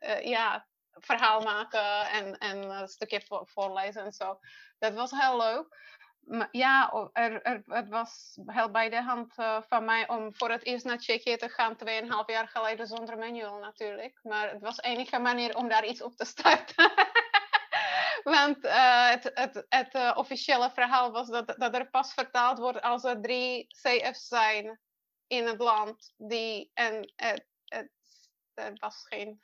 uh, 0.00 0.24
ja, 0.24 0.66
verhaal 0.90 1.40
maken 1.40 2.08
en, 2.10 2.38
en 2.38 2.70
een 2.70 2.88
stukje 2.88 3.20
voor, 3.20 3.48
voorlezen 3.48 4.04
en 4.04 4.12
zo. 4.12 4.38
Dat 4.78 4.94
was 4.94 5.10
heel 5.10 5.36
leuk. 5.36 5.78
Maar 6.20 6.48
ja, 6.50 6.92
er, 7.12 7.42
er, 7.42 7.62
het 7.66 7.88
was 7.88 8.38
heel 8.46 8.70
bij 8.70 8.88
de 8.88 9.02
hand 9.02 9.34
van 9.68 9.84
mij 9.84 10.08
om 10.08 10.34
voor 10.34 10.50
het 10.50 10.64
eerst 10.64 10.84
naar 10.84 10.98
Tsjechië 10.98 11.36
te 11.36 11.48
gaan, 11.48 11.76
2,5 11.76 11.86
jaar 12.26 12.48
geleden 12.48 12.86
zonder 12.86 13.18
manual 13.18 13.58
natuurlijk. 13.58 14.18
Maar 14.22 14.50
het 14.50 14.60
was 14.60 14.80
enige 14.80 15.18
manier 15.18 15.56
om 15.56 15.68
daar 15.68 15.86
iets 15.86 16.02
op 16.02 16.16
te 16.16 16.24
starten. 16.24 16.92
Want 18.22 18.64
uh, 18.64 19.08
het, 19.08 19.30
het, 19.34 19.66
het 19.68 19.94
uh, 19.94 20.12
officiële 20.14 20.70
verhaal 20.70 21.10
was 21.10 21.28
dat, 21.28 21.54
dat 21.56 21.74
er 21.74 21.90
pas 21.90 22.12
vertaald 22.12 22.58
wordt 22.58 22.80
als 22.80 23.04
er 23.04 23.20
drie 23.20 23.66
CF's 23.66 24.28
zijn 24.28 24.80
in 25.26 25.46
het 25.46 25.58
land. 25.58 26.12
Die, 26.16 26.70
en 26.74 27.12
het, 27.16 27.46
het, 27.64 28.78
was 28.78 29.06
geen. 29.08 29.38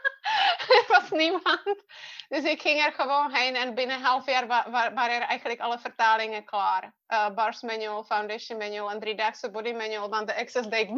er 0.68 0.84
was 0.88 1.10
niemand. 1.10 1.84
Dus 2.28 2.44
ik 2.44 2.60
ging 2.60 2.84
er 2.84 2.92
gewoon 2.92 3.34
heen 3.34 3.56
en 3.56 3.74
binnen 3.74 3.96
een 3.96 4.02
half 4.02 4.26
jaar 4.26 4.46
wa 4.46 4.70
wa 4.70 4.92
waren 4.92 5.14
er 5.14 5.28
eigenlijk 5.28 5.60
alle 5.60 5.78
vertalingen 5.78 6.44
klaar. 6.44 6.94
Uh, 7.08 7.30
Bars 7.34 7.60
Manual, 7.60 8.04
Foundation 8.04 8.58
Manual 8.58 8.90
en 8.90 9.00
Driedaagse 9.00 9.50
Body 9.50 9.72
Manual. 9.72 10.08
Want 10.08 10.28
de 10.28 10.36
Access 10.36 10.68
deed 10.68 10.88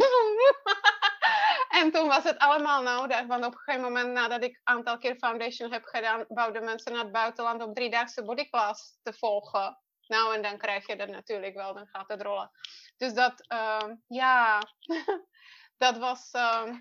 En 1.73 1.91
toen 1.91 2.09
was 2.09 2.25
het 2.25 2.39
allemaal 2.39 2.83
nodig, 2.83 3.27
want 3.27 3.45
op 3.45 3.53
een 3.53 3.59
gegeven 3.59 3.83
moment 3.93 4.13
nadat 4.13 4.45
ik 4.45 4.55
een 4.55 4.75
aantal 4.77 4.99
keer 4.99 5.17
foundation 5.17 5.73
heb 5.73 5.85
gedaan, 5.85 6.25
bouwden 6.29 6.65
mensen 6.65 6.93
naar 6.93 7.03
het 7.03 7.13
buitenland 7.13 7.63
om 7.63 7.75
driedaagse 7.75 8.25
bodyclass 8.25 8.99
te 9.03 9.13
volgen. 9.13 9.79
Nou, 10.07 10.35
en 10.35 10.43
dan 10.43 10.59
krijg 10.59 10.87
je 10.87 10.97
dat 10.97 11.09
natuurlijk 11.09 11.55
wel, 11.55 11.75
dan 11.75 11.87
gaat 11.87 12.09
het 12.09 12.23
rollen. 12.23 12.51
Dus 12.97 13.15
dat, 13.15 13.45
uh, 13.53 13.91
ja, 14.07 14.63
dat 15.85 15.99
was, 15.99 16.33
uh, 16.33 16.75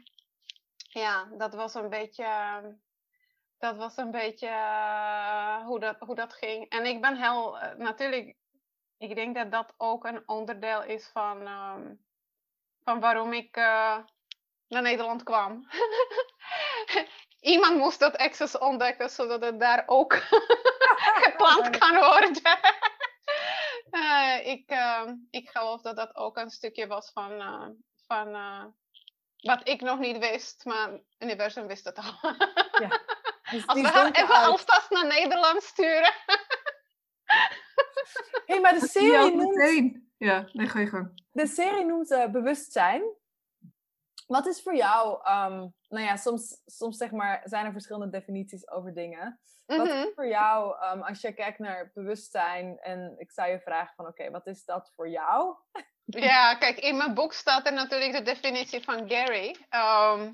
ja, 0.76 1.30
dat 1.38 1.54
was 1.54 1.74
een 1.74 1.90
beetje, 1.90 2.28
dat 3.58 3.76
was 3.76 3.98
een 3.98 4.12
beetje 4.12 4.48
uh, 4.48 5.66
hoe, 5.66 5.80
dat, 5.80 5.96
hoe 6.00 6.16
dat 6.16 6.34
ging. 6.34 6.70
En 6.70 6.86
ik 6.86 7.02
ben 7.02 7.18
heel, 7.18 7.60
eh, 7.60 7.78
natuurlijk, 7.78 8.36
ik 8.98 9.16
denk 9.16 9.36
dat 9.36 9.52
dat 9.52 9.74
ook 9.78 10.06
een 10.06 10.24
onderdeel 10.26 10.84
is 10.84 11.10
van, 11.10 11.42
ehm, 11.48 11.94
van 12.84 13.00
waarom 13.00 13.34
ik 13.34 13.58
eh, 13.58 13.98
naar 14.72 14.82
Nederland 14.82 15.24
kwam. 15.24 15.68
Iemand 17.42 17.78
moest 17.78 18.00
dat 18.00 18.18
access 18.18 18.58
ontdekken, 18.58 19.10
zodat 19.10 19.42
het 19.42 19.60
daar 19.60 19.84
ook 19.86 20.14
gepland 21.26 21.78
kan 21.78 21.96
worden. 21.96 22.42
uh, 23.92 24.48
ik, 24.54 24.72
uh, 24.72 25.12
ik 25.30 25.50
geloof 25.50 25.82
dat 25.82 25.96
dat 25.96 26.16
ook 26.16 26.38
een 26.38 26.50
stukje 26.50 26.88
was 26.88 27.12
van, 27.14 27.32
uh, 27.32 27.68
van 28.08 28.32
wat 29.38 29.68
ik 29.68 29.82
nog 29.82 30.00
niet 30.00 30.18
wist, 30.18 30.66
maar 30.66 30.92
het 30.92 31.16
universum 31.20 31.68
wist 31.68 31.86
het 31.86 31.98
al. 31.98 32.36
ja. 32.82 33.00
Dus 33.52 33.68
Als 33.68 33.82
we 33.82 33.88
gaan 33.88 34.12
even 34.12 34.36
alvast 34.36 34.90
naar 34.90 35.08
Nederland 35.08 35.64
sturen. 35.64 36.14
hey, 38.46 38.60
maar 38.60 38.74
de 38.74 38.88
serie 38.88 39.12
ja, 39.12 39.28
noemt... 39.28 40.00
Ja, 40.18 40.50
nee, 40.52 40.68
ga 40.68 40.80
je 40.80 40.88
gang. 40.88 41.24
De 41.32 41.48
serie 41.48 41.86
noemt 41.86 42.32
bewustzijn. 42.32 43.20
Wat 44.32 44.46
is 44.48 44.62
voor 44.62 44.76
jou, 44.76 45.14
um, 45.14 45.74
nou 45.90 46.06
ja, 46.06 46.16
soms, 46.16 46.62
soms 46.66 46.98
zeg 46.98 47.12
maar 47.12 47.42
zijn 47.44 47.66
er 47.66 47.72
verschillende 47.72 48.10
definities 48.10 48.70
over 48.70 48.94
dingen. 48.94 49.40
Wat 49.66 49.88
is 49.88 49.94
mhm. 49.94 50.08
voor 50.16 50.28
jou, 50.28 50.86
um, 50.92 51.02
als 51.02 51.22
je 51.22 51.34
kijkt 51.34 51.60
naar 51.60 51.92
bewustzijn 51.94 52.80
en 52.80 53.16
ik 53.18 53.32
zou 53.32 53.50
je 53.50 53.60
vragen 53.60 53.96
van 53.96 54.08
oké, 54.08 54.32
wat 54.32 54.48
is 54.48 54.66
dat 54.66 54.92
voor 54.96 55.10
jou? 55.10 55.56
Ja, 56.06 56.56
kijk, 56.56 56.80
in 56.80 56.98
mijn 56.98 57.14
boek 57.14 57.34
staat 57.34 57.66
er 57.66 57.74
natuurlijk 57.74 58.12
de 58.12 58.22
definitie 58.22 58.84
van 58.84 59.10
Gary. 59.10 59.56
ehm, 59.70 60.34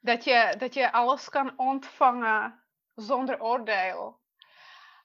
dat, 0.00 0.24
je, 0.24 0.54
dat 0.58 0.74
je 0.74 0.92
alles 0.92 1.28
kan 1.28 1.52
ontvangen 1.58 2.64
zonder 2.94 3.42
oordeel. 3.42 4.20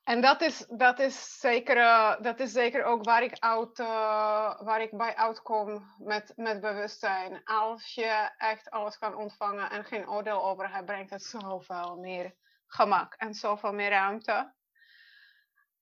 En 0.08 0.22
dat 0.22 0.42
is, 0.42 0.66
dat 0.70 1.00
is, 1.00 1.40
zeker, 1.40 1.78
eh, 1.78 2.16
dat 2.22 2.40
is 2.40 2.52
zeker 2.52 2.84
ook 2.84 3.04
waar 3.04 3.24
ik, 3.24 3.36
oud, 3.40 3.80
eh, 3.80 4.62
waar 4.62 4.82
ik 4.82 4.98
bij 4.98 5.16
uitkom 5.16 5.94
met, 5.98 6.34
met 6.36 6.62
bewustzijn. 6.62 7.42
Als 7.44 7.94
je 7.94 8.30
echt 8.38 8.70
alles 8.70 8.98
kan 8.98 9.16
ontvangen 9.16 9.70
en 9.70 9.86
geen 9.86 10.10
oordeel 10.10 10.46
over 10.46 10.74
hebt, 10.74 10.86
brengt 10.86 11.10
het 11.10 11.24
zoveel 11.24 11.98
meer 11.98 12.36
gemak 12.68 13.14
en 13.14 13.34
zoveel 13.34 13.74
meer 13.74 13.90
ruimte. 13.90 14.54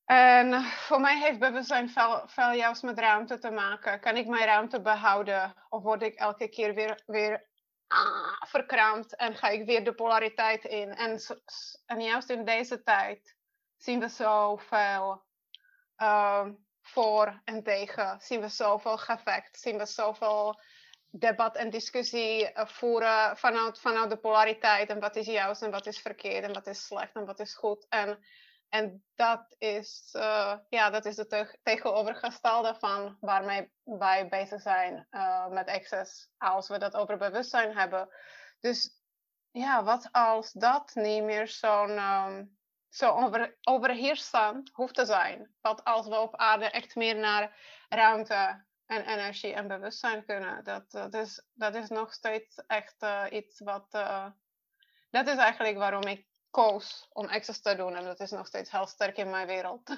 En 0.05 0.63
voor 0.63 1.01
mij 1.01 1.19
heeft 1.19 1.39
bewustzijn 1.39 1.89
veel, 1.89 2.23
veel 2.25 2.51
juist 2.51 2.83
met 2.83 2.99
ruimte 2.99 3.37
te 3.37 3.51
maken. 3.51 3.99
Kan 3.99 4.17
ik 4.17 4.27
mijn 4.27 4.45
ruimte 4.45 4.81
behouden 4.81 5.53
of 5.69 5.83
word 5.83 6.01
ik 6.01 6.15
elke 6.15 6.47
keer 6.47 6.73
weer, 6.73 7.03
weer 7.05 7.47
ah, 7.87 8.41
verkraamd 8.47 9.15
en 9.15 9.35
ga 9.35 9.47
ik 9.47 9.65
weer 9.65 9.83
de 9.83 9.93
polariteit 9.93 10.63
in? 10.63 10.91
En, 10.95 11.19
en 11.85 12.01
juist 12.01 12.29
in 12.29 12.45
deze 12.45 12.83
tijd 12.83 13.35
zien 13.77 13.99
we 13.99 14.07
zoveel 14.07 15.23
ehm 15.95 16.53
voor 16.81 17.41
en 17.43 17.63
tegen. 17.63 18.19
Zien 18.21 18.41
we 18.41 18.47
zoveel 18.47 18.97
gevecht, 18.97 19.59
zien 19.59 19.77
we 19.77 19.85
zoveel 19.85 20.59
debat 21.09 21.55
en 21.55 21.69
discussie 21.69 22.51
eh, 22.51 22.65
voeren 22.65 23.37
vanuit, 23.37 23.79
vanuit 23.79 24.09
de 24.09 24.17
polariteit. 24.17 24.89
En 24.89 24.99
wat 24.99 25.15
is 25.15 25.25
juist 25.25 25.61
en 25.61 25.71
wat 25.71 25.85
is 25.85 25.99
verkeerd 25.99 26.43
en 26.43 26.53
wat 26.53 26.67
is 26.67 26.85
slecht 26.85 27.15
en 27.15 27.25
wat 27.25 27.39
is 27.39 27.55
goed. 27.55 27.85
En, 27.89 28.25
en 28.69 29.03
dat, 29.15 29.55
is, 29.57 30.09
eh, 30.11 30.57
ja, 30.69 30.89
dat 30.89 31.05
is 31.05 31.15
de 31.15 31.27
teg- 31.27 31.55
tegenovergestelde 31.63 32.75
van 32.79 33.17
waarmee 33.19 33.71
wij 33.83 34.27
bezig 34.27 34.61
zijn 34.61 35.07
eh, 35.09 35.47
met 35.47 35.67
access. 35.69 36.29
Als 36.37 36.67
we 36.67 36.77
dat 36.77 36.95
over 36.95 37.17
bewustzijn 37.17 37.77
hebben. 37.77 38.09
Dus 38.59 38.89
ja, 39.51 39.83
wat 39.83 40.09
als 40.11 40.51
dat 40.51 40.91
niet 40.93 41.23
meer 41.23 41.47
zo'n 41.47 41.97
ehm, 41.97 42.45
zo 42.95 43.09
over, 43.11 43.57
overheersend 43.63 44.69
hoeft 44.73 44.95
te 44.95 45.05
zijn. 45.05 45.55
Wat 45.61 45.83
als 45.83 46.07
we 46.07 46.19
op 46.19 46.35
aarde 46.35 46.65
echt 46.65 46.95
meer 46.95 47.15
naar 47.15 47.57
ruimte 47.89 48.65
en 48.85 49.05
energie 49.05 49.53
en 49.53 49.67
bewustzijn 49.67 50.25
kunnen. 50.25 50.63
Dat, 50.63 50.91
dat, 50.91 51.13
is, 51.13 51.45
dat 51.53 51.75
is 51.75 51.89
nog 51.89 52.13
steeds 52.13 52.55
echt 52.67 52.95
eh, 53.01 53.25
iets 53.29 53.59
wat. 53.59 53.87
eh, 53.93 54.27
dat 55.09 55.27
is 55.27 55.37
eigenlijk 55.37 55.77
waarom 55.77 56.03
ik 56.03 56.27
koos 56.49 57.07
om 57.11 57.25
access 57.27 57.61
te 57.61 57.75
doen. 57.75 57.95
En 57.95 58.03
dat 58.03 58.19
is 58.19 58.31
nog 58.31 58.47
steeds 58.47 58.71
heel 58.71 58.87
sterk 58.87 59.17
in 59.17 59.29
mijn 59.29 59.47
wereld. 59.47 59.97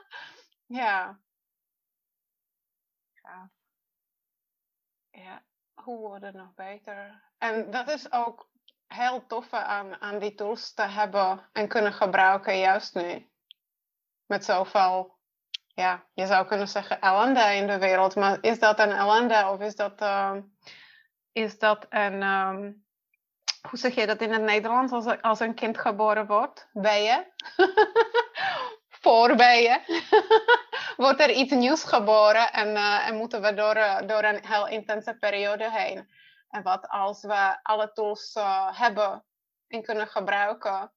ja. 0.66 1.20
Ja. 3.22 3.50
Ja, 5.10 5.44
hoe 5.74 5.98
wordt 5.98 6.24
het 6.24 6.34
nog 6.34 6.54
beter? 6.54 7.22
En 7.38 7.70
dat 7.70 7.88
is 7.88 8.12
ook 8.12 8.48
heel 8.88 9.26
toffe 9.26 9.56
aan, 9.56 10.00
aan 10.00 10.18
die 10.18 10.34
tools 10.34 10.74
te 10.74 10.82
hebben 10.82 11.48
en 11.52 11.68
kunnen 11.68 11.92
gebruiken 11.92 12.58
juist 12.58 12.94
nu. 12.94 13.30
Met 14.26 14.44
zoveel, 14.44 15.16
ja, 15.74 16.04
je 16.14 16.26
zou 16.26 16.46
kunnen 16.46 16.68
zeggen 16.68 17.00
ellende 17.00 17.54
in 17.54 17.66
de 17.66 17.78
wereld. 17.78 18.14
Maar 18.14 18.38
is 18.40 18.58
dat 18.58 18.78
een 18.78 18.90
ellende 18.90 19.48
of 19.48 19.60
is 19.60 19.76
dat, 19.76 20.00
ehm, 20.00 20.42
is 21.32 21.58
dat 21.58 21.86
een, 21.88 22.22
ehm, 22.22 22.72
hoe 23.68 23.78
zeg 23.78 23.94
je 23.94 24.06
dat 24.06 24.20
in 24.20 24.32
het 24.32 24.42
Nederlands 24.42 24.92
als, 24.92 25.22
als 25.22 25.40
een 25.40 25.54
kind 25.54 25.78
geboren 25.78 26.26
wordt? 26.26 26.68
Bijen? 26.72 27.26
Voor 29.02 29.36
bijen. 29.36 29.80
wordt 30.96 31.20
er 31.20 31.30
iets 31.30 31.52
nieuws 31.52 31.84
geboren 31.84 32.52
en, 32.52 32.76
eh, 32.76 33.08
en 33.08 33.16
moeten 33.16 33.42
we 33.42 33.54
door, 33.54 33.74
eh, 33.74 34.06
door 34.06 34.22
een 34.22 34.46
heel 34.46 34.68
intense 34.68 35.16
periode 35.18 35.70
heen. 35.70 36.08
En 36.56 36.62
wat 36.62 36.88
als 36.88 37.22
we 37.22 37.58
alle 37.62 37.92
tools 37.92 38.32
eh, 38.32 38.78
hebben 38.78 39.24
en 39.68 39.82
kunnen 39.82 40.06
gebruiken, 40.06 40.92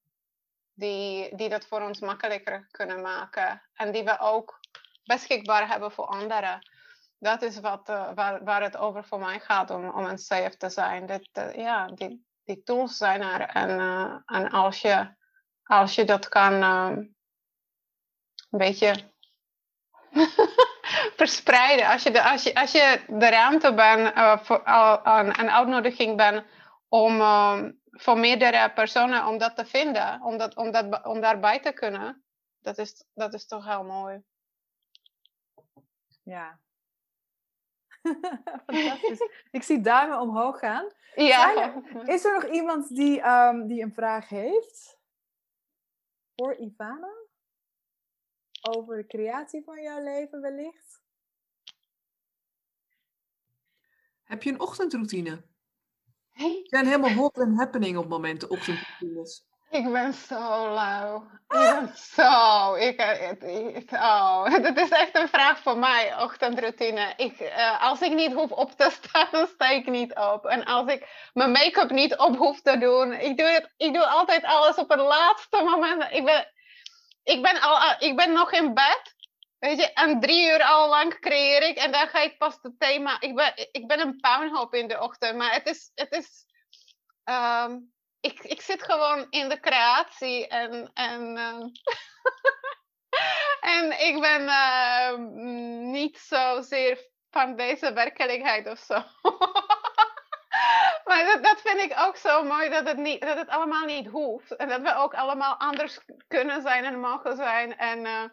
die, 0.74 1.36
die 1.36 1.50
dat 1.50 1.66
voor 1.66 1.82
ons 1.82 2.00
makkelijker 2.00 2.68
kunnen 2.72 3.02
maken. 3.02 3.62
En 3.74 3.92
die 3.92 4.04
we 4.04 4.20
ook 4.20 4.60
beschikbaar 5.04 5.68
hebben 5.68 5.92
voor 5.92 6.06
anderen. 6.06 6.70
Dat 7.18 7.42
is 7.42 7.60
wat, 7.60 7.90
eh, 7.90 8.14
waar, 8.14 8.44
waar 8.44 8.62
het 8.62 8.78
over 8.78 9.04
voor 9.04 9.20
mij 9.20 9.40
gaat, 9.40 9.70
om, 9.70 9.90
om 9.90 10.06
een 10.06 10.18
safe 10.18 10.58
te 10.58 10.70
zijn. 10.70 11.06
Dit, 11.06 11.30
eh, 11.32 11.54
ja, 11.54 11.88
die, 11.88 12.26
die 12.44 12.64
tools 12.64 12.98
zijn 12.98 13.22
er. 13.22 13.42
En, 13.42 13.80
en 14.26 14.50
als, 14.50 14.82
je, 14.82 15.16
als 15.64 15.96
je 15.96 16.06
dat 16.06 16.30
kan 16.30 16.62
een 16.62 17.16
beetje 18.50 19.12
verspreiden. 21.16 21.88
Als 21.88 22.04
je 22.04 22.12
de, 22.12 22.24
als 22.24 22.44
je, 22.44 22.56
als 22.56 22.72
je 22.72 23.04
de 23.08 23.30
ruimte 23.30 23.74
bent, 23.74 24.14
eh, 24.14 24.38
voor, 24.40 24.64
al- 24.64 25.04
aan 25.06 25.26
een 25.26 25.50
uitnodiging 25.52 26.18
bent 26.18 26.44
om 26.88 27.20
ehm, 27.20 27.72
voor 27.92 28.18
meerdere 28.18 28.72
personen 28.74 29.26
om 29.26 29.38
dat 29.38 29.56
te 29.56 29.66
vinden, 29.66 30.22
om, 30.22 30.38
dat, 30.38 30.56
om, 30.56 30.72
dat, 30.72 31.06
om 31.06 31.22
daarbij 31.22 31.60
te 31.60 31.72
kunnen, 31.72 32.24
dat 32.60 32.78
is, 32.78 33.04
dat 33.14 33.34
is 33.34 33.46
toch 33.48 33.66
heel 33.66 33.84
mooi. 33.84 34.22
Ja. 36.24 36.60
Fantastisch. 38.66 39.20
Ik 39.52 39.64
zie 39.64 39.82
duimen 39.82 40.20
omhoog 40.20 40.60
gaan. 40.60 40.92
Ja, 41.16 41.74
Is 42.06 42.26
er 42.26 42.34
nog 42.34 42.46
iemand 42.46 42.96
die, 42.96 43.22
ehm, 43.22 43.68
die 43.68 43.82
een 43.84 43.94
vraag 43.94 44.30
heeft? 44.30 44.98
Voor 46.36 46.56
Ivana? 46.56 47.19
Over 48.78 48.98
de 48.98 49.08
creatie 49.08 49.64
van 49.64 49.82
jouw 49.82 50.04
leven 50.04 50.42
wellicht? 50.42 51.02
Heb 54.24 54.44
je 54.44 54.50
een 54.52 54.60
ochtendroutine? 54.60 55.42
We 56.34 56.62
zijn 56.64 56.86
helemaal 56.86 57.14
hot 57.14 57.38
and 57.38 57.58
happening 57.58 57.98
op 57.98 58.08
momenten 58.08 58.50
ochtendroutines. 58.50 59.44
ik 59.70 59.92
ben 59.92 60.14
zo 60.14 60.74
lauw. 60.74 61.24
Ik 61.32 61.48
ben 61.48 61.92
zo. 61.98 62.74
Ik, 62.76 63.02
ik, 63.02 63.44
ik- 63.76 63.92
oh, 63.92 64.52
dat 64.64 64.78
is 64.78 64.90
echt 64.90 65.16
een 65.16 65.28
vraag 65.28 65.60
voor 65.60 65.78
mij, 65.78 66.22
ochtendroutine. 66.22 67.14
Ik, 67.18 67.40
eh, 67.40 67.82
als 67.84 68.02
ik 68.02 68.14
niet 68.14 68.34
hoef 68.34 68.52
op 68.52 68.72
te 68.72 68.90
staan, 68.92 69.28
dan 69.32 69.48
sta 69.54 69.70
ik 69.70 69.86
niet 69.90 70.16
op. 70.16 70.46
En 70.46 70.66
als 70.66 70.92
ik 70.92 71.30
mijn 71.34 71.52
make-up 71.52 71.90
niet 71.90 72.18
op 72.18 72.36
hoef 72.38 72.62
te 72.62 72.78
doen, 72.78 73.14
ik 73.14 73.38
doe, 73.38 73.48
het, 73.48 73.74
ik 73.78 73.94
doe 73.94 74.06
altijd 74.08 74.44
alles 74.44 74.76
op 74.76 74.90
het 74.90 75.00
laatste 75.00 75.64
moment. 75.64 76.12
Ik 76.12 76.26
ben, 76.26 76.48
ik 77.30 77.42
ben, 77.42 77.62
al, 77.62 77.96
ik 78.00 78.16
ben 78.16 78.32
nog 78.32 78.52
in 78.52 78.74
bed. 78.74 79.16
Weet 79.60 79.80
je, 79.80 79.94
en 79.94 80.20
drie 80.20 80.52
uur 80.52 80.64
al 80.64 80.90
lang 80.90 81.20
creëer 81.20 81.64
ik 81.64 81.78
en 81.78 81.92
dan 81.92 82.08
ga 82.08 82.22
ik 82.22 82.38
pas 82.38 82.58
het 82.62 82.80
thema. 82.80 83.22
Ik 83.22 83.36
ben, 83.36 83.54
ik 83.72 83.88
ben 83.88 84.00
een 84.00 84.20
puinhoop 84.20 84.74
in 84.74 84.88
de 84.88 85.00
ochtend, 85.00 85.36
maar 85.36 85.54
het 85.54 85.66
is. 85.66 85.92
Het 85.96 86.12
is 86.12 86.46
ehm, 87.24 87.78
ik, 88.20 88.40
ik 88.40 88.62
zit 88.62 88.84
gewoon 88.84 89.28
in 89.30 89.50
de 89.50 89.60
creatie 89.60 90.48
en. 90.48 90.92
en 90.94 91.38
ehm, 91.38 91.68
en 93.76 94.00
ik 94.08 94.20
ben 94.20 94.48
ehm, 94.48 95.92
niet 95.92 96.18
zozeer 96.18 97.10
van 97.30 97.56
deze 97.56 97.94
werkelijkheid 97.94 98.68
of 98.68 98.80
zo. 98.80 99.04
maar 101.10 101.26
dat, 101.26 101.44
dat 101.44 101.62
vind 101.62 101.80
ik 101.80 101.94
ook 102.00 102.16
zo 102.16 102.44
mooi 102.44 102.70
dat 102.70 102.88
het, 102.88 102.98
niet, 102.98 103.22
dat 103.22 103.38
het 103.38 103.50
allemaal 103.50 103.86
niet 103.86 104.08
hoeft. 104.08 104.56
En 104.56 104.70
dat 104.70 104.82
we 104.82 104.96
ook 104.96 105.14
allemaal 105.14 105.56
anders 105.56 106.00
kunnen 106.28 106.62
zijn 106.62 106.86
en 106.86 107.00
mogen 107.00 107.36
zijn. 107.36 107.78
En 107.78 108.06
eh, 108.06 108.24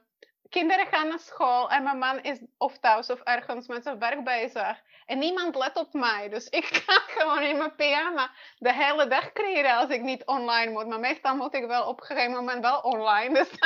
kinderen 0.49 0.87
gaan 0.87 1.09
naar 1.09 1.19
school 1.19 1.71
en 1.71 1.83
mijn 1.83 1.99
man 1.99 2.23
is 2.23 2.41
of 2.59 2.79
thuis 2.79 3.11
of 3.11 3.21
ergens 3.21 3.67
met 3.67 3.83
zijn 3.83 3.99
werk 3.99 4.25
bezig. 4.25 4.83
En 5.07 5.19
niemand 5.19 5.55
let 5.55 5.77
op 5.77 5.93
mij. 5.93 6.29
Dus 6.29 6.49
ik 6.49 6.65
ga 6.87 7.01
gewoon 7.07 7.43
in 7.43 7.57
mijn 7.57 7.75
pyjama 7.75 8.31
de 8.59 8.73
hele 8.73 9.07
dag 9.07 9.33
creëren 9.33 9.77
als 9.77 9.91
ik 9.91 10.03
niet 10.03 10.25
online 10.25 10.73
moet. 10.73 10.87
Maar 10.87 11.01
meestal 11.01 11.37
moet 11.37 11.55
ik 11.55 11.67
wel 11.67 11.89
op 11.89 12.01
een 12.01 12.07
gegeven 12.07 12.33
moment 12.33 12.61
wel 12.61 12.81
online. 12.81 13.35
Dus 13.35 13.51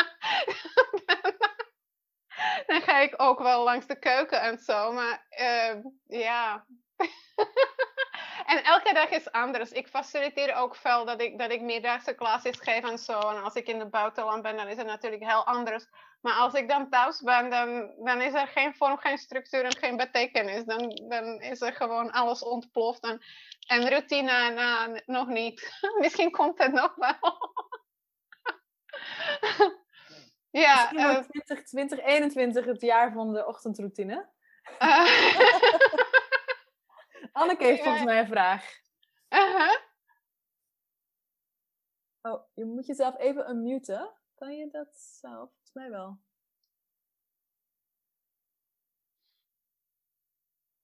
dan, 2.66 2.82
ga 2.82 2.98
ik 2.98 3.14
ook 3.16 3.38
wel 3.38 3.64
langs 3.64 3.86
de 3.86 3.98
keuken 3.98 4.40
en 4.40 4.58
zo. 4.58 4.92
Maar 4.92 5.26
eh, 5.28 5.74
ja. 6.06 6.66
en 8.50 8.64
elke 8.64 8.94
dag 8.94 9.08
is 9.10 9.32
anders. 9.32 9.70
Ik 9.70 9.88
faciliteer 9.88 10.54
ook 10.54 10.76
veel 10.76 11.04
dat 11.04 11.20
ik, 11.20 11.38
dat 11.38 11.50
ik 11.50 11.60
meerdaagse 11.60 12.14
geef 12.40 12.90
en 12.90 12.98
zo. 12.98 13.18
En 13.18 13.42
als 13.42 13.54
ik 13.54 13.66
in 13.68 13.78
het 13.78 13.90
buitenland 13.90 14.42
ben, 14.42 14.56
dan 14.56 14.68
is 14.68 14.76
het 14.76 14.86
natuurlijk 14.86 15.24
heel 15.24 15.46
anders. 15.46 15.86
Maar 16.20 16.32
als 16.32 16.54
ik 16.54 16.68
dan 16.68 16.90
thuis 16.90 17.20
ben, 17.20 17.50
dan, 17.50 17.92
dan 18.04 18.20
is 18.20 18.32
er 18.32 18.46
geen 18.46 18.74
vorm, 18.74 18.98
geen 18.98 19.18
structuur 19.18 19.64
en 19.64 19.76
geen 19.76 19.96
betekenis. 19.96 20.64
Dan, 20.64 20.88
dan 21.08 21.40
is 21.40 21.60
er 21.60 21.72
gewoon 21.72 22.10
alles 22.10 22.42
ontploft. 22.42 23.02
En, 23.02 23.22
en 23.66 23.88
routine, 23.88 24.50
nou, 24.50 25.00
nog 25.06 25.26
niet. 25.26 25.72
Misschien 26.00 26.30
komt 26.30 26.58
het 26.58 26.72
nog 26.72 26.94
wel. 26.94 27.54
ja, 30.64 30.74
Misschien 30.74 30.98
eh, 30.98 31.12
wordt 31.12 31.28
20, 31.28 31.64
2021 31.64 32.64
het 32.64 32.80
jaar 32.80 33.12
van 33.12 33.32
de 33.32 33.46
ochtendroutine. 33.46 34.28
eh, 34.78 35.06
Anneke 37.32 37.64
heeft 37.64 37.82
volgens 37.82 38.04
mij 38.04 38.20
een 38.20 38.26
vraag. 38.26 38.78
Oh, 42.22 42.48
je 42.54 42.64
moet 42.64 42.86
jezelf 42.86 43.18
even 43.18 43.50
unmuten. 43.50 44.14
Kan 44.34 44.56
je 44.56 44.70
dat 44.70 44.96
zelf? 44.96 45.50
Volgens 45.50 45.72
mij 45.72 45.90
wel. 45.90 46.20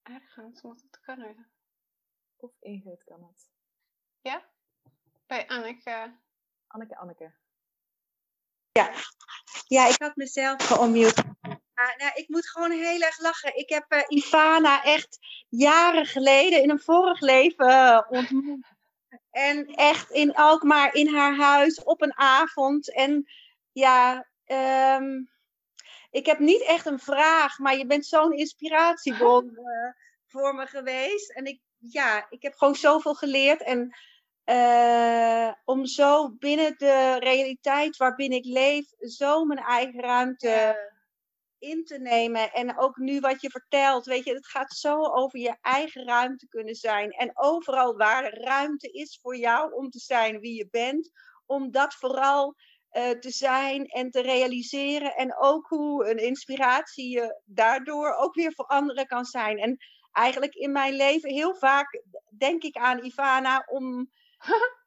Ergens 0.01 0.61
moet 0.61 0.81
het 0.81 0.99
kunnen. 0.99 1.51
Of 2.35 2.51
Ingrid 2.59 3.03
kan 3.03 3.23
het. 3.23 3.49
Ja? 4.21 4.49
Bij 5.25 5.47
Anneke. 5.47 6.19
Anneke, 6.67 6.97
Anneke. 6.97 7.33
Ja, 8.71 8.93
ja 9.67 9.87
ik 9.87 10.01
had 10.01 10.15
mezelf 10.15 10.67
geonmute. 10.67 11.36
Ja, 11.87 12.05
nou, 12.05 12.11
ik 12.15 12.29
moet 12.29 12.49
gewoon 12.49 12.71
heel 12.71 13.01
erg 13.01 13.19
lachen. 13.19 13.57
Ik 13.57 13.69
heb 13.69 13.93
uh, 13.93 14.01
Ivana 14.07 14.83
echt 14.83 15.17
jaren 15.49 16.05
geleden 16.05 16.61
in 16.61 16.69
een 16.69 16.79
vorig 16.79 17.19
leven 17.19 17.69
uh, 17.69 18.01
ontmoet. 18.09 18.67
En 19.31 19.65
echt 19.65 20.11
in 20.11 20.35
Alkmaar 20.35 20.93
in 20.93 21.15
haar 21.15 21.35
huis 21.35 21.83
op 21.83 22.01
een 22.01 22.17
avond. 22.17 22.93
En 22.93 23.31
ja, 23.71 24.27
um, 24.99 25.29
ik 26.11 26.25
heb 26.25 26.39
niet 26.39 26.61
echt 26.61 26.85
een 26.85 26.99
vraag, 26.99 27.59
maar 27.59 27.77
je 27.77 27.85
bent 27.85 28.05
zo'n 28.05 28.33
inspiratiebron 28.33 29.45
uh, 29.45 29.91
voor 30.31 30.55
me 30.55 30.65
geweest. 30.65 31.31
En 31.31 31.45
ik, 31.45 31.61
ja, 31.77 32.25
ik 32.29 32.41
heb 32.41 32.53
gewoon 32.53 32.75
zoveel 32.75 33.13
geleerd. 33.13 33.61
En 33.61 33.95
uh, 34.45 35.53
om 35.65 35.85
zo 35.85 36.29
binnen 36.29 36.77
de 36.77 37.17
realiteit 37.19 37.97
waarbinnen 37.97 38.37
ik 38.37 38.45
leef, 38.45 38.85
zo 38.99 39.45
mijn 39.45 39.59
eigen 39.59 40.01
ruimte. 40.01 40.95
In 41.59 41.83
te 41.83 41.97
nemen. 41.99 42.51
En 42.51 42.77
ook 42.77 42.97
nu 42.97 43.19
wat 43.19 43.41
je 43.41 43.49
vertelt, 43.49 44.05
weet 44.05 44.23
je, 44.23 44.33
het 44.33 44.47
gaat 44.47 44.73
zo 44.73 45.03
over 45.03 45.39
je 45.39 45.57
eigen 45.61 46.05
ruimte 46.05 46.47
kunnen 46.47 46.75
zijn. 46.75 47.11
En 47.11 47.31
overal 47.33 47.97
waar 47.97 48.33
ruimte 48.33 48.91
is 48.91 49.19
voor 49.21 49.37
jou 49.37 49.73
om 49.73 49.89
te 49.89 49.99
zijn 49.99 50.39
wie 50.39 50.55
je 50.55 50.67
bent, 50.71 51.11
om 51.45 51.71
dat 51.71 51.93
vooral 51.93 52.55
uh, 52.91 53.09
te 53.09 53.31
zijn 53.31 53.85
en 53.85 54.09
te 54.09 54.21
realiseren. 54.21 55.15
En 55.15 55.37
ook 55.37 55.67
hoe 55.67 56.09
een 56.09 56.17
inspiratie 56.17 57.09
je 57.09 57.41
daardoor 57.45 58.13
ook 58.13 58.35
weer 58.35 58.53
voor 58.53 58.65
anderen 58.65 59.07
kan 59.07 59.25
zijn. 59.25 59.57
En 59.57 59.77
eigenlijk 60.11 60.53
in 60.53 60.71
mijn 60.71 60.93
leven 60.93 61.29
heel 61.29 61.55
vaak 61.55 62.03
denk 62.37 62.63
ik 62.63 62.75
aan 62.75 63.03
Ivana 63.03 63.63
om. 63.65 64.09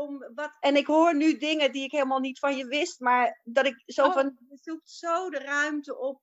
om 0.00 0.30
wat, 0.34 0.56
en 0.60 0.76
ik 0.76 0.86
hoor 0.86 1.14
nu 1.16 1.36
dingen 1.36 1.72
die 1.72 1.84
ik 1.84 1.90
helemaal 1.92 2.18
niet 2.20 2.38
van 2.38 2.56
je 2.56 2.66
wist, 2.66 3.00
maar 3.00 3.40
dat 3.44 3.66
ik 3.66 3.82
zo 3.86 4.04
Oh. 4.06 4.12
van, 4.12 4.36
je 4.48 4.58
zoekt 4.62 4.90
zo 4.90 5.30
de 5.30 5.38
ruimte 5.38 5.98
op 5.98 6.20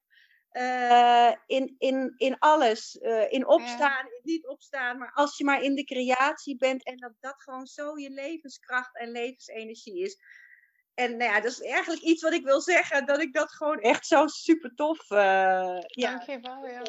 eh, 0.50 1.32
in, 1.46 1.76
in, 1.78 2.14
in 2.18 2.36
alles. 2.40 2.98
eh, 2.98 3.32
in 3.32 3.48
opstaan, 3.48 4.06
in 4.06 4.20
niet 4.24 4.48
opstaan, 4.48 4.98
maar 4.98 5.12
als 5.14 5.38
je 5.38 5.44
maar 5.44 5.62
in 5.62 5.76
de 5.76 5.84
creatie 5.84 6.58
bent 6.58 6.84
en 6.86 6.98
dat 6.98 7.14
dat 7.20 7.36
gewoon 7.44 7.66
zo 7.66 7.98
je 7.98 8.10
levenskracht 8.10 8.98
en 8.98 9.12
levensenergie 9.12 10.02
is. 10.04 10.18
En 10.94 11.18
nou 11.18 11.32
ja, 11.32 11.40
dat 11.42 11.52
is 11.52 11.62
eigenlijk 11.62 12.02
iets 12.04 12.24
wat 12.24 12.34
ik 12.34 12.44
wil 12.44 12.62
zeggen, 12.62 13.06
dat 13.06 13.20
ik 13.22 13.34
dat 13.34 13.52
gewoon 13.52 13.80
echt 13.80 14.08
zo 14.08 14.28
super 14.28 14.76
tof. 14.76 15.12
eh 15.12 15.80
ja, 15.80 16.10
Dankjewel, 16.12 16.66
ja. 16.68 16.82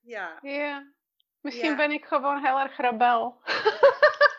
ja. 0.00 0.38
Ja. 0.42 0.92
Misschien 1.40 1.76
ben 1.76 1.90
ik 1.90 2.04
gewoon 2.04 2.44
heel 2.44 2.58
erg 2.58 2.76
rebel. 2.76 3.40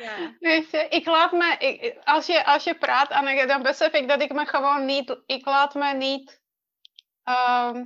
ja. 0.00 0.88
Ik 0.88 1.06
laat 1.06 1.32
me, 1.32 1.56
ik, 1.58 1.98
als, 2.04 2.26
je, 2.26 2.44
als 2.44 2.64
je 2.64 2.74
praat, 2.74 3.10
Anneke, 3.10 3.46
dan 3.46 3.62
besef 3.62 3.92
ik 3.92 4.08
dat 4.08 4.22
ik 4.22 4.32
me 4.32 4.46
gewoon 4.46 4.84
niet, 4.84 5.16
ik 5.26 5.44
laat 5.44 5.74
me 5.74 5.94
niet, 5.94 6.40
ehm, 7.24 7.84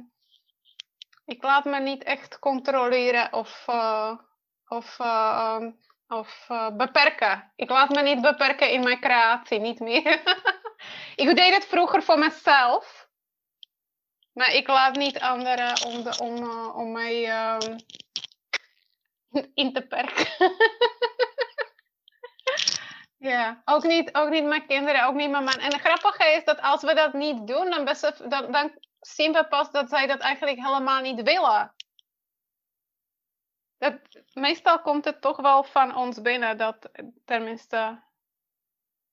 ik 1.25 1.43
laat 1.43 1.65
me 1.65 1.81
niet 1.81 2.03
echt 2.03 2.39
controleren 2.39 3.33
of, 3.33 3.65
eh, 3.67 4.19
of, 4.69 4.99
eh, 4.99 5.61
of 6.09 6.45
eh, 6.49 6.77
beperken. 6.77 7.53
Ik 7.57 7.71
laat 7.71 7.89
me 7.89 8.03
niet 8.03 8.21
beperken 8.21 8.71
in 8.71 8.83
mijn 8.83 9.01
creatie, 9.01 9.59
niet 9.61 9.81
meer. 9.81 10.23
ik 11.17 11.37
deed 11.37 11.55
het 11.55 11.67
vroeger 11.67 12.03
voor 12.03 12.19
mezelf, 12.19 13.09
maar 14.33 14.55
ik 14.55 14.67
laat 14.67 14.97
niet 14.97 15.21
anderen 15.21 15.85
om, 15.87 16.03
de, 16.03 16.19
om, 16.19 16.37
eh, 16.37 16.77
om 16.77 16.93
mij 16.93 17.29
ehm, 17.29 17.79
in 19.55 19.73
te 19.73 19.87
perken. 19.87 20.27
Ja, 23.25 23.63
ook 23.65 23.83
niet, 23.83 24.15
ook 24.15 24.29
niet 24.31 24.45
mijn 24.45 24.67
kinderen, 24.67 25.07
ook 25.07 25.15
niet 25.15 25.31
mijn 25.31 25.45
man. 25.45 25.55
En 25.59 25.73
het 25.73 25.81
grappige 25.81 26.25
is 26.25 26.45
dat 26.45 26.61
als 26.61 26.83
we 26.83 26.95
dat 26.95 27.13
niet 27.13 27.47
doen, 27.47 27.71
dan, 27.71 27.85
dan, 28.29 28.53
dan 28.53 28.79
zien 29.01 29.33
we 29.33 29.47
pas 29.49 29.71
dat 29.71 29.89
zij 29.89 30.07
dat 30.07 30.21
eigenlijk 30.21 30.59
helemaal 30.59 31.01
niet 31.01 31.23
willen. 31.23 31.75
Dat, 33.79 33.95
meestal 34.33 34.81
komt 34.81 35.05
het 35.05 35.21
toch 35.21 35.37
wel 35.37 35.65
van 35.65 35.97
ons 35.97 36.21
binnen, 36.21 36.57
dat 36.59 36.91
tenminste, 37.25 38.03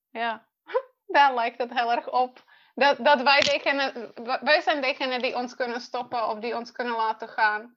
ja, 0.09 0.47
daar 1.05 1.33
lijkt 1.33 1.57
het 1.57 1.73
heel 1.73 1.91
erg 1.91 2.09
op. 2.09 2.43
Dat, 2.75 2.97
dat 2.97 3.21
wij, 3.21 3.39
degene, 3.39 4.11
wij 4.41 4.61
zijn 4.61 4.81
degene 4.81 5.19
die 5.19 5.35
ons 5.35 5.55
kunnen 5.55 5.81
stoppen 5.81 6.27
of 6.27 6.39
die 6.39 6.55
ons 6.55 6.71
kunnen 6.71 6.95
laten 6.95 7.29
gaan. 7.29 7.75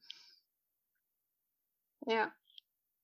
Ja. 1.99 2.35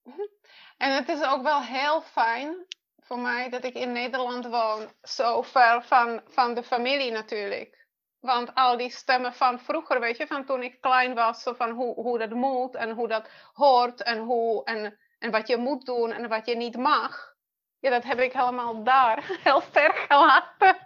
En 0.76 0.94
het 0.94 1.08
is 1.08 1.22
ook 1.22 1.42
wel 1.42 1.62
heel 1.62 2.02
fijn 2.02 2.66
voor 3.10 3.18
mij 3.18 3.48
dat 3.48 3.64
ik 3.64 3.74
in 3.74 3.92
Nederland 3.92 4.46
woon, 4.46 4.92
zo 5.02 5.42
ver 5.42 5.82
van, 5.82 6.20
van 6.26 6.54
de 6.54 6.62
familie 6.62 7.10
natuurlijk. 7.10 7.86
Want 8.20 8.54
al 8.54 8.76
die 8.76 8.90
stemmen 8.90 9.34
van 9.34 9.60
vroeger, 9.60 10.00
weet 10.00 10.16
je, 10.16 10.26
van 10.26 10.44
toen 10.44 10.62
ik 10.62 10.80
klein 10.80 11.14
was, 11.14 11.42
zo 11.42 11.52
van 11.52 11.70
hoe, 11.70 11.94
hoe 11.94 12.18
dat 12.18 12.30
moet 12.30 12.74
en 12.74 12.90
hoe 12.90 13.08
dat 13.08 13.28
hoort 13.52 14.02
en, 14.02 14.18
hoe, 14.18 14.64
en, 14.64 14.98
en 15.18 15.30
wat 15.30 15.48
je 15.48 15.56
moet 15.56 15.86
doen 15.86 16.12
en 16.12 16.28
wat 16.28 16.46
je 16.46 16.56
niet 16.56 16.76
mag. 16.76 17.34
Ja, 17.78 17.90
dat 17.90 18.04
heb 18.04 18.20
ik 18.20 18.32
helemaal 18.32 18.84
daar 18.84 19.24
heel 19.44 19.60
sterk 19.60 19.96
gelaten. 20.08 20.76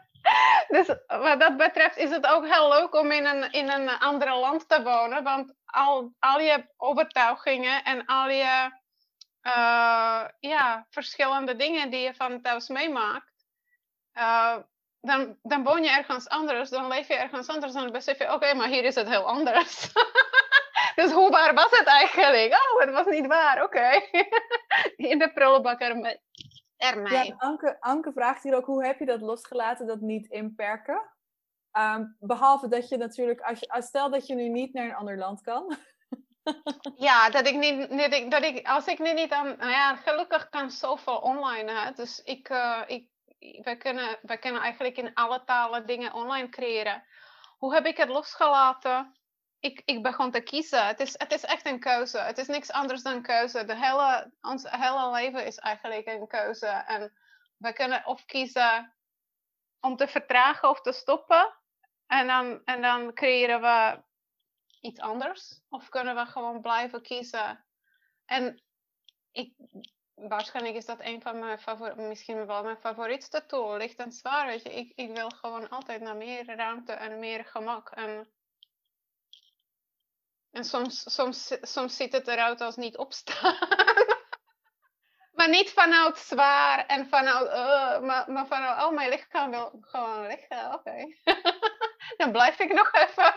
Dus 0.69 0.87
wat 1.07 1.41
dat 1.41 1.57
betreft 1.57 1.97
is 1.97 2.11
het 2.11 2.27
ook 2.27 2.47
heel 2.47 2.69
leuk 2.69 2.95
om 2.95 3.11
in 3.11 3.27
een, 3.27 3.53
in 3.53 3.71
een 3.71 3.89
ander 3.89 4.37
land 4.37 4.69
te 4.69 4.83
wonen, 4.83 5.23
want 5.23 5.55
al, 5.65 6.15
al 6.19 6.41
je 6.41 6.65
overtuigingen 6.77 7.85
en 7.85 8.05
al 8.07 8.29
je 8.29 8.83
uh, 9.47 10.25
ja, 10.41 10.87
verschillende 10.91 11.57
dingen 11.57 11.91
die 11.91 12.01
je 12.01 12.15
van 12.15 12.41
thuis 12.43 12.69
meemaakt, 12.69 13.47
uh, 14.15 14.57
dan, 15.01 15.39
dan 15.43 15.65
woon 15.65 15.83
je 15.83 15.91
ergens 15.91 16.29
anders, 16.29 16.71
dan 16.71 16.89
leef 16.89 17.09
je 17.09 17.15
ergens 17.15 17.49
anders, 17.49 17.73
dan 17.73 17.93
besef 17.93 18.19
je, 18.19 18.25
oké, 18.25 18.35
okay, 18.35 18.55
maar 18.55 18.69
hier 18.69 18.85
is 18.85 18.95
het 18.95 19.09
heel 19.09 19.27
anders. 19.27 19.93
dus 20.99 21.13
hoe 21.13 21.31
waar 21.31 21.55
was 21.55 21.71
het 21.71 21.87
eigenlijk? 21.87 22.53
Oh, 22.53 22.81
het 22.81 22.91
was 22.91 23.07
niet 23.07 23.27
waar, 23.27 23.63
oké. 23.63 23.77
Okay. 23.77 24.11
In 25.11 25.19
de 25.19 25.33
prullenbak 25.33 25.81
ermee. 25.81 26.21
ermee. 26.77 27.27
Ja, 27.27 27.35
Anke, 27.39 27.77
Anke 27.81 28.13
vraagt 28.13 28.43
hier 28.43 28.57
ook, 28.57 28.67
hoe 28.67 28.85
heb 28.85 28.99
je 28.99 29.07
dat 29.07 29.21
losgelaten, 29.21 29.87
dat 29.87 30.01
niet 30.01 30.27
inperken? 30.27 31.13
Um, 31.79 32.17
behalve 32.19 32.69
dat 32.69 32.89
je 32.89 32.97
natuurlijk, 32.97 33.41
als 33.41 33.61
je, 33.61 33.69
als 33.69 33.87
stel 33.87 34.11
dat 34.11 34.27
je 34.27 34.35
nu 34.35 34.49
niet 34.49 34.73
naar 34.73 34.85
een 34.85 34.95
ander 34.95 35.19
land 35.19 35.41
kan, 35.41 35.77
ja, 36.97 37.31
dat 37.31 37.47
ik 37.47 37.57
niet, 37.57 38.31
dat 38.31 38.43
ik, 38.43 38.67
als 38.67 38.87
ik 38.87 38.99
nu 38.99 39.13
niet 39.13 39.33
aan, 39.33 39.57
nou 39.57 39.71
ja, 39.71 39.97
gelukkig 39.97 40.49
kan 40.49 40.71
zoveel 40.71 41.17
online, 41.17 41.93
dus 41.95 42.23
ik, 42.23 42.49
uh, 42.49 42.83
ik, 42.87 43.09
kunnen, 43.79 44.19
wij 44.23 44.39
kunnen 44.39 44.63
eigenlijk 44.63 44.97
in 44.97 45.15
alle 45.15 45.45
talen 45.45 45.87
dingen 45.87 46.13
online 46.13 46.49
creëren. 46.49 47.05
Hoe 47.59 47.75
heb 47.75 47.87
ik 47.87 47.97
het 47.97 48.09
losgelaten? 48.09 49.17
Ik, 49.61 49.83
ik 49.85 50.03
begon 50.03 50.31
te 50.31 50.41
kiezen. 50.41 50.87
Het 50.87 51.01
is, 51.01 51.15
het 51.19 51.33
is 51.33 51.45
echt 51.45 51.67
een 51.67 51.81
keuze. 51.81 52.19
Het 52.19 52.39
is 52.39 52.47
niks 52.47 52.71
anders 52.71 53.03
dan 53.03 53.23
keuze. 53.23 53.65
De 53.65 53.77
hele, 53.77 54.33
ons 54.41 54.71
hele 54.71 55.11
leven 55.11 55.47
is 55.47 55.59
eigenlijk 55.59 56.07
een 56.07 56.27
keuze. 56.27 56.67
En 56.67 57.13
we 57.57 57.73
kunnen 57.73 58.07
of 58.07 58.25
kiezen 58.25 58.95
om 59.81 59.97
te 59.97 60.09
vertragen 60.09 60.69
of 60.69 60.81
te 60.81 60.93
stoppen. 60.93 61.55
En 62.07 62.27
dan, 62.27 62.61
en 62.65 62.83
dan 62.83 63.15
creëren 63.15 63.61
we 63.61 64.03
iets 64.85 65.01
anders? 65.01 65.61
Of 65.69 65.89
kunnen 65.89 66.15
we 66.15 66.27
gewoon 66.27 66.61
blijven 66.61 67.03
kiezen? 67.03 67.65
En 68.25 68.63
ik, 69.33 69.55
waarschijnlijk 70.15 70.77
is 70.77 70.87
dat 70.87 71.01
een 71.01 71.23
van 71.23 71.39
mijn 71.39 71.59
favorieten, 71.59 72.09
misschien 72.09 72.47
wel 72.47 72.63
mijn 72.63 72.81
favorietste 72.81 73.47
tool, 73.47 73.77
licht 73.77 73.99
en 73.99 74.13
zwaar. 74.13 74.47
Weet 74.47 74.63
je. 74.63 74.75
Ik, 74.75 74.93
ik 74.95 75.17
wil 75.17 75.29
gewoon 75.29 75.69
altijd 75.69 76.01
naar 76.01 76.17
meer 76.17 76.57
ruimte 76.57 76.93
en 76.93 77.19
meer 77.19 77.45
gemak. 77.45 77.91
En, 77.91 78.33
en 80.51 80.65
soms, 80.65 81.15
soms, 81.15 81.57
soms 81.61 81.97
ziet 81.97 82.13
het 82.13 82.29
eruit 82.29 82.61
als 82.61 82.77
niet 82.77 82.97
opstaan. 82.97 83.59
maar 85.37 85.49
niet 85.49 85.71
vanuit 85.71 86.19
zwaar 86.19 86.87
en 86.87 87.09
vanuit, 87.09 87.47
uh, 87.47 88.07
maar, 88.07 88.31
maar 88.31 88.47
vanuit, 88.47 88.85
oh 88.85 88.93
mijn 88.93 89.11
lichaam 89.11 89.51
wil 89.51 89.79
gewoon 89.81 90.27
liggen, 90.27 90.75
oké. 90.75 91.15
Dan 92.17 92.33
blijf 92.33 92.59
ik 92.59 92.73
nog 92.73 92.93
even. 92.93 93.35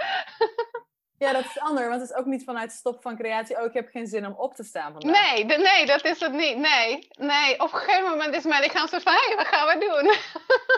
Ja, 1.20 1.32
dat 1.32 1.44
is 1.44 1.58
ander, 1.58 1.88
want 1.88 2.00
het 2.00 2.10
is 2.10 2.16
ook 2.16 2.26
niet 2.26 2.44
vanuit 2.44 2.72
stop 2.72 3.02
van 3.02 3.16
creatie. 3.16 3.58
Oh, 3.58 3.64
ik 3.64 3.72
heb 3.72 3.88
geen 3.88 4.06
zin 4.06 4.26
om 4.26 4.32
op 4.32 4.54
te 4.54 4.64
staan 4.64 4.92
vandaag. 4.92 5.32
Nee, 5.34 5.44
nee, 5.44 5.86
dat 5.86 6.04
is 6.04 6.20
het 6.20 6.32
niet. 6.32 6.56
Nee, 6.56 7.08
nee. 7.18 7.60
Op 7.60 7.72
een 7.72 7.78
gegeven 7.78 8.10
moment 8.10 8.34
is 8.34 8.44
mijn 8.44 8.62
lichaam 8.62 8.88
zo 8.88 8.98
van, 8.98 9.12
wat 9.36 9.46
gaan 9.46 9.66
we 9.66 9.86
doen? 9.86 10.14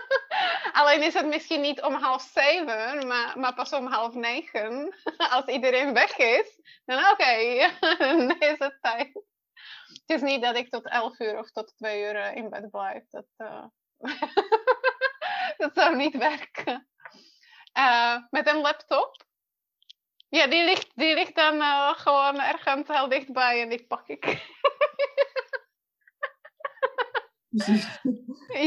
Alleen 0.80 1.02
is 1.02 1.14
het 1.14 1.26
misschien 1.26 1.60
niet 1.60 1.82
om 1.82 1.94
half 1.94 2.22
zeven, 2.22 3.06
maar, 3.06 3.38
maar 3.38 3.54
pas 3.54 3.72
om 3.72 3.86
half 3.86 4.14
negen. 4.14 4.94
Als 5.34 5.44
iedereen 5.44 5.92
weg 5.92 6.16
is, 6.16 6.60
dan 6.84 6.98
oké, 6.98 7.10
okay, 7.12 8.26
is 8.38 8.58
het 8.58 8.78
tijd. 8.80 9.12
Het 9.84 10.02
is 10.06 10.20
niet 10.20 10.42
dat 10.42 10.56
ik 10.56 10.70
tot 10.70 10.88
elf 10.88 11.20
uur 11.20 11.38
of 11.38 11.50
tot 11.50 11.76
twee 11.76 12.02
uur 12.02 12.32
in 12.32 12.50
bed 12.50 12.70
blijf. 12.70 13.04
Dat, 13.10 13.26
uh... 13.38 13.64
dat 15.56 15.70
zou 15.74 15.96
niet 15.96 16.16
werken. 16.16 16.88
Uh, 17.78 18.16
met 18.30 18.48
een 18.48 18.60
laptop 18.60 19.30
Ja, 20.32 20.46
die 20.46 20.64
ligt, 20.64 20.90
die 20.94 21.14
ligt 21.14 21.34
dan 21.34 21.54
uh, 21.54 21.90
gewoon 21.94 22.40
ergens 22.40 22.88
heel 22.88 23.08
dichtbij 23.08 23.62
en 23.62 23.68
die 23.68 23.86
pak 23.86 24.08
ik. 24.08 24.24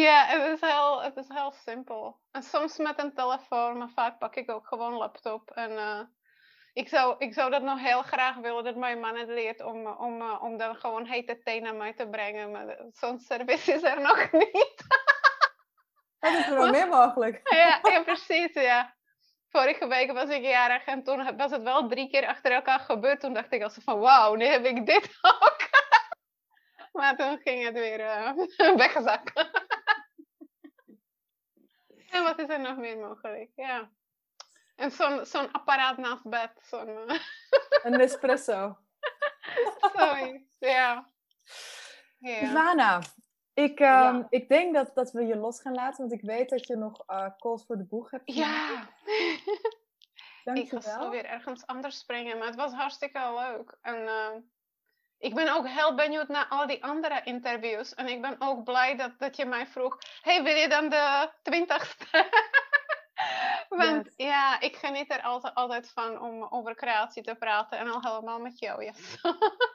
ja, 0.05 0.25
het 0.25 0.61
is, 0.61 0.69
heel, 0.69 1.01
het 1.01 1.17
is 1.17 1.27
heel 1.27 1.51
simpel. 1.51 2.19
En 2.31 2.43
soms 2.43 2.77
met 2.77 2.99
een 2.99 3.13
telefoon, 3.13 3.77
maar 3.77 3.89
vaak 3.89 4.17
pak 4.17 4.35
ik 4.35 4.51
ook 4.51 4.67
gewoon 4.67 4.93
laptop. 4.93 5.51
En 5.51 5.71
uh, 5.71 6.01
ik, 6.73 6.87
zou, 6.87 7.15
ik 7.17 7.33
zou 7.33 7.51
dat 7.51 7.61
nog 7.61 7.79
heel 7.79 8.01
graag 8.01 8.35
willen, 8.35 8.63
dat 8.63 8.75
mijn 8.75 8.99
man 8.99 9.15
het 9.15 9.29
leert 9.29 9.63
om, 9.63 9.87
om, 9.87 10.21
uh, 10.21 10.43
om 10.43 10.57
dan 10.57 10.75
gewoon 10.75 11.05
hete 11.05 11.39
thee 11.39 11.61
naar 11.61 11.75
mij 11.75 11.93
te 11.93 12.09
brengen. 12.09 12.51
Maar 12.51 12.77
zo'n 12.91 13.19
service 13.19 13.73
is 13.73 13.83
er 13.83 14.01
nog 14.01 14.31
niet. 14.53 14.85
dat 16.19 16.33
is 16.33 16.47
er 16.47 16.55
wel 16.55 16.69
meer 16.69 16.87
mogelijk. 16.87 17.39
ja, 17.43 17.79
ja, 17.81 18.03
precies, 18.03 18.53
ja 18.53 18.94
vorige 19.55 19.87
week 19.87 20.11
was 20.11 20.29
ik 20.29 20.43
jarig 20.43 20.85
en 20.85 21.03
toen 21.03 21.37
was 21.37 21.51
het 21.51 21.63
wel 21.63 21.87
drie 21.87 22.09
keer 22.09 22.27
achter 22.27 22.51
elkaar 22.51 22.79
gebeurd. 22.79 23.19
Toen 23.19 23.33
dacht 23.33 23.53
ik 23.53 23.63
als 23.63 23.77
van 23.81 23.99
wauw, 23.99 24.35
nu 24.35 24.45
heb 24.45 24.65
ik 24.65 24.85
dit 24.85 25.17
ook. 25.41 25.69
maar 26.91 27.15
toen 27.15 27.39
ging 27.43 27.63
het 27.63 27.73
weer 27.73 27.99
uh, 28.59 28.75
wegzakken. 28.75 29.49
en 32.15 32.23
wat 32.23 32.39
is 32.39 32.49
er 32.49 32.59
nog 32.59 32.77
meer 32.77 32.97
mogelijk? 32.97 33.51
Ja. 33.55 33.89
En 34.75 34.91
zo'n 34.91 35.25
zo'n 35.25 35.51
apparaat 35.51 35.97
naast 35.97 36.29
bed. 36.29 36.51
Zo'n, 36.61 36.87
uh... 36.87 37.19
Een 37.83 37.99
espresso. 37.99 38.77
Sorry, 39.95 40.45
ja. 40.59 41.11
Yeah. 42.19 42.43
Ivana, 42.43 43.01
ik, 43.55 43.79
um, 43.79 43.85
ja. 43.85 44.27
ik 44.29 44.49
denk 44.49 44.73
dat, 44.73 44.91
dat 44.93 45.11
we 45.11 45.25
je 45.25 45.35
los 45.35 45.61
gaan 45.61 45.73
laten, 45.73 46.07
want 46.07 46.21
ik 46.21 46.27
weet 46.27 46.49
dat 46.49 46.67
je 46.67 46.75
nog 46.75 47.03
uh, 47.07 47.27
calls 47.37 47.65
voor 47.65 47.77
de 47.77 47.83
boeg 47.83 48.11
hebt. 48.11 48.33
Ja! 48.33 48.87
ik 50.53 50.69
ga 50.69 50.81
zo 50.81 51.09
weer 51.09 51.25
ergens 51.25 51.65
anders 51.65 51.97
springen, 51.97 52.37
maar 52.37 52.47
het 52.47 52.55
was 52.55 52.73
hartstikke 52.73 53.33
leuk. 53.35 53.77
En 53.81 54.01
uh, 54.01 54.35
ik 55.17 55.33
ben 55.33 55.55
ook 55.55 55.67
heel 55.67 55.95
benieuwd 55.95 56.27
naar 56.27 56.47
al 56.49 56.67
die 56.67 56.83
andere 56.83 57.21
interviews. 57.23 57.93
En 57.93 58.07
ik 58.07 58.21
ben 58.21 58.35
ook 58.39 58.63
blij 58.63 58.95
dat, 58.95 59.19
dat 59.19 59.35
je 59.35 59.45
mij 59.45 59.67
vroeg: 59.67 59.97
hey, 60.21 60.43
wil 60.43 60.55
je 60.55 60.69
dan 60.69 60.89
de 60.89 61.29
twintigste? 61.41 62.05
Want 63.69 64.05
yes. 64.05 64.27
ja, 64.27 64.59
ik 64.59 64.75
geniet 64.75 65.11
er 65.11 65.21
altijd, 65.21 65.55
altijd 65.55 65.91
van 65.91 66.21
om 66.21 66.43
over 66.43 66.75
creatie 66.75 67.23
te 67.23 67.35
praten 67.35 67.77
en 67.77 67.89
al 67.91 68.01
helemaal 68.01 68.39
met 68.39 68.59
jou. 68.59 68.83
Yes. 68.83 69.17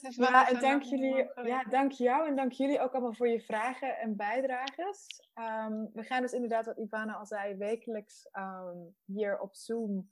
Ja, 0.00 0.48
en 0.48 0.60
dank 0.60 0.82
jullie, 0.82 1.30
ja, 1.42 1.64
dank 1.64 1.92
jou 1.92 2.26
en 2.26 2.36
dank 2.36 2.52
jullie 2.52 2.80
ook 2.80 2.92
allemaal 2.92 3.14
voor 3.14 3.28
je 3.28 3.40
vragen 3.40 3.98
en 3.98 4.16
bijdrages. 4.16 5.06
Um, 5.34 5.90
we 5.92 6.02
gaan 6.02 6.22
dus 6.22 6.32
inderdaad, 6.32 6.66
wat 6.66 6.78
Ivana 6.78 7.12
al 7.14 7.26
zei, 7.26 7.56
wekelijks 7.56 8.28
um, 8.32 8.94
hier 9.04 9.40
op 9.40 9.54
Zoom 9.54 10.10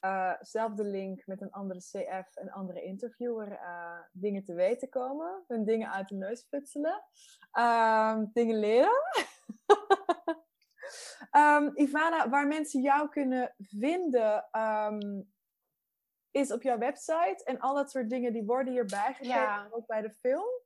uh, 0.00 0.32
zelfde 0.40 0.84
link 0.84 1.26
met 1.26 1.40
een 1.40 1.50
andere 1.50 1.78
CF 1.78 2.36
en 2.36 2.50
andere 2.50 2.82
interviewer 2.82 3.50
uh, 3.52 3.98
dingen 4.12 4.44
te 4.44 4.54
weten 4.54 4.88
komen. 4.88 5.44
Hun 5.46 5.64
dingen 5.64 5.92
uit 5.92 6.08
de 6.08 6.14
neus 6.14 6.42
putselen. 6.42 7.04
Um, 7.52 8.30
dingen 8.32 8.58
leren. 8.58 9.02
Ivana, 11.74 12.28
waar 12.28 12.46
mensen 12.46 12.82
jou 12.82 13.08
kunnen 13.08 13.54
vinden 13.58 14.44
is 16.36 16.52
op 16.52 16.62
jouw 16.62 16.78
website. 16.78 17.42
En 17.44 17.60
al 17.60 17.74
dat 17.74 17.90
soort 17.90 18.10
dingen 18.10 18.32
die 18.32 18.44
worden 18.44 18.72
hierbij 18.72 19.14
gegeven, 19.14 19.40
ja. 19.40 19.68
ook 19.70 19.86
bij 19.86 20.00
de 20.00 20.10
film. 20.10 20.64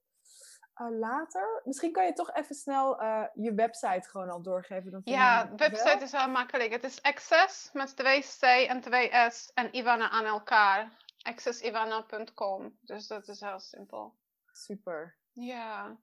Uh, 0.80 0.98
later. 0.98 1.60
Misschien 1.64 1.92
kan 1.92 2.06
je 2.06 2.12
toch 2.12 2.34
even 2.34 2.54
snel 2.54 3.02
uh, 3.02 3.24
je 3.34 3.54
website 3.54 4.08
gewoon 4.08 4.30
al 4.30 4.42
doorgeven. 4.42 4.90
Dan 4.90 5.00
ja, 5.04 5.44
de 5.44 5.56
website 5.56 5.94
wel. 5.94 6.02
is 6.02 6.10
wel 6.10 6.28
makkelijk. 6.28 6.72
Het 6.72 6.84
is 6.84 7.02
access 7.02 7.72
met 7.72 7.96
twee 7.96 8.20
C 8.20 8.42
en 8.42 8.80
twee 8.80 9.10
S 9.30 9.50
en 9.54 9.76
Ivana 9.76 10.10
aan 10.10 10.24
elkaar. 10.24 10.92
accessivana.com. 11.22 12.78
Dus 12.80 13.06
dat 13.06 13.28
is 13.28 13.40
heel 13.40 13.60
simpel. 13.60 14.14
Super. 14.52 15.16
Ja. 15.32 15.96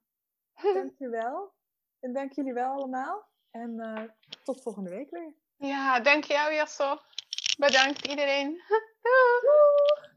Dankjewel. 0.74 1.52
En 2.00 2.12
dank 2.12 2.32
jullie 2.32 2.52
wel 2.52 2.72
allemaal. 2.72 3.28
En 3.50 3.70
uh, 3.70 4.02
tot 4.44 4.62
volgende 4.62 4.90
week 4.90 5.10
weer. 5.10 5.34
Ja, 5.56 6.00
dank 6.00 6.24
jou 6.24 6.54
Jasso. 6.54 6.98
Bedankt 7.58 8.06
iedereen. 8.06 8.60